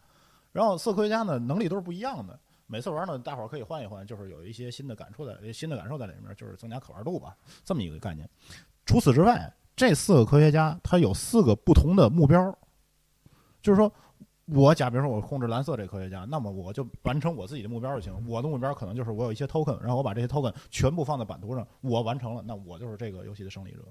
[0.52, 2.38] 然后四个科学家呢能力都是不一样的。
[2.68, 8.30] 每次玩呢，大伙儿可以换一换，就是有一些新的感触在，新的感受在里面，就是增加可玩度吧，这么一个概念。
[8.84, 12.58] 除此之外，这四个科学家他有四个不同的目标，
[13.62, 13.92] 就是说，
[14.46, 18.26] 我假比如说我控制蓝色这科学家，那么我就完成我自己的目标就行。
[18.26, 23.84] 我的目标可能就是我有一些 token，然后我把这些 token 全部放在版图上，我完成了，那我就是这个游戏的胜利者。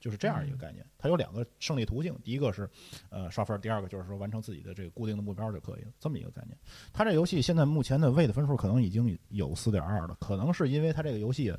[0.00, 2.68] 就是这样一个概念，它有两个胜利途径，第一个是
[3.08, 6.58] 呃刷分，第二个就是说完成自己的这个固定的目标就可以了，这么一个概念。
[6.92, 11.54] 它这游戏现在目前的位的分数可能已经有四点二了，可能是因为它这个游戏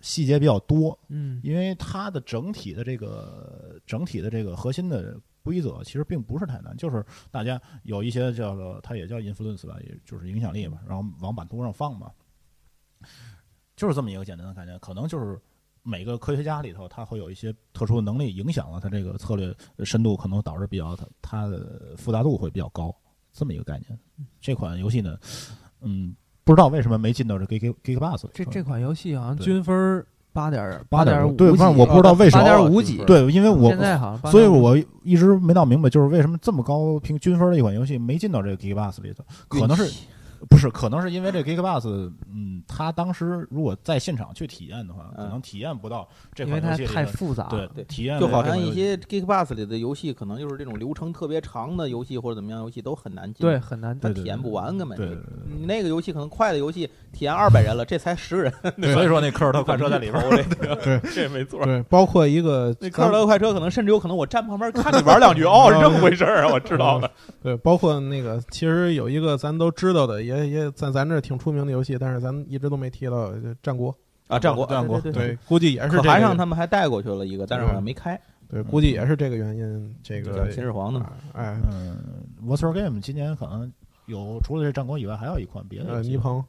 [0.00, 12.10] 细节比较多，嗯因为它的整体的这个整体的这个核心的规则其实并不是太难，就是大家有一些叫做它也叫 influence 吧，也就是影响力嘛，然后往版图上放嘛，
[13.76, 15.40] 就是这么一个简单的概念，可能就是。
[15.82, 19.52] 每个科学家里头，他会有一些特殊的能力，影响了他这个策略
[19.82, 22.94] 深度，可能导致比较它它的复杂度会比较高，
[23.32, 23.98] 这么一个概念。
[24.42, 25.18] 这款游戏呢，
[25.80, 26.14] 嗯，
[26.44, 39.92] 不知道为什么没进到这 Geek Geek Bus 这这款游戏好像均分八点8.5点五，对反正我不知道为什八么点五几，对，因为我现在好像所以我一直没闹明白，就是为什么这么高平均分的一款游戏没进到这个 Geek Bus 里头，可能是
[40.48, 40.70] 不是？
[40.70, 55.22] 可能是因为这 Geek Bus，嗯，他当时如果在现场去体验的话，可能体验不到这因为它太款游戏里的复杂了，对对体验就好像一些 Geekbus 里的游戏，可能就是这种流程特别长的游戏或者怎么样游戏都很难进，对，，很难对对它体验不完根本就对对。
[55.22, 61.64] 对你那个游戏可能快的游戏体验二百人了，这才十人， 对所以说那科尔特快车在里边儿，这个对这没错。
[61.64, 67.10] 对，包括一个那科尔特快车可能甚至有可能我站旁边 看你玩两句，哦，是这么回事儿啊，我知道了。
[67.42, 73.94] 对，包括那个，其实有一个咱都知道的，也也在咱这儿挺出名的游戏，但是咱一直都没提到，就战国。
[74.28, 78.20] 啊，战国，战国对对，估计也是可汗这个上他们还带过去了一个，但是好像没开。
[78.48, 79.96] 对，估计也是这个原因。
[80.04, 81.00] 这个秦始皇的
[81.32, 81.98] 哎，嗯
[82.44, 83.72] ，What's Your Game 今年可能
[84.06, 86.44] 有除了这战国以外，还有一款别的呃，尼鹏，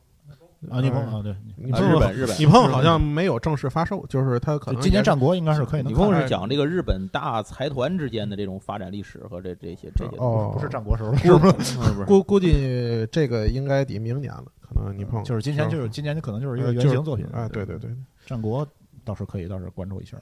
[0.69, 11.95] 啊，尼鹏呃啊，对，尼鹏啊日本日本你碰好像没有正式发售，就是它可能今年战国应该是可以能你碰是讲这个日本大财团之间的这种发展历史和这这些这些东哦，不是战国时候，西，是不是？
[11.95, 17.89] 是估估计这个应该得明年了，可能你碰就是今年就是今年可能就是一个原型作品啊，对对对。
[18.25, 18.67] 战国
[19.03, 20.15] 倒是可以，倒是关注一下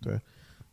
[0.00, 0.18] 对。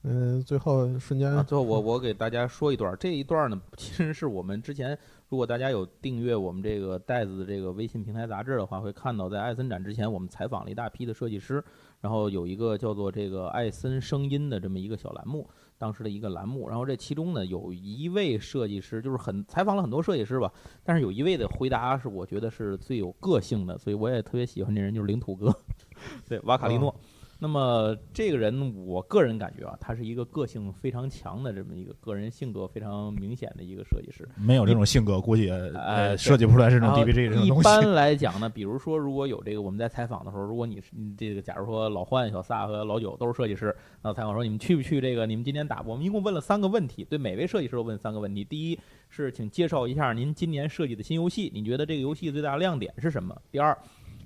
[0.06, 4.98] 嗯，最后瞬间啊，最后我我给大家说一段儿，这一段儿呢，其实是我们之前，
[5.34, 11.64] 如果大家有订阅我们这个袋子的这个微信平台杂志的话，会看到在艾森展之前，我们采访了一大批的设计师，
[12.02, 15.50] 然后有一个叫做这个艾森声音的这么一个小栏目，
[15.80, 20.54] 当时的一个栏目，然后这其中呢有一位设计师，就是很采访了很多设计师吧，
[20.84, 25.52] 但是有一位的回答是我觉得是最有个性的，所以我也特别喜欢这人，就是领土哥，
[26.30, 26.96] 对瓦卡利诺。
[27.44, 34.30] 那么这个人，我个人感觉啊，他是一个个性非常强的这么一个个人性格非常明显的一一个设计师。
[34.36, 37.60] 没有这种性格，估计呃设计不出来这种 DBG 这种东西。
[37.60, 45.26] 一般来讲呢，比如说，如果有这个我们在采访的时候，如果你是你这个，假如说老幻、小萨和老九都是设计师，那采访说你们去不去这个？
[45.26, 45.82] 你们今年打？
[45.82, 48.44] 我们一共问了三个问题，对每位设计师都问三个问题。
[48.44, 48.80] 第一
[49.10, 53.36] 是请介绍一下您今年设计的新游戏，你觉得这个游戏最大的亮点是什么？
[53.52, 53.78] 第二，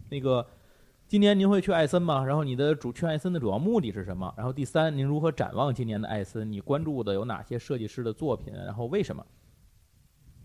[0.10, 0.46] 那个。
[1.08, 2.22] 今年您会去艾森吗？
[2.26, 4.34] 然后你的主去艾森的主要目的是什么？
[4.36, 6.52] 然后第三，您如何展望今年的艾森？
[6.52, 8.54] 你关注的有哪些设计师的作品？
[8.54, 9.26] 然后为什么？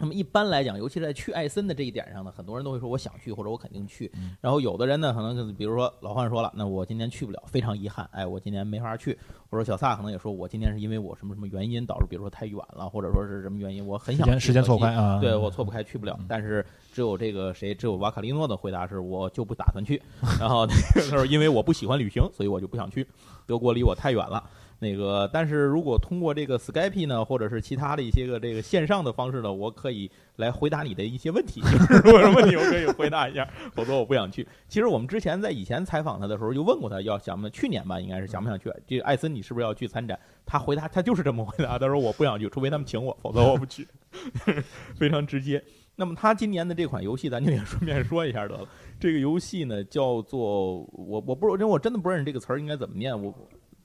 [0.02, 4.10] 那么一般来讲，尤其是在去艾森的这一点上呢，很多人都会说我想去或者我肯定去。
[4.40, 9.16] 然后有的人呢，可能就是比如说老范说了，那我今年去不了，非常遗憾，哎，我今年没法去。
[9.48, 16.26] 或者小萨可能也说，我今年是因为我什么什么原因导致，比如说太远了，或者说是什么原因，我很想时间错开啊，对我错不开，去不了嗯。
[16.28, 20.02] 但是只有这个谁，只有瓦卡利诺的回答是我就不打算去。
[20.40, 23.06] 然后那个他说，因为我不喜欢旅行，所以我就不想去。
[23.46, 24.42] 德国离我太远了。
[24.82, 31.60] 那个，但是如果通过这个 Skype 呢，或者是其他的一些个这个线上的方式呢，我可以来回答你的一些问题。
[31.60, 34.44] 就 是如果有问题，我可以回答一下，否则我不想去。
[34.68, 38.72] 其实我们之前在以前采访他的时候，就问过他要想不去年吧，应该是想不想去。
[38.84, 40.18] 这艾森，你是不是要去参展？
[40.44, 43.86] 他回答他就是这么回答，他说我不想去，除非他们请我，否则我不去。
[44.98, 45.62] 非常直接。
[45.94, 48.66] 那么他今年的这款游戏，咱就也顺便说一下得了。
[48.98, 53.12] 这个游戏呢，叫做我我不因为我真的不认识这个词儿应该怎么念。
[53.12, 53.32] 我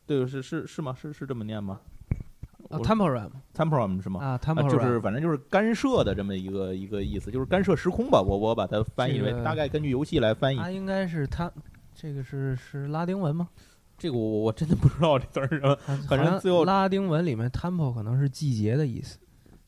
[0.08, 0.96] 对是是是吗？
[1.00, 1.80] 是是这么念吗
[2.70, 4.20] 啊，temporam？temporam 是吗？
[4.22, 8.22] 啊啊，，temporam 就是反正就是干涉的这么一个一个意思，就是干涉时空吧。
[8.22, 10.58] 我我把它翻译为这个大概根据游戏来翻译。
[10.58, 11.52] 它应该是它
[11.94, 13.50] 这个是是拉丁文吗？
[13.98, 15.76] 这个我我我真的不知道这词儿是什么
[16.08, 19.18] 反正最后拉丁文里面 temple 可能是季节的意思。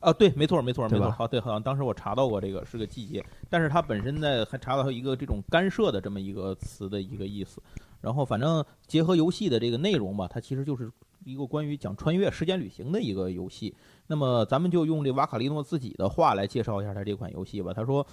[0.00, 0.12] 啊。
[0.12, 1.10] 对，没错没错没错。
[1.10, 7.62] 好，对，好像当时我查到过这个是个季节，但是它本身呢还查到一个这种干涉的这么一个词的一个意思。
[8.00, 10.90] 然后反正结合游戏的这个内容吧，它其实就是
[11.24, 13.74] 一个关于讲穿越时间旅行的一个游戏。
[14.06, 17.74] 那么咱们就用这瓦卡利诺自己的话来介绍一下他这款游戏吧。
[17.74, 18.06] 他说，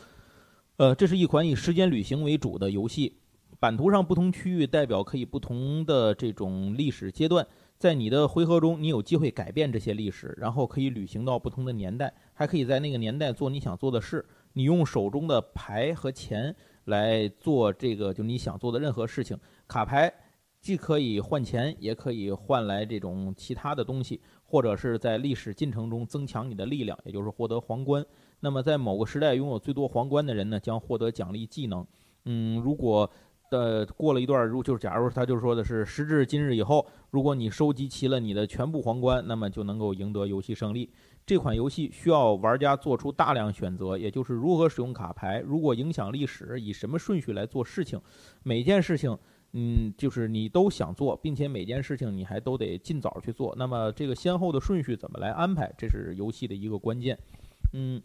[0.75, 3.15] 呃，这是一款以时间旅行为主的游戏，
[3.61, 7.47] 版图上不同区域代表可以不同的这种历史阶段。
[7.77, 14.25] 在你的回合中，你有机会改变这些历史，然后可以旅行到不同的年代，还可以在那个年代做你想做的事。
[14.53, 16.55] 你用手中的牌和钱
[16.85, 19.37] 来做这个，就你想做的任何事情。
[19.67, 20.11] 卡牌
[20.59, 28.03] 既可以换钱，也可以换来这种其他的东西，或者是在历史进程中增强你的力量，也就是获得皇冠。
[28.39, 31.85] 那么在某个时代拥有最多皇冠的人呢，将获得奖励技能。
[32.25, 33.09] 嗯，如果
[33.51, 40.91] 呃过了一段，如就是假如他就说的是时至今日以后，如果你收集齐了你的全部皇冠，那么就能够赢得游戏胜利。
[41.25, 48.01] 这款游戏需要玩家做出大量选择，也就是如何使用卡牌，如果影响历史，以什么顺序来做事情，
[48.43, 49.17] 每件事情。
[49.53, 53.55] 嗯，就是你都想做，并且每件事情你还都得尽早去做。
[53.57, 57.17] 那么这个先后的顺序怎么来安排，这是游戏的一个关键。
[57.73, 57.99] 嗯，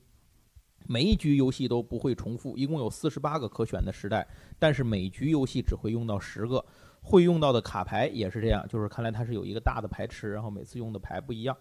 [0.86, 4.26] 每一局游戏都不会重复，一共有四十八个可选的时代，
[4.59, 6.64] 但是每局游戏只会用到十个。
[7.04, 11.56] 会用到的卡牌也是这样，就是看来它是有一个大的牌池，然后每次用的牌不一样。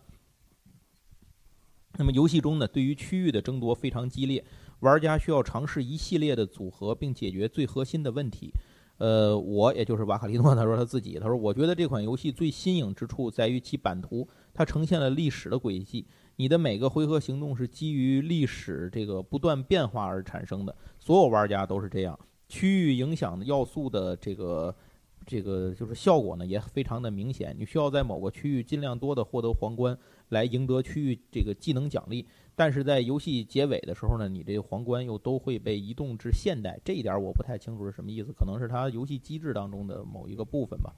[1.97, 4.45] 那么游戏中呢，对于区域的争夺非常激烈，
[4.81, 8.51] 玩家需要尝试一系列的组合，并解决最核心的问题。
[8.99, 16.05] 呃，我也就是瓦卡利诺，他说他自己，他说我觉得这款游戏最新颖之处在于其版图，它呈现了历史的轨迹。
[16.41, 22.19] 你的每个回合行动是基于历史这个不断变化而产生的，所有玩家都是这样。
[22.49, 24.75] 区域影响的要素的这个
[25.23, 27.55] 这个就是效果呢，也非常的明显。
[27.59, 29.95] 你需要在某个区域尽量多的获得皇冠，
[30.29, 32.25] 来赢得区域这个技能奖励。
[32.55, 40.91] 但是在游戏结尾的时候呢，你这个皇冠又都会被移动至现代，这一点我不太清楚是什么意思，可能是它游戏机制当中的某一个部分吧。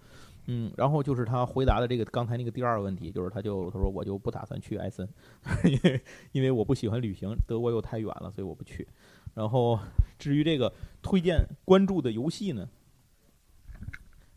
[0.45, 5.07] 嗯，然后就是他回答的这个刚才那个第二个问题，就是他就他说我就不打算去埃森，
[5.64, 6.02] 因为
[6.34, 8.86] 因为我不喜欢旅行，德国又太远了，所以我不去。
[9.34, 9.80] 然后
[10.20, 10.72] 至于这个
[11.02, 12.68] 推荐关注的游戏呢，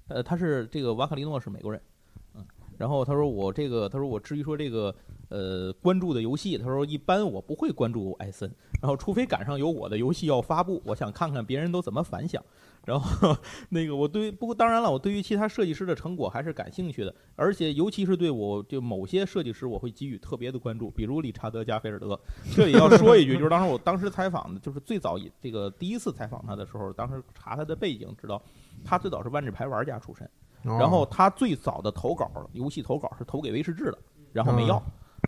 [0.09, 1.81] 呃，他是这个瓦卡利诺是美国人，
[2.35, 2.47] 嗯，
[2.79, 4.95] 然后他说我这个他说我至于说这个
[5.29, 8.49] 呃关注的游戏，他说一般我不会关注埃森，
[8.81, 12.41] 然后除非赶上有我的游戏要发布，我想看看别人都怎么反响。
[12.87, 13.37] 然后
[13.69, 22.19] 那个我对不过当然了，我对于其他设计师的成果还是感兴趣的，而且尤其是对我就某些设计师我会给予特别的关注，比如理查德加菲尔德。
[22.55, 28.41] 这里要说一句，就是当时我当时采访的，就是最早这个第一次采访他的时候，当时查他的背景，知道
[28.85, 30.25] 他最早是万智牌玩家出身。
[30.63, 33.99] 哦然后他最早的投稿，游戏投稿是投给威士忌的，
[34.33, 34.83] 然后没要，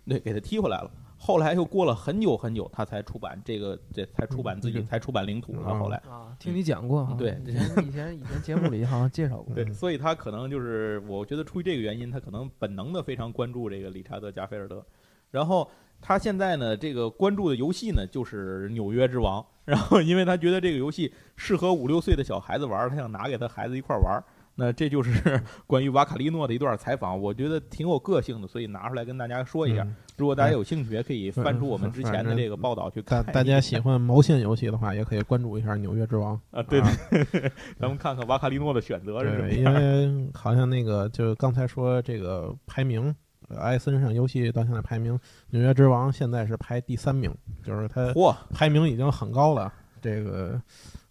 [0.05, 0.91] 对，给他踢回来了。
[1.21, 5.63] 后来又过了很久很久，他才出版这个，这才出版自己，嗯才出版领土了。
[5.67, 14.83] 嗯后来，啊，听你讲过，对以前以前以前节目里好像 介绍过，对，所以他可能就是，我觉得出于这个原因，他可能本能的非常关注这个理查德加菲尔德。
[15.29, 15.69] 然后
[16.01, 19.41] 他现在呢，这个关注的游戏呢，就是《纽约之王》。
[19.65, 24.23] 然后，因为他觉得这个游戏适合五六岁的小孩子玩，他想拿给他孩子一块玩儿。
[24.59, 29.83] 那这就是 关于瓦卡利诺的一段采访，我觉得挺有个性的，所以拿出来跟大家说一下。
[29.83, 33.23] 嗯如果大家有兴趣，也可以翻出我们之前的这个报道去看。
[33.23, 37.49] 大大家喜 欢毛线游戏的话，也可以关注一下《纽约之王》啊，对啊对，
[37.79, 39.73] 咱们看看瓦卡利诺的选择是什么对，因。
[39.73, 43.15] 为好像那个就刚才说这个排名，
[43.47, 45.17] 呃艾森上游戏到现在排名，
[45.51, 47.33] 《纽约之王》现在是排第三名，
[47.63, 49.71] 就是它嚯，排名已经很高了。
[50.01, 50.61] 这个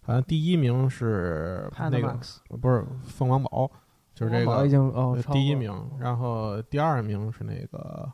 [0.09, 3.69] 好像第一名是那个 Panamax 不是凤凰堡，
[4.15, 8.11] 就是这个第一名，然后第二名是那个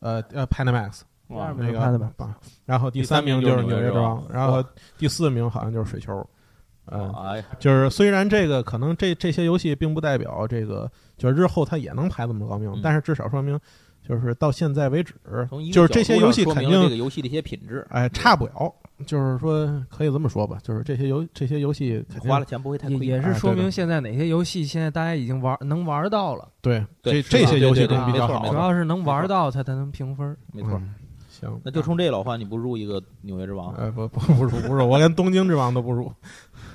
[0.00, 4.64] 呃呃 Panamax 哇第二名那个 Panamax 吧，然后第第三三名名就是是纽约之纽约之王王，然后
[4.98, 6.28] 第四名好像就是水球。
[6.86, 7.14] 嗯，
[7.60, 13.56] 就是虽然这个可能这这些游戏并不代表这个，就是日后它也能排这么高名，嗯但是至少说明，
[14.06, 15.14] 就是到现在为止
[15.72, 18.72] 就是这些游戏肯定这个游戏的一些品质，哎差不了，
[19.06, 22.98] 就是说可以这么说吧，就是这些游这些游戏花了钱不会太亏。
[22.98, 30.36] 也也是说明现在哪些游戏现在大家已经玩能玩到了，对这这些游戏都比较好主要是能玩到它才能评分。
[30.52, 30.72] 没错。
[30.74, 30.94] 嗯
[31.28, 33.74] 行，那就冲这老话，你不入一个纽约之王？
[33.74, 36.12] 哎不不不入不入，我连东京之王都不入。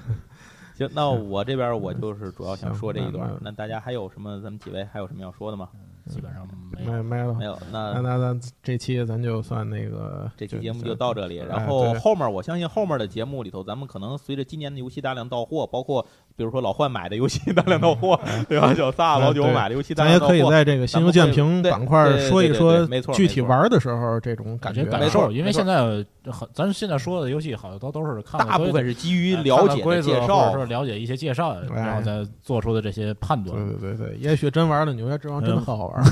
[0.76, 3.32] 行，那我这边我就是主要想说这一段。
[3.40, 4.42] 那大家还有什么？
[4.42, 5.70] 咱们几位还有什么要说的吗？
[6.10, 6.92] 基本上没有。
[6.92, 7.58] 没没了没，有。
[7.72, 11.40] 那那那咱这期咱就算那个这期节目就到这里。
[11.40, 16.06] 哎然后后面我相信后面的节目里头，咱们可能随着今年的游戏大量到货，包括
[16.36, 18.74] 比如说老换买的游戏大量到货，对吧？
[18.74, 20.32] 小萨、哎老九买的游戏大咱也量到货。
[20.32, 24.86] 可以在这个新游剑评板块说一说没错具体玩的时候这种感觉。
[24.86, 33.56] 感受，因为现在很，咱现在说的游戏好像都都是看大部分是基于哎了解介绍或者是了解一些介绍，哎然后再做出的这些判断。
[33.56, 36.04] 对对对对，也许真玩了《纽约之王》真嗯好好玩，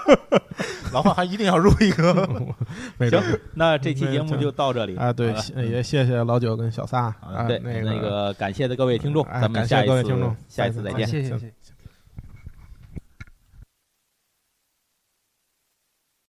[0.92, 2.28] 老话还一定要入一个。
[3.10, 3.22] 行，
[3.54, 4.96] 那这期节目就到这里。
[4.96, 10.04] 啊，对，也谢谢老九跟小撒啊，对，那那个感谢的各位听众，哎咱们下一次
[10.48, 11.06] 下一次再见。
[11.06, 11.36] 谢谢